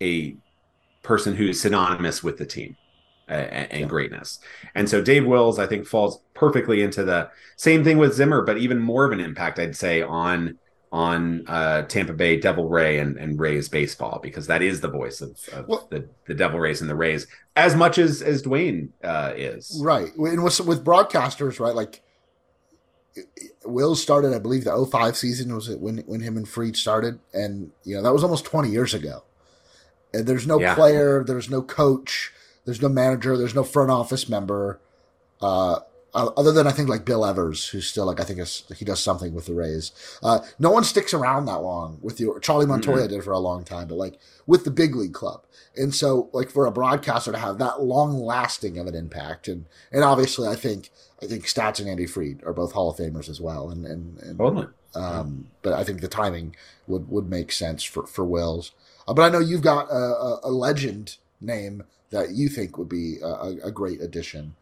a 0.00 0.36
person 1.02 1.34
who's 1.34 1.60
synonymous 1.60 2.22
with 2.22 2.38
the 2.38 2.46
team 2.46 2.76
uh, 3.28 3.32
and, 3.32 3.80
yeah. 3.80 3.86
greatness. 3.86 4.38
And 4.74 4.88
so 4.88 5.00
Dave 5.00 5.26
Wills, 5.26 5.58
I 5.58 5.66
think, 5.66 5.86
falls 5.86 6.20
perfectly 6.34 6.82
into 6.82 7.04
the 7.04 7.30
same 7.56 7.84
thing 7.84 7.98
with 7.98 8.14
Zimmer, 8.14 8.42
but 8.42 8.58
even 8.58 8.78
more 8.78 9.04
of 9.04 9.12
an 9.12 9.20
impact, 9.20 9.58
I'd 9.58 9.76
say, 9.76 10.02
on 10.02 10.58
on 10.92 11.44
uh, 11.46 11.82
Tampa 11.82 12.12
Bay 12.12 12.38
Devil 12.38 12.68
Ray 12.68 12.98
and, 12.98 13.16
and 13.16 13.38
Rays 13.38 13.68
baseball 13.68 14.18
because 14.20 14.48
that 14.48 14.60
is 14.60 14.80
the 14.80 14.88
voice 14.88 15.20
of, 15.20 15.38
of 15.52 15.68
well, 15.68 15.86
the, 15.90 16.08
the 16.26 16.34
Devil 16.34 16.58
Rays 16.58 16.80
and 16.80 16.90
the 16.90 16.96
Rays 16.96 17.26
as 17.54 17.76
much 17.76 17.98
as 17.98 18.22
as 18.22 18.42
Dewayne 18.42 18.88
uh, 19.04 19.32
is. 19.36 19.80
Right. 19.82 20.14
And 20.16 20.42
with 20.42 20.60
with 20.60 20.84
broadcasters 20.84 21.60
right 21.60 21.74
like 21.74 22.02
Will 23.64 23.94
started 23.94 24.32
I 24.34 24.38
believe 24.40 24.64
the 24.64 24.86
05 24.90 25.16
season 25.16 25.54
was 25.54 25.68
it 25.68 25.80
when 25.80 25.98
when 25.98 26.20
him 26.20 26.36
and 26.36 26.48
Freed 26.48 26.76
started? 26.76 27.20
And 27.32 27.70
you 27.84 27.94
know 27.96 28.02
that 28.02 28.12
was 28.12 28.24
almost 28.24 28.44
20 28.44 28.70
years 28.70 28.92
ago. 28.92 29.22
And 30.12 30.26
there's 30.26 30.46
no 30.46 30.60
yeah. 30.60 30.74
player 30.74 31.22
there's 31.24 31.48
no 31.48 31.62
coach 31.62 32.32
there's 32.64 32.82
no 32.82 32.88
manager 32.88 33.36
there's 33.36 33.54
no 33.54 33.62
front 33.62 33.92
office 33.92 34.28
member 34.28 34.80
uh, 35.40 35.80
uh, 36.14 36.30
other 36.36 36.52
than 36.52 36.66
I 36.66 36.72
think 36.72 36.88
like 36.88 37.04
Bill 37.04 37.24
Evers, 37.24 37.68
who's 37.68 37.86
still 37.86 38.06
like 38.06 38.20
I 38.20 38.24
think 38.24 38.38
is, 38.38 38.64
he 38.76 38.84
does 38.84 39.02
something 39.02 39.34
with 39.34 39.46
the 39.46 39.54
Rays. 39.54 39.92
Uh, 40.22 40.40
no 40.58 40.70
one 40.70 40.84
sticks 40.84 41.14
around 41.14 41.46
that 41.46 41.62
long 41.62 41.98
with 42.02 42.16
the 42.16 42.38
Charlie 42.42 42.66
Montoyo 42.66 42.98
mm-hmm. 42.98 43.08
did 43.08 43.24
for 43.24 43.32
a 43.32 43.38
long 43.38 43.64
time, 43.64 43.88
but 43.88 43.96
like 43.96 44.18
with 44.46 44.64
the 44.64 44.70
big 44.70 44.94
league 44.94 45.14
club, 45.14 45.44
and 45.76 45.94
so 45.94 46.28
like 46.32 46.50
for 46.50 46.66
a 46.66 46.72
broadcaster 46.72 47.32
to 47.32 47.38
have 47.38 47.58
that 47.58 47.82
long 47.82 48.18
lasting 48.18 48.78
of 48.78 48.86
an 48.86 48.94
impact, 48.94 49.48
and 49.48 49.66
and 49.92 50.02
obviously 50.04 50.48
I 50.48 50.56
think 50.56 50.90
I 51.22 51.26
think 51.26 51.44
Staats 51.44 51.80
and 51.80 51.88
Andy 51.88 52.06
Freed 52.06 52.42
are 52.44 52.52
both 52.52 52.72
Hall 52.72 52.90
of 52.90 52.96
Famers 52.96 53.28
as 53.28 53.40
well, 53.40 53.70
and 53.70 53.86
and, 53.86 54.18
and 54.18 54.38
totally. 54.38 54.66
Um, 54.94 55.46
but 55.62 55.72
I 55.72 55.84
think 55.84 56.00
the 56.00 56.08
timing 56.08 56.56
would 56.86 57.08
would 57.08 57.28
make 57.28 57.52
sense 57.52 57.84
for 57.84 58.06
for 58.06 58.24
Wills. 58.24 58.72
Uh, 59.06 59.14
but 59.14 59.22
I 59.22 59.28
know 59.28 59.38
you've 59.38 59.62
got 59.62 59.88
a, 59.88 59.94
a, 59.94 60.40
a, 60.44 60.50
legend 60.50 61.16
name 61.40 61.84
that 62.10 62.30
you 62.30 62.48
think 62.48 62.76
would 62.76 62.88
be 62.88 63.18
a, 63.22 63.56
a 63.64 63.70
great 63.70 64.00
addition 64.00 64.54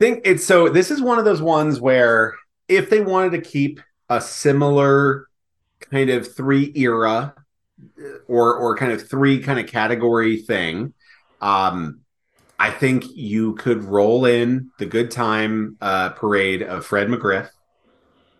think 0.00 0.22
it's 0.24 0.44
so 0.44 0.68
this 0.70 0.90
is 0.90 1.00
one 1.00 1.18
of 1.18 1.24
those 1.26 1.42
ones 1.42 1.78
where 1.78 2.34
if 2.68 2.88
they 2.88 3.02
wanted 3.02 3.32
to 3.32 3.40
keep 3.40 3.80
a 4.08 4.20
similar 4.20 5.28
kind 5.78 6.08
of 6.08 6.34
three 6.34 6.72
era 6.74 7.34
or 8.26 8.56
or 8.56 8.76
kind 8.76 8.92
of 8.92 9.08
three 9.08 9.40
kind 9.40 9.60
of 9.60 9.66
category 9.66 10.38
thing 10.38 10.94
um 11.42 12.00
i 12.58 12.70
think 12.70 13.04
you 13.14 13.54
could 13.56 13.84
roll 13.84 14.24
in 14.24 14.70
the 14.78 14.86
good 14.86 15.10
time 15.10 15.76
uh 15.82 16.08
parade 16.10 16.62
of 16.62 16.84
fred 16.84 17.08
mcgriff 17.08 17.50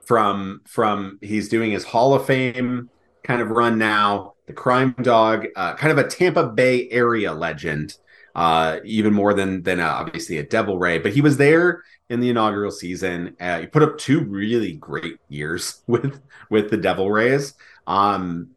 from 0.00 0.62
from 0.66 1.18
he's 1.20 1.50
doing 1.50 1.70
his 1.70 1.84
hall 1.84 2.14
of 2.14 2.24
fame 2.24 2.88
kind 3.22 3.42
of 3.42 3.50
run 3.50 3.76
now 3.76 4.32
the 4.46 4.52
crime 4.52 4.94
dog 5.02 5.46
uh, 5.56 5.74
kind 5.74 5.92
of 5.92 5.98
a 6.04 6.08
tampa 6.08 6.46
bay 6.46 6.88
area 6.90 7.32
legend 7.32 7.94
uh, 8.34 8.78
even 8.84 9.12
more 9.12 9.34
than 9.34 9.62
than 9.62 9.80
uh, 9.80 9.88
obviously 9.88 10.38
a 10.38 10.42
Devil 10.42 10.78
Ray. 10.78 10.98
But 10.98 11.12
he 11.12 11.20
was 11.20 11.36
there 11.36 11.82
in 12.08 12.20
the 12.20 12.30
inaugural 12.30 12.70
season. 12.70 13.36
Uh, 13.40 13.60
he 13.60 13.66
put 13.66 13.82
up 13.82 13.98
two 13.98 14.20
really 14.20 14.72
great 14.72 15.18
years 15.28 15.82
with 15.86 16.20
with 16.48 16.70
the 16.70 16.76
Devil 16.76 17.10
Rays. 17.10 17.54
Um, 17.86 18.50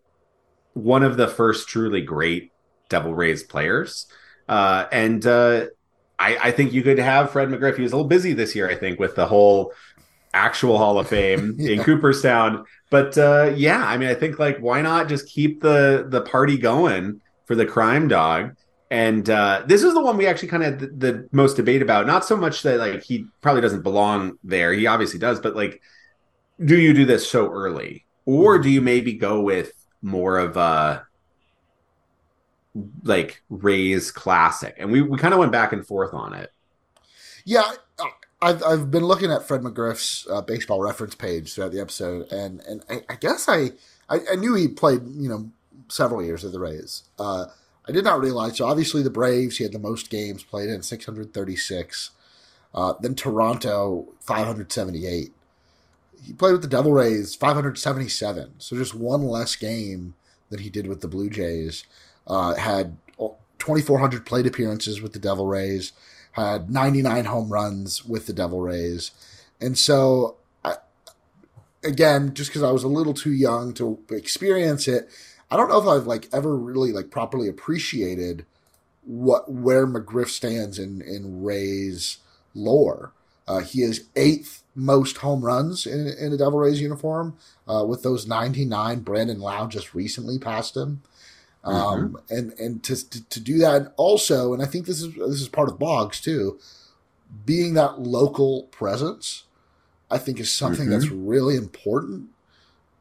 one 0.74 1.04
of 1.04 1.18
the 1.18 1.28
first 1.28 1.68
truly 1.68 2.02
great 2.02 2.52
Devil 2.90 3.14
Rays 3.14 3.44
players, 3.44 4.08
uh, 4.48 4.86
and 4.92 5.26
uh, 5.26 5.68
I, 6.20 6.38
I 6.38 6.52
think 6.52 6.74
you 6.74 6.84
could 6.84 7.00
have 7.00 7.32
Fred 7.32 7.50
McGriff. 7.50 7.76
He 7.76 7.84
was 7.84 7.92
a 7.92 7.96
little 7.96 8.08
busy 8.08 8.34
this 8.34 8.56
year, 8.56 8.70
I 8.70 8.76
think, 8.76 9.00
with 9.00 9.16
the 9.16 9.26
whole 9.26 9.74
actual 10.34 10.78
Hall 10.78 10.98
of 10.98 11.08
Fame 11.08 11.56
yeah. 11.60 11.74
in 11.74 11.84
Cooperstown. 11.84 12.66
But 12.90 13.18
uh, 13.18 13.54
yeah, 13.56 13.86
I 13.86 13.98
mean, 13.98 14.10
I 14.10 14.14
think 14.14 14.40
like 14.40 14.60
why 14.60 14.82
not 14.82 15.10
just 15.10 15.28
keep 15.28 15.62
the 15.62 16.06
the 16.08 16.22
party 16.22 16.58
going 16.58 17.22
for 17.46 17.56
the 17.56 17.66
crime 17.66 18.08
dog 18.08 18.56
and 18.94 19.28
uh, 19.28 19.64
this 19.66 19.82
is 19.82 19.96
the 19.96 20.02
one 20.02 20.18
we 20.18 20.28
actually 20.28 20.50
kind 20.50 20.64
of 20.64 20.80
the, 20.80 20.86
the, 20.86 21.30
most 21.32 21.56
debate 21.56 21.82
about. 21.82 22.06
Not 22.06 22.24
so 22.24 22.38
much 22.38 22.62
that 22.62 22.78
like 22.78 23.02
he 23.02 23.26
probably 23.42 23.62
doesn't 23.62 23.82
belong 23.82 24.38
there. 24.44 24.72
He 24.72 24.86
obviously 24.86 25.18
does, 25.18 25.40
but 25.40 25.56
like, 25.56 25.82
do 26.64 26.80
you 26.80 26.94
do 26.94 27.04
this 27.04 27.28
so 27.28 27.50
early, 27.50 28.06
or 28.28 28.60
do 28.60 28.70
you 28.70 28.82
maybe 28.82 29.14
go 29.14 29.42
with 29.42 29.72
more 30.04 30.38
of 30.38 30.58
a 30.58 31.08
like 33.04 33.42
Rays 33.50 34.12
classic? 34.12 34.76
And 34.78 34.92
we 34.92 35.02
we 35.02 35.18
kind 35.18 35.34
of 35.34 35.40
went 35.40 35.52
back 35.52 35.74
and 35.74 35.84
forth 35.84 36.14
on 36.14 36.36
it. 36.36 36.54
Yeah, 37.46 37.72
I've 38.44 38.64
I've 38.64 38.92
been 38.92 39.06
looking 39.06 39.32
at 39.32 39.48
Fred 39.48 39.62
McGriff's 39.62 40.28
uh, 40.30 40.44
baseball 40.44 40.82
reference 40.82 41.16
page 41.16 41.56
throughout 41.56 41.72
the 41.72 41.82
episode, 41.82 42.32
and 42.32 42.62
and 42.62 42.84
I, 42.88 43.02
I 43.10 43.16
guess 43.16 43.50
I, 43.50 43.72
I, 44.08 44.20
I 44.34 44.36
knew 44.36 44.54
he 44.54 44.68
played 44.68 45.02
you 45.16 45.30
know 45.30 45.50
several 45.88 46.24
years 46.24 46.46
at 46.46 46.52
the 46.52 46.60
Rays. 46.60 47.06
Uh, 47.18 47.46
I 47.88 47.92
did 47.92 48.04
not 48.04 48.22
realize. 48.22 48.58
So 48.58 48.66
obviously 48.66 49.04
the 49.04 49.10
Braves, 49.10 49.58
he 49.58 49.64
had 49.64 49.74
the 49.74 49.80
most 49.80 50.10
games 50.10 50.44
played 50.44 50.70
in 50.70 50.82
636. 50.82 52.12
Uh, 52.74 52.94
then 53.00 53.16
Toronto 53.16 54.08
578. 54.22 55.32
He 56.24 56.34
played 56.34 56.54
with 56.54 56.62
the 56.62 56.68
Devil 56.68 56.94
Rays 56.94 57.36
577. 57.36 58.54
So 58.60 58.78
just 58.78 58.96
one 58.96 59.28
less 59.28 59.56
game 59.56 60.16
than 60.50 60.60
he 60.60 60.70
did 60.70 60.88
with 60.88 61.02
the 61.02 61.08
Blue 61.08 61.30
Jays. 61.30 61.84
Uh, 62.26 62.56
had 62.56 62.98
2,400 63.64 64.26
plate 64.26 64.46
appearances 64.46 65.02
with 65.02 65.14
the 65.14 65.20
Devil 65.20 65.48
Rays, 65.48 65.94
had 66.34 66.70
99 66.70 67.26
home 67.26 67.50
runs 67.52 68.06
with 68.06 68.26
the 68.26 68.34
Devil 68.34 68.60
Rays. 68.60 69.12
And 69.62 69.78
so, 69.78 70.36
I, 70.66 70.76
again, 71.82 72.34
just 72.34 72.50
because 72.50 72.64
I 72.64 72.72
was 72.72 72.84
a 72.84 72.90
little 72.90 73.14
too 73.14 73.32
young 73.32 73.74
to 73.76 74.00
experience 74.10 74.88
it, 74.88 75.10
I 75.54 75.56
don't 75.56 75.70
know 75.70 75.78
if 75.78 75.88
I've 75.88 76.08
like 76.08 76.28
ever 76.34 76.58
really 76.58 76.92
like 76.92 77.12
properly 77.12 77.48
appreciated 77.48 78.48
what 79.04 79.52
where 79.52 79.86
McGriff 79.86 80.30
stands 80.30 80.80
in 80.80 81.00
in 81.04 81.44
Rays 81.44 82.18
lore. 82.56 83.14
Uh, 83.48 83.60
he 83.60 83.84
is 83.84 84.08
eighth 84.16 84.64
most 84.74 85.18
home 85.18 85.46
runs 85.46 85.86
in, 85.86 86.08
in 86.08 86.34
a 86.34 86.38
Devil 86.38 86.58
Rays 86.58 86.82
uniform 86.82 87.38
uh, 87.68 87.86
with 87.88 88.02
those 88.02 88.26
99. 88.26 89.02
Brandon 89.02 89.40
Lowe 89.40 89.68
just 89.68 89.94
recently 89.94 90.40
passed 90.40 90.76
him. 90.76 91.04
Um, 91.64 91.76
mm-hmm. 91.76 92.16
and, 92.36 92.54
and 92.60 92.84
to, 92.86 93.10
to, 93.10 93.30
to, 93.30 93.40
do 93.40 93.60
that 93.60 93.76
and 93.76 93.92
also, 93.96 94.54
and 94.54 94.62
I 94.62 94.66
think 94.66 94.86
this 94.86 95.02
is, 95.02 95.14
this 95.14 95.40
is 95.40 95.48
part 95.48 95.70
of 95.70 95.80
Boggs 95.80 96.20
too, 96.20 96.60
being 97.46 97.76
that 97.76 98.00
local 98.00 98.64
presence, 98.64 99.44
I 100.12 100.18
think 100.18 100.42
is 100.42 100.52
something 100.52 100.88
mm-hmm. 100.88 100.92
that's 100.92 101.10
really 101.10 101.56
important. 101.56 102.33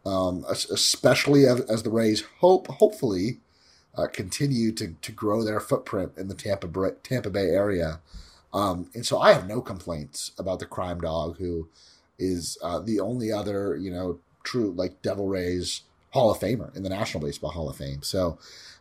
Um, 0.05 0.45
especially 0.49 1.47
as, 1.47 1.61
as, 1.63 1.85
the 1.85 1.91
Rays 1.91 2.25
hope, 2.41 2.67
hopefully, 2.67 3.39
uh, 3.97 4.09
continue 4.09 4.73
to, 4.73 4.97
to 5.01 5.13
grow 5.13 5.45
their 5.45 5.61
footprint 5.61 6.13
in 6.17 6.27
the 6.27 6.35
Tampa, 6.35 6.69
Tampa 7.05 7.31
Bay 7.31 7.51
area. 7.51 8.01
Um, 8.53 8.91
and 8.95 9.07
so 9.07 9.21
I 9.21 9.33
have 9.33 9.47
no 9.47 9.61
complaints 9.61 10.33
about 10.39 10.59
the 10.59 10.67
crime 10.67 11.01
dog, 11.01 11.39
who 11.39 11.69
is 12.19 12.59
uh, 12.63 12.81
the 12.81 12.99
only 12.99 13.31
other, 13.31 13.77
you 13.77 13.93
know, 13.93 14.19
true 14.43 14.73
like 14.73 15.03
Devil 15.03 15.29
Rays 15.29 15.83
Hall 16.11 16.31
of 16.31 16.39
Famer 16.39 16.75
in 16.77 16.83
the 16.83 16.91
National 16.91 17.25
Baseball 17.25 17.53
Hall 17.53 17.71
of 17.71 17.77
Fame. 17.77 18.03
So 18.03 18.39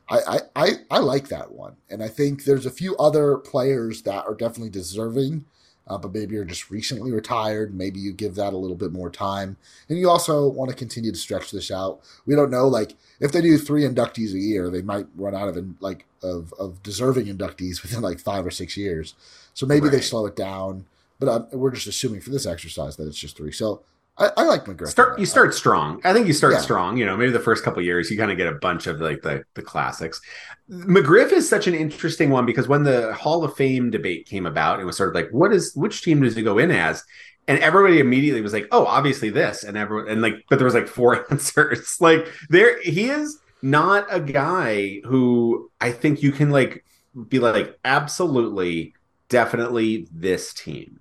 I, 0.09 0.41
I, 0.55 0.69
I, 0.89 0.99
like 0.99 1.29
that 1.29 1.53
one. 1.53 1.77
And 1.89 2.03
I 2.03 2.09
think 2.09 2.43
there's 2.43 2.65
a 2.65 2.71
few 2.71 2.97
other 2.97 3.37
players 3.37 4.01
that 4.01 4.25
are 4.25 4.35
definitely 4.35 4.69
deserving, 4.69 5.45
uh, 5.87 5.97
but 5.97 6.13
maybe 6.13 6.35
you're 6.35 6.45
just 6.45 6.69
recently 6.69 7.11
retired. 7.11 7.73
Maybe 7.73 7.99
you 7.99 8.13
give 8.13 8.35
that 8.35 8.53
a 8.53 8.57
little 8.57 8.75
bit 8.75 8.91
more 8.91 9.09
time. 9.09 9.57
And 9.89 9.97
you 9.97 10.09
also 10.09 10.47
want 10.47 10.69
to 10.69 10.75
continue 10.75 11.11
to 11.11 11.17
stretch 11.17 11.51
this 11.51 11.71
out. 11.71 12.01
We 12.25 12.35
don't 12.35 12.51
know, 12.51 12.67
like, 12.67 12.95
if 13.19 13.31
they 13.31 13.41
do 13.41 13.57
three 13.57 13.83
inductees 13.83 14.33
a 14.33 14.39
year, 14.39 14.69
they 14.69 14.81
might 14.81 15.07
run 15.15 15.35
out 15.35 15.49
of, 15.49 15.81
like, 15.81 16.05
of, 16.23 16.53
of 16.59 16.81
deserving 16.83 17.25
inductees 17.25 17.81
within 17.83 18.01
like 18.01 18.19
five 18.19 18.45
or 18.45 18.51
six 18.51 18.77
years. 18.77 19.15
So 19.53 19.65
maybe 19.65 19.87
right. 19.87 19.93
they 19.93 20.01
slow 20.01 20.25
it 20.25 20.35
down. 20.35 20.85
But 21.19 21.29
uh, 21.29 21.45
we're 21.51 21.71
just 21.71 21.87
assuming 21.87 22.21
for 22.21 22.31
this 22.31 22.47
exercise 22.47 22.95
that 22.95 23.07
it's 23.07 23.19
just 23.19 23.37
three. 23.37 23.51
So 23.51 23.83
I, 24.21 24.31
I 24.37 24.43
like 24.43 24.65
McGriff. 24.65 24.87
Start 24.87 25.17
you 25.17 25.25
start 25.25 25.53
strong. 25.53 25.99
I 26.03 26.13
think 26.13 26.27
you 26.27 26.33
start 26.33 26.53
yeah. 26.53 26.59
strong. 26.59 26.95
You 26.97 27.05
know, 27.05 27.17
maybe 27.17 27.31
the 27.31 27.39
first 27.39 27.63
couple 27.63 27.81
years 27.81 28.11
you 28.11 28.17
kind 28.17 28.31
of 28.31 28.37
get 28.37 28.47
a 28.47 28.53
bunch 28.53 28.85
of 28.85 29.01
like 29.01 29.23
the 29.23 29.43
the 29.55 29.63
classics. 29.63 30.21
McGriff 30.69 31.31
is 31.31 31.49
such 31.49 31.65
an 31.65 31.73
interesting 31.73 32.29
one 32.29 32.45
because 32.45 32.67
when 32.67 32.83
the 32.83 33.13
Hall 33.13 33.43
of 33.43 33.55
Fame 33.55 33.89
debate 33.89 34.27
came 34.27 34.45
about, 34.45 34.79
it 34.79 34.85
was 34.85 34.95
sort 34.95 35.09
of 35.09 35.15
like, 35.15 35.29
what 35.31 35.51
is 35.51 35.73
which 35.75 36.03
team 36.03 36.21
does 36.21 36.35
he 36.35 36.43
go 36.43 36.59
in 36.59 36.69
as? 36.69 37.03
And 37.47 37.57
everybody 37.59 37.99
immediately 37.99 38.41
was 38.41 38.53
like, 38.53 38.67
oh, 38.71 38.85
obviously 38.85 39.31
this, 39.31 39.63
and 39.63 39.75
everyone 39.75 40.07
and 40.07 40.21
like, 40.21 40.45
but 40.49 40.59
there 40.59 40.65
was 40.65 40.75
like 40.75 40.87
four 40.87 41.25
answers. 41.31 41.97
Like 41.99 42.31
there, 42.49 42.79
he 42.81 43.09
is 43.09 43.39
not 43.63 44.05
a 44.11 44.19
guy 44.19 45.01
who 45.03 45.71
I 45.81 45.91
think 45.91 46.21
you 46.21 46.31
can 46.31 46.51
like 46.51 46.85
be 47.27 47.39
like 47.39 47.79
absolutely, 47.83 48.93
definitely 49.29 50.07
this 50.11 50.53
team. 50.53 50.99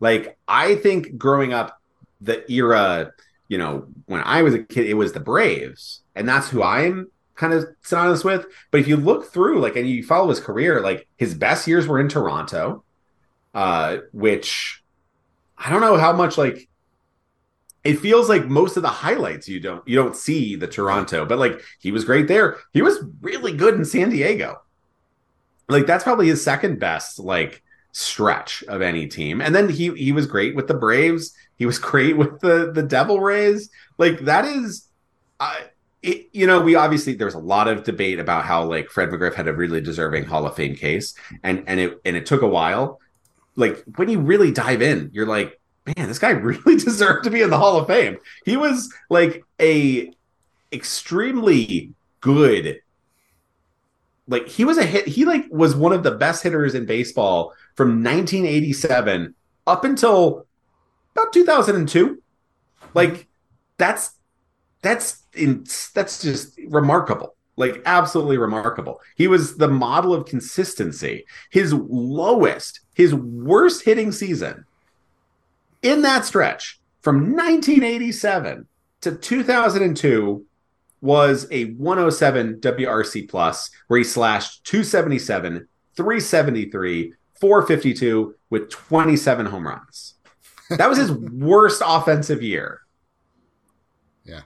Like 0.00 0.38
I 0.48 0.76
think 0.76 1.18
growing 1.18 1.52
up 1.52 1.81
the 2.22 2.50
era, 2.50 3.12
you 3.48 3.58
know, 3.58 3.86
when 4.06 4.22
I 4.24 4.42
was 4.42 4.54
a 4.54 4.62
kid, 4.62 4.86
it 4.86 4.94
was 4.94 5.12
the 5.12 5.20
Braves, 5.20 6.02
and 6.14 6.28
that's 6.28 6.48
who 6.48 6.62
I'm 6.62 7.10
kind 7.34 7.52
of 7.52 7.66
synonymous 7.82 8.24
with. 8.24 8.46
But 8.70 8.80
if 8.80 8.88
you 8.88 8.96
look 8.96 9.32
through, 9.32 9.60
like, 9.60 9.76
and 9.76 9.88
you 9.88 10.04
follow 10.04 10.28
his 10.28 10.40
career, 10.40 10.80
like 10.80 11.08
his 11.16 11.34
best 11.34 11.66
years 11.66 11.86
were 11.86 11.98
in 11.98 12.08
Toronto, 12.08 12.84
uh, 13.54 13.98
which 14.12 14.82
I 15.58 15.70
don't 15.70 15.80
know 15.80 15.96
how 15.96 16.12
much 16.12 16.38
like 16.38 16.68
it 17.84 17.98
feels 17.98 18.28
like 18.28 18.46
most 18.46 18.76
of 18.76 18.82
the 18.82 18.88
highlights 18.88 19.48
you 19.48 19.60
don't 19.60 19.86
you 19.86 19.96
don't 19.96 20.16
see 20.16 20.56
the 20.56 20.66
Toronto, 20.66 21.24
but 21.24 21.38
like 21.38 21.60
he 21.78 21.92
was 21.92 22.04
great 22.04 22.28
there. 22.28 22.58
He 22.72 22.82
was 22.82 22.98
really 23.20 23.52
good 23.52 23.74
in 23.74 23.84
San 23.84 24.10
Diego. 24.10 24.60
Like 25.68 25.86
that's 25.86 26.04
probably 26.04 26.28
his 26.28 26.42
second 26.42 26.78
best 26.78 27.18
like 27.18 27.62
stretch 27.92 28.62
of 28.64 28.82
any 28.82 29.06
team. 29.06 29.40
And 29.40 29.54
then 29.54 29.68
he 29.68 29.92
he 29.94 30.12
was 30.12 30.26
great 30.26 30.54
with 30.54 30.68
the 30.68 30.74
Braves. 30.74 31.34
He 31.62 31.66
was 31.66 31.78
great 31.78 32.16
with 32.16 32.40
the 32.40 32.72
the 32.74 32.82
Devil 32.82 33.20
Rays. 33.20 33.70
Like 33.96 34.18
that 34.22 34.44
is, 34.44 34.88
uh, 35.38 35.60
it, 36.02 36.26
you 36.32 36.44
know, 36.44 36.60
we 36.60 36.74
obviously 36.74 37.14
there 37.14 37.24
was 37.28 37.36
a 37.36 37.38
lot 37.38 37.68
of 37.68 37.84
debate 37.84 38.18
about 38.18 38.44
how 38.44 38.64
like 38.64 38.90
Fred 38.90 39.10
McGriff 39.10 39.34
had 39.34 39.46
a 39.46 39.52
really 39.52 39.80
deserving 39.80 40.24
Hall 40.24 40.44
of 40.44 40.56
Fame 40.56 40.74
case, 40.74 41.14
and 41.44 41.62
and 41.68 41.78
it 41.78 42.00
and 42.04 42.16
it 42.16 42.26
took 42.26 42.42
a 42.42 42.48
while. 42.48 42.98
Like 43.54 43.84
when 43.94 44.08
you 44.08 44.18
really 44.18 44.50
dive 44.50 44.82
in, 44.82 45.10
you're 45.12 45.24
like, 45.24 45.60
man, 45.86 46.08
this 46.08 46.18
guy 46.18 46.30
really 46.30 46.78
deserved 46.78 47.22
to 47.22 47.30
be 47.30 47.42
in 47.42 47.50
the 47.50 47.58
Hall 47.58 47.78
of 47.78 47.86
Fame. 47.86 48.18
He 48.44 48.56
was 48.56 48.92
like 49.08 49.44
a 49.60 50.12
extremely 50.72 51.92
good 52.20 52.80
like 54.26 54.48
he 54.48 54.64
was 54.64 54.78
a 54.78 54.84
hit 54.84 55.06
he 55.06 55.24
like 55.24 55.44
was 55.50 55.76
one 55.76 55.92
of 55.92 56.02
the 56.02 56.10
best 56.10 56.42
hitters 56.42 56.74
in 56.74 56.86
baseball 56.86 57.52
from 57.76 58.02
1987 58.02 59.34
up 59.68 59.84
until 59.84 60.46
about 61.14 61.32
2002. 61.32 62.22
Like 62.94 63.10
mm-hmm. 63.10 63.22
that's 63.78 64.16
that's 64.82 65.22
in, 65.34 65.64
that's 65.94 66.20
just 66.20 66.58
remarkable. 66.68 67.36
Like 67.56 67.82
absolutely 67.84 68.38
remarkable. 68.38 69.00
He 69.16 69.28
was 69.28 69.56
the 69.56 69.68
model 69.68 70.14
of 70.14 70.26
consistency. 70.26 71.26
His 71.50 71.72
lowest, 71.72 72.80
his 72.94 73.14
worst 73.14 73.84
hitting 73.84 74.10
season 74.10 74.64
in 75.82 76.02
that 76.02 76.24
stretch 76.24 76.80
from 77.02 77.36
1987 77.36 78.66
to 79.02 79.16
2002 79.16 80.46
was 81.00 81.48
a 81.50 81.64
107 81.72 82.60
WRC 82.60 83.28
plus 83.28 83.70
where 83.88 83.98
he 83.98 84.04
slashed 84.04 84.64
277, 84.64 85.66
373, 85.96 87.12
452 87.34 88.34
with 88.50 88.70
27 88.70 89.46
home 89.46 89.66
runs. 89.66 90.14
That 90.76 90.88
was 90.88 90.98
his 90.98 91.12
worst 91.12 91.82
offensive 91.84 92.42
year. 92.42 92.80
Yeah. 94.24 94.40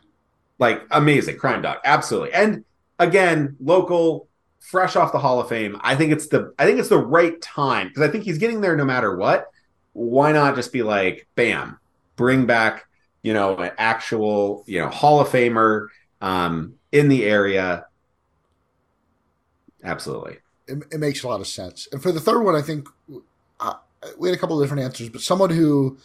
Like 0.58 0.82
amazing. 0.90 1.38
Crime 1.38 1.62
dog. 1.62 1.78
Absolutely. 1.84 2.32
And 2.32 2.64
again, 2.98 3.56
local, 3.60 4.28
fresh 4.60 4.96
off 4.96 5.12
the 5.12 5.18
Hall 5.18 5.40
of 5.40 5.48
Fame. 5.48 5.78
I 5.80 5.94
think 5.94 6.12
it's 6.12 6.28
the 6.28 6.54
I 6.58 6.64
think 6.64 6.78
it's 6.78 6.88
the 6.88 6.98
right 6.98 7.40
time 7.40 7.88
because 7.88 8.02
I 8.02 8.08
think 8.08 8.24
he's 8.24 8.38
getting 8.38 8.60
there 8.60 8.76
no 8.76 8.84
matter 8.84 9.16
what. 9.16 9.50
Why 9.92 10.32
not 10.32 10.54
just 10.54 10.72
be 10.72 10.82
like, 10.82 11.26
bam, 11.36 11.78
bring 12.16 12.46
back, 12.46 12.86
you 13.22 13.32
know, 13.32 13.56
an 13.56 13.72
actual, 13.78 14.62
you 14.66 14.80
know, 14.80 14.88
Hall 14.88 15.20
of 15.20 15.28
Famer 15.28 15.88
um 16.20 16.74
in 16.92 17.08
the 17.08 17.24
area. 17.24 17.86
Absolutely 19.84 20.38
it, 20.68 20.78
it, 20.90 20.98
makes 20.98 21.22
a 21.22 21.28
lot 21.28 21.40
of 21.40 21.46
sense. 21.46 21.88
And 21.92 22.02
for 22.02 22.12
the 22.12 22.20
third 22.20 22.42
one, 22.42 22.54
I 22.54 22.62
think 22.62 22.88
uh, 23.60 23.74
we 24.18 24.28
had 24.28 24.36
a 24.36 24.40
couple 24.40 24.60
of 24.60 24.64
different 24.64 24.84
answers, 24.84 25.08
but 25.08 25.20
someone 25.20 25.50
who 25.50 25.98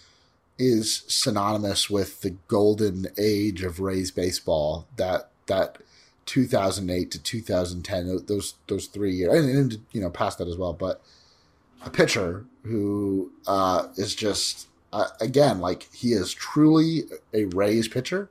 is 0.62 1.03
synonymous 1.07 1.89
with 1.89 2.22
the 2.22 2.32
golden 2.47 3.07
age 3.18 3.64
of 3.64 3.80
Rays 3.80 4.12
baseball 4.12 4.88
that 4.97 5.30
that 5.47 5.80
2008 6.28 7.12
to 7.12 7.22
2010 7.22 8.26
those 8.28 8.53
those 8.68 8.86
three 8.86 9.14
years 9.14 9.34
and, 9.34 9.49
and 9.49 9.86
you 9.91 9.99
know 9.99 10.09
past 10.09 10.38
that 10.38 10.47
as 10.47 10.55
well 10.55 10.72
but 10.72 11.01
a 11.84 11.89
pitcher 11.89 12.45
who 12.64 13.32
uh, 13.47 13.88
is 13.97 14.14
just 14.14 14.68
uh, 14.93 15.07
again 15.20 15.59
like 15.59 15.89
he 15.93 16.14
is 16.14 16.32
truly 16.34 17.03
a 17.34 17.45
Rays 17.45 17.88
pitcher 17.88 18.30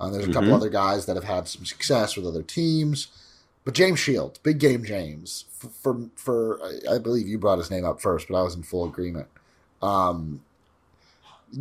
uh, 0.00 0.08
there's 0.10 0.24
a 0.24 0.28
mm-hmm. 0.28 0.40
couple 0.40 0.54
other 0.54 0.70
guys 0.70 1.06
that 1.06 1.16
have 1.16 1.24
had 1.24 1.46
some 1.46 1.66
success 1.66 2.16
with 2.16 2.26
other 2.26 2.42
teams 2.42 3.08
but 3.64 3.74
James 3.74 4.00
Shields, 4.00 4.38
big 4.40 4.58
game 4.58 4.84
James, 4.84 5.44
for, 5.50 5.68
for, 5.68 6.10
for 6.16 6.60
I 6.90 6.98
believe 6.98 7.28
you 7.28 7.38
brought 7.38 7.58
his 7.58 7.70
name 7.70 7.84
up 7.84 8.00
first, 8.00 8.26
but 8.28 8.36
I 8.36 8.42
was 8.42 8.56
in 8.56 8.64
full 8.64 8.84
agreement. 8.84 9.28
Um, 9.80 10.42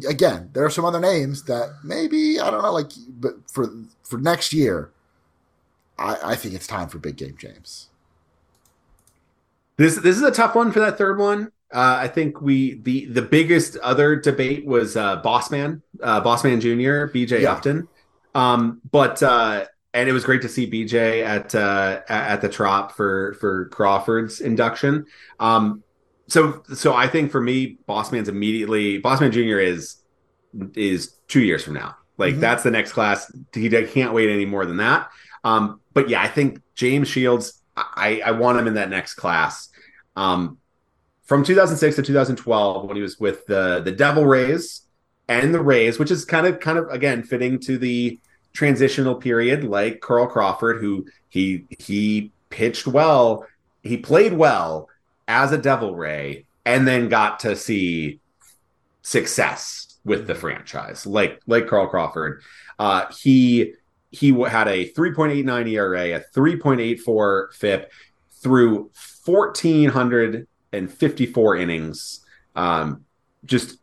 again, 0.08 0.50
there 0.54 0.66
are 0.66 0.70
some 0.70 0.86
other 0.86 1.00
names 1.00 1.44
that 1.44 1.76
maybe 1.84 2.40
I 2.40 2.50
don't 2.50 2.62
know, 2.62 2.72
like, 2.72 2.92
but 3.10 3.34
for 3.52 3.70
for 4.04 4.18
next 4.18 4.54
year, 4.54 4.92
I, 5.98 6.18
I 6.24 6.36
think 6.36 6.54
it's 6.54 6.68
time 6.68 6.90
for 6.90 7.00
big 7.00 7.18
game 7.18 7.36
James. 7.38 7.90
This 9.78 9.96
this 9.98 10.16
is 10.16 10.24
a 10.24 10.32
tough 10.32 10.56
one 10.56 10.72
for 10.72 10.80
that 10.80 10.98
third 10.98 11.20
one. 11.20 11.52
Uh, 11.74 12.00
I 12.02 12.08
think 12.08 12.42
we 12.42 12.76
the 12.82 13.06
the 13.06 13.22
biggest 13.22 13.78
other 13.78 14.16
debate 14.16 14.66
was 14.66 14.98
uh, 14.98 15.22
Bossman, 15.22 15.82
uh, 16.02 16.22
Bossman 16.22 16.60
Jr. 16.60 17.12
BJ 17.12 17.42
yeah. 17.42 17.54
Upton. 17.54 17.88
Um, 18.36 18.82
but 18.92 19.22
uh, 19.24 19.66
and 19.94 20.10
it 20.10 20.14
was 20.14 20.24
great 20.24 20.42
to 20.42 20.50
see 20.50 20.70
BJ 20.70 21.24
at 21.24 21.56
uh, 21.56 22.02
at 22.08 22.42
the 22.42 22.50
Trop 22.50 22.92
for 22.92 23.36
for 23.36 23.66
Crawford's 23.66 24.42
induction. 24.42 25.06
Um, 25.40 25.84
so 26.32 26.64
so 26.74 26.94
I 26.94 27.08
think 27.08 27.30
for 27.30 27.42
me, 27.42 27.78
Bossman's 27.90 28.30
immediately 28.30 29.02
Bossman 29.02 29.34
Jr. 29.34 29.60
is 29.60 29.98
is 30.76 31.18
two 31.28 31.42
years 31.42 31.62
from 31.62 31.74
now. 31.74 31.98
Like 32.18 32.34
mm-hmm. 32.34 32.40
that's 32.40 32.64
the 32.64 32.72
next 32.72 32.94
class. 32.94 33.30
He 33.54 33.70
can't 33.70 34.14
wait 34.14 34.30
any 34.30 34.46
more 34.46 34.66
than 34.66 34.78
that. 34.78 35.10
Um, 35.44 35.82
but 35.94 36.08
yeah, 36.08 36.22
I 36.22 36.30
think 36.30 36.62
James 36.74 37.10
Shields 37.10 37.62
I, 37.76 38.22
I 38.26 38.32
want 38.32 38.58
him 38.58 38.68
in 38.68 38.76
that 38.76 38.90
next 38.90 39.16
class. 39.16 39.68
Um, 40.16 40.58
from 41.24 41.44
2006 41.44 41.98
to 41.98 42.02
2012, 42.02 42.86
when 42.86 42.96
he 42.96 43.02
was 43.02 43.20
with 43.20 43.46
the 43.48 43.82
the 43.84 43.92
Devil 43.92 44.26
Rays 44.26 44.84
and 45.28 45.54
the 45.54 45.62
Rays, 45.62 46.00
which 46.00 46.12
is 46.12 46.24
kind 46.24 46.48
of 46.48 46.62
kind 46.62 46.78
of 46.78 46.88
again 46.92 47.24
fitting 47.24 47.60
to 47.60 47.78
the 47.78 48.22
transitional 48.54 49.16
period, 49.16 49.66
like 49.66 50.00
Carl 50.00 50.28
Crawford, 50.28 50.80
who 50.80 51.06
he 51.28 51.66
he 51.78 52.32
pitched 52.50 52.88
well, 52.88 53.46
he 53.84 53.98
played 53.98 54.32
well 54.32 54.88
as 55.28 55.52
a 55.52 55.58
Devil 55.58 55.96
Ray, 55.96 56.46
and 56.66 56.88
then 56.88 57.10
got 57.10 57.40
to 57.42 57.56
see 57.56 58.20
success 59.02 59.98
with 60.04 60.28
the 60.28 60.36
franchise, 60.36 61.06
like 61.06 61.42
like 61.48 61.68
Carl 61.68 61.88
Crawford. 61.88 62.42
Uh, 62.80 63.12
he 63.12 63.74
he 64.12 64.30
had 64.44 64.68
a 64.68 64.92
3.89 64.92 65.70
ERA, 65.70 66.18
a 66.18 66.24
3.84 66.36 67.54
FIP 67.54 67.90
through 68.42 68.92
1,454 69.26 71.58
innings. 71.58 72.26
Um, 72.56 73.06
just 73.46 73.78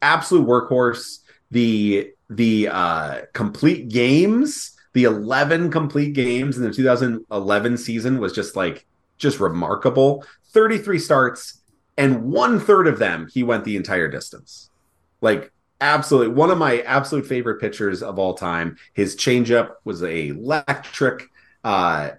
absolute 0.00 0.46
workhorse. 0.46 1.18
The 1.50 2.12
the 2.30 2.68
uh, 2.68 3.22
complete 3.32 3.90
games, 3.90 4.76
the 4.94 5.04
11 5.04 5.70
complete 5.70 6.14
games 6.14 6.56
in 6.56 6.64
the 6.64 6.72
2011 6.72 7.76
season 7.76 8.18
was 8.18 8.32
just 8.32 8.56
like 8.56 8.86
just 9.18 9.40
remarkable. 9.40 10.24
33 10.54 10.98
starts, 10.98 11.60
and 11.98 12.24
one 12.24 12.58
third 12.60 12.86
of 12.86 12.98
them 12.98 13.28
he 13.32 13.42
went 13.42 13.64
the 13.64 13.76
entire 13.76 14.08
distance. 14.08 14.70
Like 15.20 15.52
absolutely 15.80 16.34
one 16.34 16.50
of 16.50 16.58
my 16.58 16.80
absolute 16.80 17.26
favorite 17.26 17.60
pitchers 17.60 18.02
of 18.02 18.18
all 18.18 18.34
time. 18.34 18.76
His 18.94 19.16
changeup 19.16 19.74
was 19.84 20.02
a 20.02 20.28
electric, 20.28 21.24
uh, 21.62 22.10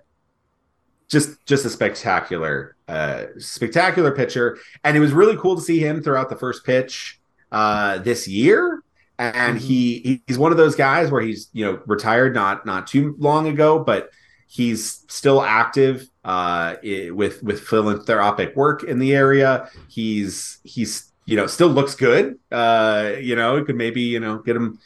just 1.07 1.43
just 1.45 1.65
a 1.65 1.69
spectacular, 1.69 2.75
uh, 2.87 3.25
spectacular 3.39 4.11
pitcher, 4.11 4.57
and 4.83 4.95
it 4.95 4.99
was 4.99 5.13
really 5.13 5.37
cool 5.37 5.55
to 5.55 5.61
see 5.61 5.79
him 5.79 6.01
throughout 6.03 6.29
the 6.29 6.35
first 6.35 6.65
pitch 6.65 7.19
uh, 7.51 7.99
this 7.99 8.27
year. 8.27 8.81
And 9.17 9.57
he 9.57 10.21
he's 10.27 10.37
one 10.37 10.51
of 10.51 10.57
those 10.57 10.75
guys 10.75 11.09
where 11.09 11.21
he's 11.21 11.49
you 11.53 11.63
know 11.63 11.79
retired 11.85 12.35
not 12.35 12.65
not 12.65 12.85
too 12.85 13.15
long 13.17 13.47
ago, 13.47 13.79
but 13.79 14.09
he's 14.47 15.05
still 15.07 15.41
active 15.41 16.09
uh, 16.25 16.75
with 16.83 17.41
with 17.41 17.61
philanthropic 17.61 18.55
work 18.55 18.83
in 18.83 18.99
the 18.99 19.15
area. 19.15 19.69
He's 19.87 20.59
he's 20.63 21.13
you 21.25 21.35
know, 21.35 21.47
still 21.47 21.69
looks 21.69 21.95
good. 21.95 22.37
Uh, 22.51 23.13
you 23.19 23.35
know, 23.35 23.57
it 23.57 23.65
could 23.65 23.75
maybe, 23.75 24.01
you 24.01 24.19
know, 24.19 24.37
get 24.39 24.55
him 24.55 24.79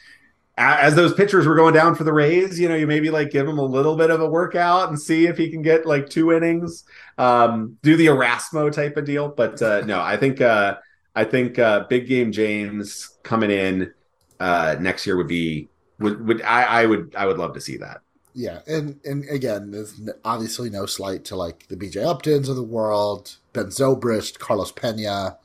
as 0.58 0.94
those 0.94 1.14
pitchers 1.14 1.48
were 1.48 1.56
going 1.56 1.74
down 1.74 1.96
for 1.96 2.04
the 2.04 2.12
Rays, 2.12 2.60
you 2.60 2.68
know, 2.68 2.76
you 2.76 2.86
maybe 2.86 3.10
like 3.10 3.32
give 3.32 3.48
him 3.48 3.60
a 3.60 3.64
little 3.64 3.96
bit 3.96 4.10
of 4.10 4.20
a 4.20 4.28
workout 4.28 4.90
and 4.90 5.00
see 5.00 5.26
if 5.26 5.38
he 5.38 5.50
can 5.50 5.62
get 5.62 5.86
like 5.86 6.10
two 6.10 6.34
innings, 6.34 6.84
um, 7.18 7.78
do 7.82 7.96
the 7.96 8.08
Erasmo 8.08 8.70
type 8.70 8.98
of 8.98 9.06
deal. 9.06 9.30
But 9.30 9.62
uh, 9.62 9.82
no, 9.86 10.02
I 10.02 10.18
think 10.18 10.42
uh, 10.42 10.78
I 11.16 11.24
think 11.24 11.58
uh, 11.60 11.86
big 11.90 12.08
game 12.08 12.34
James 12.34 13.18
coming 13.24 13.52
in 13.52 13.94
uh, 14.42 14.76
next 14.82 15.06
year 15.06 15.16
would 15.16 15.30
be 15.30 15.70
would 16.00 16.28
would 16.28 16.42
I, 16.42 16.64
I 16.64 16.86
would 16.86 17.16
I 17.18 17.26
would 17.26 17.38
love 17.38 17.54
to 17.54 17.62
see 17.62 17.78
that. 17.78 18.02
Yeah, 18.40 18.60
and 18.68 19.02
and 19.04 19.28
again, 19.30 19.72
there's 19.72 20.00
obviously 20.24 20.70
no 20.70 20.86
slight 20.86 21.26
to 21.26 21.36
like 21.36 21.68
the 21.68 21.76
BJ 21.76 21.96
Uptons 21.96 22.48
of 22.48 22.56
the 22.56 22.64
world, 22.64 23.36
Ben 23.52 23.66
Zobrist, 23.66 24.40
Carlos 24.40 24.72
Pena. 24.72 25.38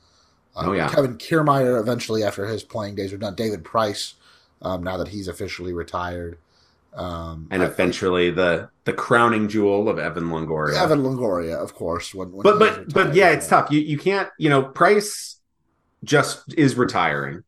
Um, 0.55 0.69
oh 0.69 0.73
yeah, 0.75 0.89
Kevin 0.89 1.19
Kiermaier 1.19 1.81
eventually 1.81 2.23
after 2.23 2.47
his 2.47 2.63
playing 2.63 2.95
days 2.95 3.13
are 3.13 3.17
done. 3.17 3.35
David 3.35 3.65
Price, 3.65 4.15
um, 4.63 4.85
now 4.85 4.97
that 4.97 5.09
he's 5.09 5.27
officially 5.27 5.73
retired, 5.73 6.39
um, 6.95 7.49
and 7.51 7.65
eventually 7.65 8.31
the 8.31 8.69
the 8.85 8.93
crowning 8.93 9.49
jewel 9.49 9.89
of 9.89 9.99
Evan 9.99 10.29
Longoria. 10.29 10.81
Evan 10.81 11.03
Longoria, 11.03 11.57
of 11.57 11.75
course. 11.75 12.15
When, 12.15 12.31
when 12.31 12.45
but 12.45 12.61
but 12.61 12.95
but 12.95 13.15
yeah, 13.17 13.31
it's 13.31 13.49
tough. 13.49 13.73
You 13.73 13.81
you 13.81 13.99
can't 13.99 14.29
you 14.39 14.49
know 14.49 14.63
Price 14.63 15.41
just 16.05 16.55
is 16.57 16.77
retiring. 16.77 17.43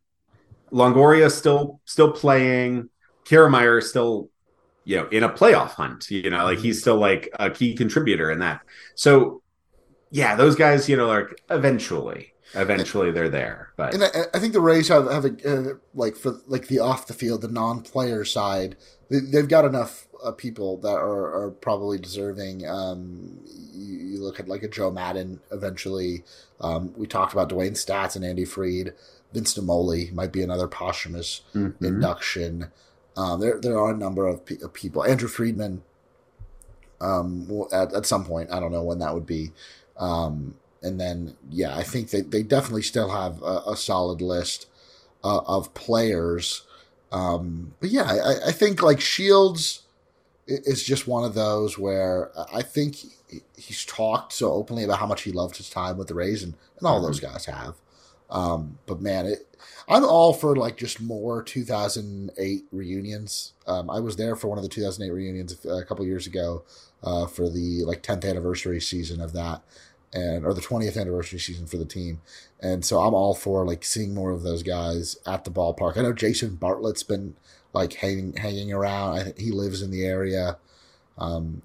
Longoria 0.73 1.31
still 1.31 1.79
still 1.85 2.11
playing. 2.11 2.89
Kiermaier 3.23 3.81
still 3.81 4.29
you 4.87 4.95
know 4.95 5.07
in 5.09 5.23
a 5.23 5.29
playoff 5.29 5.71
hunt. 5.71 6.09
You 6.09 6.29
know 6.29 6.45
like 6.45 6.59
he's 6.59 6.77
mm-hmm. 6.77 6.81
still 6.81 6.97
like 6.97 7.29
a 7.39 7.49
key 7.49 7.75
contributor 7.75 8.31
in 8.31 8.39
that. 8.39 8.61
So 8.95 9.41
yeah, 10.09 10.35
those 10.35 10.55
guys 10.55 10.87
you 10.87 10.95
know 10.95 11.07
like 11.07 11.41
eventually 11.49 12.33
eventually 12.53 13.11
they're 13.11 13.29
there. 13.29 13.73
But 13.75 13.93
and 13.93 14.05
I, 14.05 14.07
I 14.33 14.39
think 14.39 14.53
the 14.53 14.61
Rays 14.61 14.87
have 14.87 15.11
have 15.11 15.25
a, 15.25 15.35
uh, 15.45 15.73
like 15.93 16.15
for 16.15 16.39
like 16.47 16.67
the 16.67 16.79
off 16.79 17.07
the 17.07 17.13
field, 17.13 17.41
the 17.41 17.49
non 17.49 17.81
player 17.81 18.23
side, 18.23 18.77
they, 19.09 19.37
have 19.37 19.49
got 19.49 19.65
enough 19.65 20.07
uh, 20.23 20.31
people 20.31 20.77
that 20.77 20.95
are, 20.95 21.43
are 21.43 21.51
probably 21.51 21.97
deserving. 21.97 22.65
Um, 22.65 23.39
you, 23.45 23.97
you, 23.97 24.23
look 24.23 24.39
at 24.39 24.47
like 24.47 24.63
a 24.63 24.69
Joe 24.69 24.89
Maddon 24.89 25.41
Eventually, 25.51 26.23
um, 26.61 26.93
we 26.95 27.07
talked 27.07 27.33
about 27.33 27.49
Dewayne 27.49 27.73
Staats 27.73 28.15
and 28.15 28.23
Andy 28.23 28.45
Freed. 28.45 28.93
Vince 29.33 29.57
Naimoli 29.57 30.13
might 30.13 30.31
be 30.31 30.41
another 30.41 30.69
posthumous 30.69 31.41
mm-hmm. 31.53 31.83
induction. 31.83 32.71
Um, 33.17 33.39
there 33.39 33.59
there 33.59 33.77
are 33.79 33.91
a 33.91 33.97
number 33.97 34.27
of, 34.27 34.45
pe- 34.45 34.61
of 34.61 34.73
people. 34.73 35.03
Andrew 35.03 35.27
Friedman. 35.27 35.83
Um, 36.99 37.47
at, 37.71 37.93
at 37.93 38.05
some 38.07 38.25
point, 38.25 38.51
I 38.51 38.59
don't 38.59 38.71
know 38.71 38.81
when 38.81 38.99
that 38.99 39.13
would 39.13 39.27
be. 39.27 39.51
Um, 39.97 40.55
and 40.81 40.99
then 40.99 41.35
yeah, 41.49 41.75
I 41.75 41.83
think 41.83 42.09
they, 42.09 42.21
they 42.21 42.43
definitely 42.43 42.83
still 42.83 43.09
have 43.09 43.41
a, 43.41 43.71
a 43.71 43.77
solid 43.77 44.21
list 44.21 44.67
uh, 45.23 45.41
of 45.45 45.73
players. 45.73 46.63
Um, 47.11 47.73
but 47.79 47.89
yeah, 47.89 48.03
I, 48.03 48.49
I, 48.49 48.51
think 48.51 48.81
like 48.81 48.99
Shields 48.99 49.83
is 50.45 50.83
just 50.83 51.07
one 51.07 51.23
of 51.23 51.35
those 51.35 51.77
where 51.77 52.31
I 52.53 52.61
think 52.61 52.97
he's 53.57 53.85
talked 53.85 54.33
so 54.33 54.51
openly 54.51 54.83
about 54.83 54.99
how 54.99 55.05
much 55.05 55.21
he 55.21 55.31
loved 55.31 55.57
his 55.57 55.69
time 55.69 55.97
with 55.97 56.09
the 56.09 56.13
Rays, 56.13 56.43
and, 56.43 56.53
and 56.77 56.87
all 56.87 56.97
mm-hmm. 56.97 57.05
those 57.05 57.19
guys 57.19 57.45
have. 57.45 57.75
Um, 58.29 58.79
but 58.85 59.01
man, 59.01 59.25
it, 59.25 59.47
I'm 59.87 60.03
all 60.03 60.33
for 60.33 60.55
like 60.55 60.77
just 60.77 61.01
more 61.01 61.41
2008 61.41 62.65
reunions. 62.71 63.53
Um, 63.65 63.89
I 63.89 63.99
was 63.99 64.17
there 64.17 64.35
for 64.35 64.47
one 64.47 64.57
of 64.57 64.63
the 64.63 64.69
2008 64.69 65.13
reunions 65.13 65.65
a 65.65 65.83
couple 65.83 66.05
years 66.05 66.27
ago 66.27 66.63
uh, 67.03 67.27
for 67.27 67.49
the 67.49 67.83
like 67.85 68.03
10th 68.03 68.29
anniversary 68.29 68.81
season 68.81 69.21
of 69.21 69.33
that, 69.33 69.61
and 70.13 70.45
or 70.45 70.53
the 70.53 70.61
20th 70.61 70.99
anniversary 70.99 71.39
season 71.39 71.67
for 71.67 71.77
the 71.77 71.85
team. 71.85 72.21
And 72.59 72.83
so 72.83 72.99
I'm 72.99 73.13
all 73.13 73.33
for 73.33 73.65
like 73.65 73.83
seeing 73.83 74.13
more 74.13 74.31
of 74.31 74.43
those 74.43 74.63
guys 74.63 75.17
at 75.25 75.45
the 75.45 75.51
ballpark. 75.51 75.97
I 75.97 76.01
know 76.01 76.13
Jason 76.13 76.55
Bartlett's 76.55 77.03
been 77.03 77.35
like 77.73 77.93
hanging 77.93 78.33
hanging 78.33 78.73
around. 78.73 79.19
I, 79.19 79.33
he 79.37 79.51
lives 79.51 79.81
in 79.81 79.91
the 79.91 80.05
area. 80.05 80.57
Um, 81.17 81.61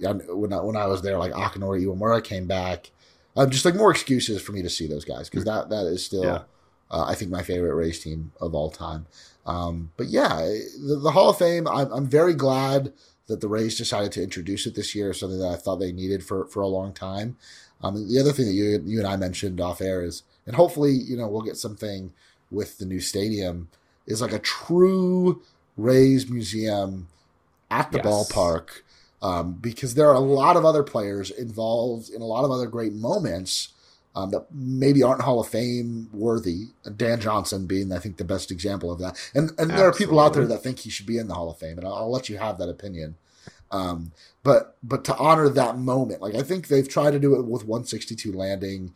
when 0.00 0.52
I, 0.52 0.60
when 0.60 0.76
I 0.76 0.86
was 0.86 1.02
there, 1.02 1.18
like 1.18 1.32
Akinori 1.32 1.84
Iwamura 1.84 2.22
came 2.22 2.46
back. 2.46 2.90
Um, 3.36 3.50
just 3.50 3.64
like 3.64 3.74
more 3.74 3.90
excuses 3.90 4.40
for 4.40 4.52
me 4.52 4.62
to 4.62 4.70
see 4.70 4.86
those 4.86 5.04
guys 5.04 5.28
because 5.28 5.44
that 5.44 5.68
that 5.70 5.86
is 5.86 6.04
still, 6.04 6.24
yeah. 6.24 6.42
uh, 6.90 7.04
I 7.04 7.14
think, 7.14 7.30
my 7.30 7.42
favorite 7.42 7.74
race 7.74 8.02
team 8.02 8.32
of 8.40 8.54
all 8.54 8.70
time. 8.70 9.06
Um, 9.46 9.90
but 9.96 10.06
yeah, 10.06 10.36
the, 10.38 11.00
the 11.02 11.10
Hall 11.10 11.30
of 11.30 11.38
Fame. 11.38 11.66
I'm, 11.66 11.92
I'm 11.92 12.06
very 12.06 12.34
glad 12.34 12.92
that 13.26 13.40
the 13.40 13.48
Rays 13.48 13.76
decided 13.76 14.12
to 14.12 14.22
introduce 14.22 14.66
it 14.66 14.74
this 14.74 14.94
year, 14.94 15.12
something 15.12 15.38
that 15.38 15.50
I 15.50 15.56
thought 15.56 15.76
they 15.76 15.92
needed 15.92 16.24
for 16.24 16.46
for 16.46 16.60
a 16.60 16.68
long 16.68 16.92
time. 16.92 17.36
Um, 17.82 18.08
the 18.08 18.20
other 18.20 18.32
thing 18.32 18.46
that 18.46 18.52
you 18.52 18.82
you 18.84 18.98
and 18.98 19.08
I 19.08 19.16
mentioned 19.16 19.60
off 19.60 19.80
air 19.80 20.02
is, 20.02 20.22
and 20.46 20.56
hopefully 20.56 20.92
you 20.92 21.16
know 21.16 21.28
we'll 21.28 21.42
get 21.42 21.56
something 21.56 22.12
with 22.50 22.78
the 22.78 22.86
new 22.86 23.00
stadium 23.00 23.68
is 24.06 24.20
like 24.20 24.32
a 24.32 24.38
true 24.38 25.42
Rays 25.76 26.30
museum 26.30 27.08
at 27.70 27.90
the 27.90 27.98
yes. 27.98 28.06
ballpark. 28.06 28.82
Um, 29.24 29.54
because 29.54 29.94
there 29.94 30.10
are 30.10 30.14
a 30.14 30.20
lot 30.20 30.54
of 30.54 30.66
other 30.66 30.82
players 30.82 31.30
involved 31.30 32.10
in 32.10 32.20
a 32.20 32.26
lot 32.26 32.44
of 32.44 32.50
other 32.50 32.66
great 32.66 32.92
moments 32.92 33.72
um, 34.14 34.30
that 34.32 34.46
maybe 34.52 35.02
aren't 35.02 35.22
Hall 35.22 35.40
of 35.40 35.48
Fame 35.48 36.10
worthy. 36.12 36.66
Dan 36.96 37.20
Johnson 37.20 37.66
being, 37.66 37.90
I 37.90 37.98
think, 37.98 38.18
the 38.18 38.24
best 38.24 38.50
example 38.50 38.92
of 38.92 38.98
that. 38.98 39.18
And 39.34 39.50
and 39.58 39.70
there 39.70 39.88
are 39.88 39.94
people 39.94 40.20
out 40.20 40.34
there 40.34 40.46
that 40.46 40.62
think 40.62 40.80
he 40.80 40.90
should 40.90 41.06
be 41.06 41.16
in 41.16 41.28
the 41.28 41.34
Hall 41.34 41.50
of 41.50 41.58
Fame, 41.58 41.78
and 41.78 41.86
I'll, 41.86 41.94
I'll 41.94 42.10
let 42.10 42.28
you 42.28 42.36
have 42.36 42.58
that 42.58 42.68
opinion. 42.68 43.16
Um, 43.70 44.12
but 44.42 44.76
but 44.82 45.04
to 45.06 45.16
honor 45.16 45.48
that 45.48 45.78
moment, 45.78 46.20
like 46.20 46.34
I 46.34 46.42
think 46.42 46.68
they've 46.68 46.88
tried 46.88 47.12
to 47.12 47.18
do 47.18 47.34
it 47.34 47.46
with 47.46 47.64
162 47.64 48.30
landing. 48.30 48.92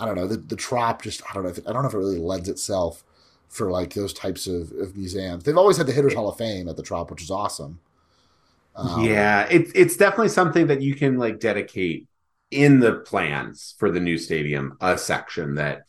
I 0.00 0.06
don't 0.06 0.16
know 0.16 0.26
the 0.26 0.38
the 0.38 0.56
Trop 0.56 1.02
just 1.02 1.22
I 1.30 1.34
don't 1.34 1.44
know 1.44 1.50
if 1.50 1.58
it, 1.58 1.68
I 1.68 1.72
don't 1.72 1.82
know 1.82 1.88
if 1.88 1.94
it 1.94 1.98
really 1.98 2.18
lends 2.18 2.48
itself 2.48 3.04
for 3.48 3.70
like 3.70 3.94
those 3.94 4.12
types 4.12 4.48
of, 4.48 4.72
of 4.72 4.96
museums. 4.96 5.44
They've 5.44 5.56
always 5.56 5.76
had 5.76 5.86
the 5.86 5.92
Hitters 5.92 6.14
Hall 6.14 6.28
of 6.28 6.36
Fame 6.36 6.68
at 6.68 6.76
the 6.76 6.82
Trop, 6.82 7.10
which 7.10 7.22
is 7.22 7.30
awesome. 7.30 7.78
Um, 8.74 9.04
yeah, 9.04 9.46
it's 9.50 9.70
it's 9.74 9.96
definitely 9.96 10.28
something 10.28 10.68
that 10.68 10.80
you 10.80 10.94
can 10.94 11.18
like 11.18 11.40
dedicate 11.40 12.06
in 12.50 12.80
the 12.80 12.94
plans 12.94 13.74
for 13.78 13.90
the 13.90 14.00
new 14.00 14.18
stadium 14.18 14.76
a 14.80 14.96
section 14.96 15.54
that 15.56 15.84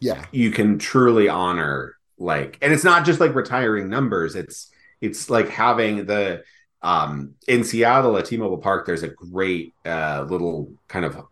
yeah. 0.00 0.24
you 0.32 0.50
can 0.50 0.78
truly 0.78 1.28
honor 1.28 1.96
like 2.18 2.58
and 2.60 2.72
it's 2.72 2.84
not 2.84 3.04
just 3.04 3.20
like 3.20 3.34
retiring 3.34 3.88
numbers. 3.88 4.34
It's 4.34 4.70
it's 5.00 5.30
like 5.30 5.48
having 5.48 6.06
the 6.06 6.42
um, 6.82 7.34
in 7.48 7.64
Seattle 7.64 8.16
at 8.18 8.26
T-Mobile 8.26 8.58
Park, 8.58 8.86
there's 8.86 9.02
a 9.02 9.08
great 9.08 9.74
uh, 9.84 10.24
little 10.28 10.72
kind 10.86 11.04
of 11.04 11.26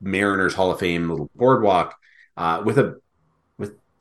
Mariners 0.00 0.54
Hall 0.54 0.70
of 0.70 0.78
Fame 0.78 1.08
little 1.08 1.30
boardwalk 1.34 1.96
uh, 2.36 2.62
with 2.64 2.78
a 2.78 3.00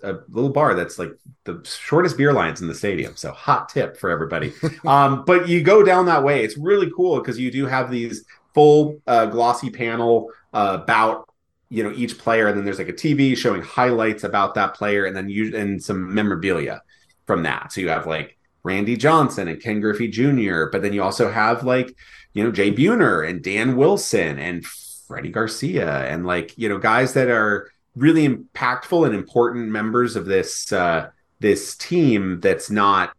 a 0.04 0.20
little 0.30 0.50
bar 0.50 0.74
that's 0.74 0.98
like 0.98 1.12
the 1.44 1.62
shortest 1.64 2.18
beer 2.18 2.34
lines 2.34 2.62
in 2.62 2.68
the 2.68 2.76
stadium. 2.76 3.16
So 3.16 3.32
hot 3.32 3.70
tip 3.70 3.98
for 3.98 4.10
everybody. 4.10 4.54
um, 4.86 5.26
but 5.26 5.48
you 5.48 5.62
go 5.62 5.84
down 5.84 6.06
that 6.06 6.24
way, 6.24 6.44
it's 6.44 6.58
really 6.58 6.92
cool 6.96 7.20
because 7.20 7.40
you 7.40 7.52
do 7.52 7.66
have 7.66 7.92
these 7.92 8.26
full 8.54 9.02
uh, 9.08 9.26
glossy 9.28 9.70
panel 9.70 10.32
uh, 10.54 10.78
about 10.82 11.30
you 11.70 11.84
know 11.84 11.92
each 11.96 12.18
player, 12.18 12.48
and 12.48 12.58
then 12.58 12.66
there's 12.66 12.80
like 12.80 12.90
a 12.90 12.94
TV 12.94 13.38
showing 13.38 13.62
highlights 13.62 14.24
about 14.24 14.56
that 14.56 14.74
player, 14.74 15.06
and 15.06 15.16
then 15.16 15.30
you 15.30 15.56
and 15.56 15.84
some 15.84 16.14
memorabilia 16.14 16.82
from 17.28 17.44
that. 17.44 17.72
So 17.72 17.82
you 17.82 17.90
have 17.90 18.08
like 18.08 18.38
Randy 18.64 18.98
Johnson 18.98 19.48
and 19.48 19.62
Ken 19.62 19.80
Griffey 19.80 20.08
Jr., 20.08 20.66
but 20.72 20.82
then 20.82 20.94
you 20.94 21.04
also 21.04 21.32
have 21.32 21.64
like 21.64 21.96
you 22.34 22.44
know 22.44 22.52
Jay 22.52 22.72
Buhner 22.72 23.28
and 23.28 23.44
Dan 23.44 23.76
Wilson 23.76 24.40
and 24.40 24.66
Freddie 24.66 25.30
Garcia 25.30 26.06
and 26.08 26.26
like 26.26 26.58
you 26.58 26.70
know 26.70 26.78
guys 26.78 27.14
that 27.14 27.30
are 27.30 27.72
really 27.96 28.28
impactful 28.28 29.06
and 29.06 29.16
important 29.16 29.70
members 29.70 30.16
of 30.16 30.26
this 30.26 30.72
uh, 30.72 31.10
this 31.40 31.76
team 31.76 32.40
that's 32.40 32.70
not 32.70 33.14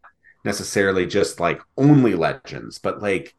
necessarily 0.45 1.07
just 1.07 1.41
like 1.41 1.61
only 1.77 2.15
legends, 2.15 2.79
but 2.79 3.03
like 3.03 3.35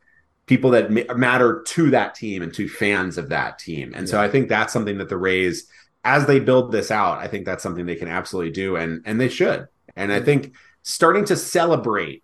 people 0.46 0.72
that 0.72 0.92
ma- 0.92 1.14
matter 1.16 1.64
to 1.66 1.90
that 1.92 2.16
team 2.16 2.42
and 2.42 2.54
to 2.54 2.68
fans 2.68 3.18
of 3.18 3.30
that 3.30 3.60
team. 3.60 3.94
And 3.96 4.08
yeah. 4.08 4.12
so 4.12 4.22
I 4.22 4.30
think 4.30 4.50
that's 4.50 4.74
something 4.74 4.98
that 4.98 5.10
the 5.10 5.18
Rays, 5.18 5.68
as 6.04 6.26
they 6.26 6.40
build 6.40 6.72
this 6.72 6.92
out, 6.92 7.20
I 7.20 7.28
think 7.28 7.46
that's 7.46 7.64
something 7.64 7.86
they 7.86 7.96
can 7.96 8.08
absolutely 8.08 8.52
do, 8.52 8.76
and 8.76 9.02
and 9.06 9.20
they 9.20 9.30
should. 9.30 9.68
And 9.96 10.12
I 10.12 10.22
think 10.22 10.54
starting 10.84 11.26
to 11.26 11.36
celebrate 11.36 12.24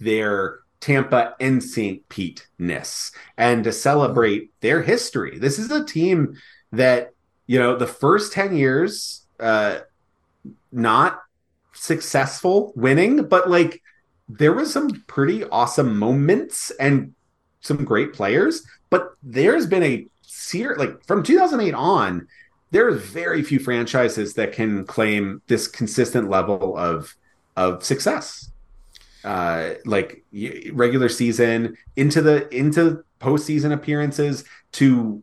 their 0.00 0.60
Tampa 0.80 1.34
NSYNC 1.40 2.02
Pete 2.10 2.46
ness 2.58 3.10
and 3.38 3.64
to 3.64 3.72
celebrate 3.72 4.52
their 4.60 4.82
history. 4.82 5.38
This 5.38 5.58
is 5.58 5.70
a 5.70 5.84
team 5.84 6.36
that 6.72 7.13
you 7.46 7.58
know 7.58 7.76
the 7.76 7.86
first 7.86 8.32
10 8.32 8.56
years 8.56 9.26
uh 9.40 9.78
not 10.72 11.22
successful 11.72 12.72
winning 12.76 13.26
but 13.26 13.50
like 13.50 13.82
there 14.28 14.52
was 14.52 14.72
some 14.72 15.04
pretty 15.06 15.44
awesome 15.44 15.98
moments 15.98 16.70
and 16.80 17.14
some 17.60 17.84
great 17.84 18.12
players 18.12 18.62
but 18.90 19.14
there's 19.22 19.66
been 19.66 19.82
a 19.82 20.06
seer 20.22 20.76
like 20.76 21.04
from 21.04 21.22
2008 21.22 21.74
on 21.74 22.26
there 22.74 22.88
are 22.88 22.92
very 22.92 23.40
few 23.44 23.60
franchises 23.60 24.34
that 24.34 24.52
can 24.52 24.84
claim 24.84 25.40
this 25.46 25.68
consistent 25.68 26.28
level 26.28 26.76
of 26.76 27.14
of 27.56 27.84
success. 27.84 28.50
Uh 29.22 29.74
like 29.84 30.24
regular 30.72 31.08
season 31.08 31.76
into 31.94 32.20
the 32.20 32.52
into 32.52 33.04
postseason 33.20 33.72
appearances 33.72 34.42
to 34.72 35.22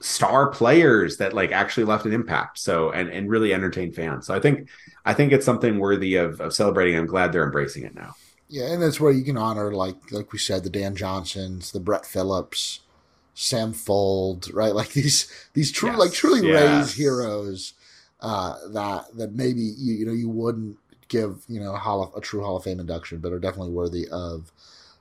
star 0.00 0.48
players 0.48 1.18
that 1.18 1.34
like 1.34 1.52
actually 1.52 1.84
left 1.84 2.06
an 2.06 2.12
impact 2.12 2.58
so 2.58 2.90
and 2.90 3.08
and 3.10 3.28
really 3.28 3.52
entertain 3.52 3.92
fans. 3.92 4.26
So 4.26 4.34
i 4.34 4.40
think 4.40 4.68
i 5.04 5.12
think 5.12 5.32
it's 5.32 5.46
something 5.46 5.78
worthy 5.78 6.16
of 6.16 6.40
of 6.40 6.54
celebrating. 6.54 6.96
I'm 6.96 7.06
glad 7.06 7.32
they're 7.32 7.44
embracing 7.44 7.84
it 7.84 7.94
now. 7.94 8.14
Yeah 8.48 8.72
and 8.72 8.82
that's 8.82 8.98
where 8.98 9.12
you 9.12 9.24
can 9.24 9.36
honor 9.36 9.72
like 9.72 10.10
like 10.10 10.32
we 10.32 10.38
said 10.38 10.64
the 10.64 10.70
dan 10.70 10.96
johnsons 10.96 11.72
the 11.72 11.80
brett 11.80 12.04
phillips 12.04 12.80
sam 13.34 13.72
Fuld, 13.72 14.52
right? 14.52 14.74
Like 14.74 14.92
these 14.92 15.26
these 15.54 15.72
true 15.72 15.90
yes, 15.90 15.98
like 15.98 16.12
truly 16.12 16.46
yes. 16.46 16.62
raised 16.62 16.96
heroes 16.96 17.74
uh 18.20 18.56
that 18.72 19.04
that 19.16 19.32
maybe 19.34 19.62
you 19.62 19.94
you 19.94 20.06
know 20.06 20.12
you 20.12 20.28
wouldn't 20.28 20.76
give 21.08 21.42
you 21.48 21.58
know 21.60 21.74
a, 21.74 21.78
hall 21.78 22.02
of, 22.02 22.14
a 22.14 22.20
true 22.20 22.42
hall 22.42 22.56
of 22.56 22.64
fame 22.64 22.78
induction 22.78 23.18
but 23.18 23.32
are 23.32 23.38
definitely 23.38 23.72
worthy 23.72 24.06
of 24.08 24.52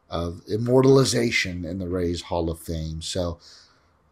of 0.10 0.42
immortalization 0.48 1.66
in 1.66 1.78
the 1.80 1.88
rays 1.88 2.24
hall 2.24 2.50
of 2.50 2.60
fame. 2.60 3.02
So 3.02 3.40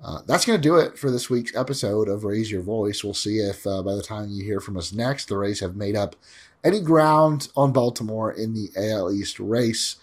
uh, 0.04 0.20
that's 0.28 0.45
going 0.45 0.60
to 0.60 0.62
do 0.62 0.76
it 0.76 0.98
for 0.98 1.10
this 1.10 1.30
week's 1.30 1.56
episode 1.56 2.08
of 2.08 2.24
Raise 2.24 2.52
Your 2.52 2.62
Voice. 2.62 3.04
We'll 3.04 3.14
see 3.14 3.39
if 3.39 3.66
uh, 3.66 3.82
by 3.82 3.95
the 3.95 4.04
time 4.04 4.30
you 4.30 4.43
hear 4.43 4.60
from 4.60 4.78
us 4.78 4.93
next, 4.93 5.28
the 5.28 5.38
Rays 5.38 5.60
have 5.60 5.76
made 5.76 5.95
up 5.95 6.16
any 6.64 6.80
ground 6.80 7.50
on 7.56 7.72
Baltimore 7.72 8.32
in 8.32 8.54
the 8.54 8.70
AL 8.78 9.12
East 9.12 9.39
race. 9.39 9.95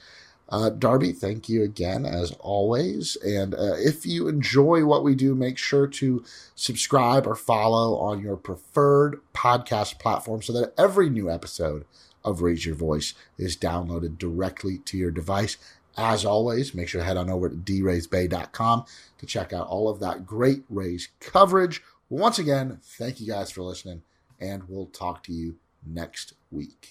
Uh, 0.48 0.68
Darby, 0.68 1.12
thank 1.12 1.48
you 1.48 1.62
again 1.62 2.04
as 2.04 2.32
always. 2.40 3.16
And 3.24 3.54
uh, 3.54 3.74
if 3.76 4.04
you 4.04 4.28
enjoy 4.28 4.84
what 4.84 5.04
we 5.04 5.14
do, 5.14 5.34
make 5.34 5.58
sure 5.58 5.86
to 5.86 6.24
subscribe 6.54 7.26
or 7.26 7.34
follow 7.34 7.96
on 7.98 8.20
your 8.20 8.36
preferred 8.36 9.20
podcast 9.32 9.98
platform 9.98 10.42
so 10.42 10.52
that 10.52 10.74
every 10.76 11.08
new 11.08 11.30
episode 11.30 11.84
of 12.24 12.42
Raise 12.42 12.66
Your 12.66 12.74
Voice 12.74 13.14
is 13.38 13.56
downloaded 13.56 14.18
directly 14.18 14.78
to 14.78 14.96
your 14.96 15.10
device. 15.10 15.56
As 15.96 16.24
always, 16.24 16.74
make 16.74 16.88
sure 16.88 17.00
to 17.00 17.06
head 17.06 17.16
on 17.16 17.30
over 17.30 17.48
to 17.48 17.56
draysbay.com 17.56 18.84
to 19.18 19.26
check 19.26 19.52
out 19.52 19.68
all 19.68 19.88
of 19.88 20.00
that 20.00 20.26
great 20.26 20.64
Rays 20.68 21.08
coverage. 21.20 21.82
Once 22.08 22.38
again, 22.38 22.78
thank 22.82 23.20
you 23.20 23.26
guys 23.26 23.50
for 23.50 23.62
listening, 23.62 24.02
and 24.40 24.68
we'll 24.68 24.86
talk 24.86 25.22
to 25.24 25.32
you 25.32 25.56
next 25.86 26.34
week. 26.50 26.90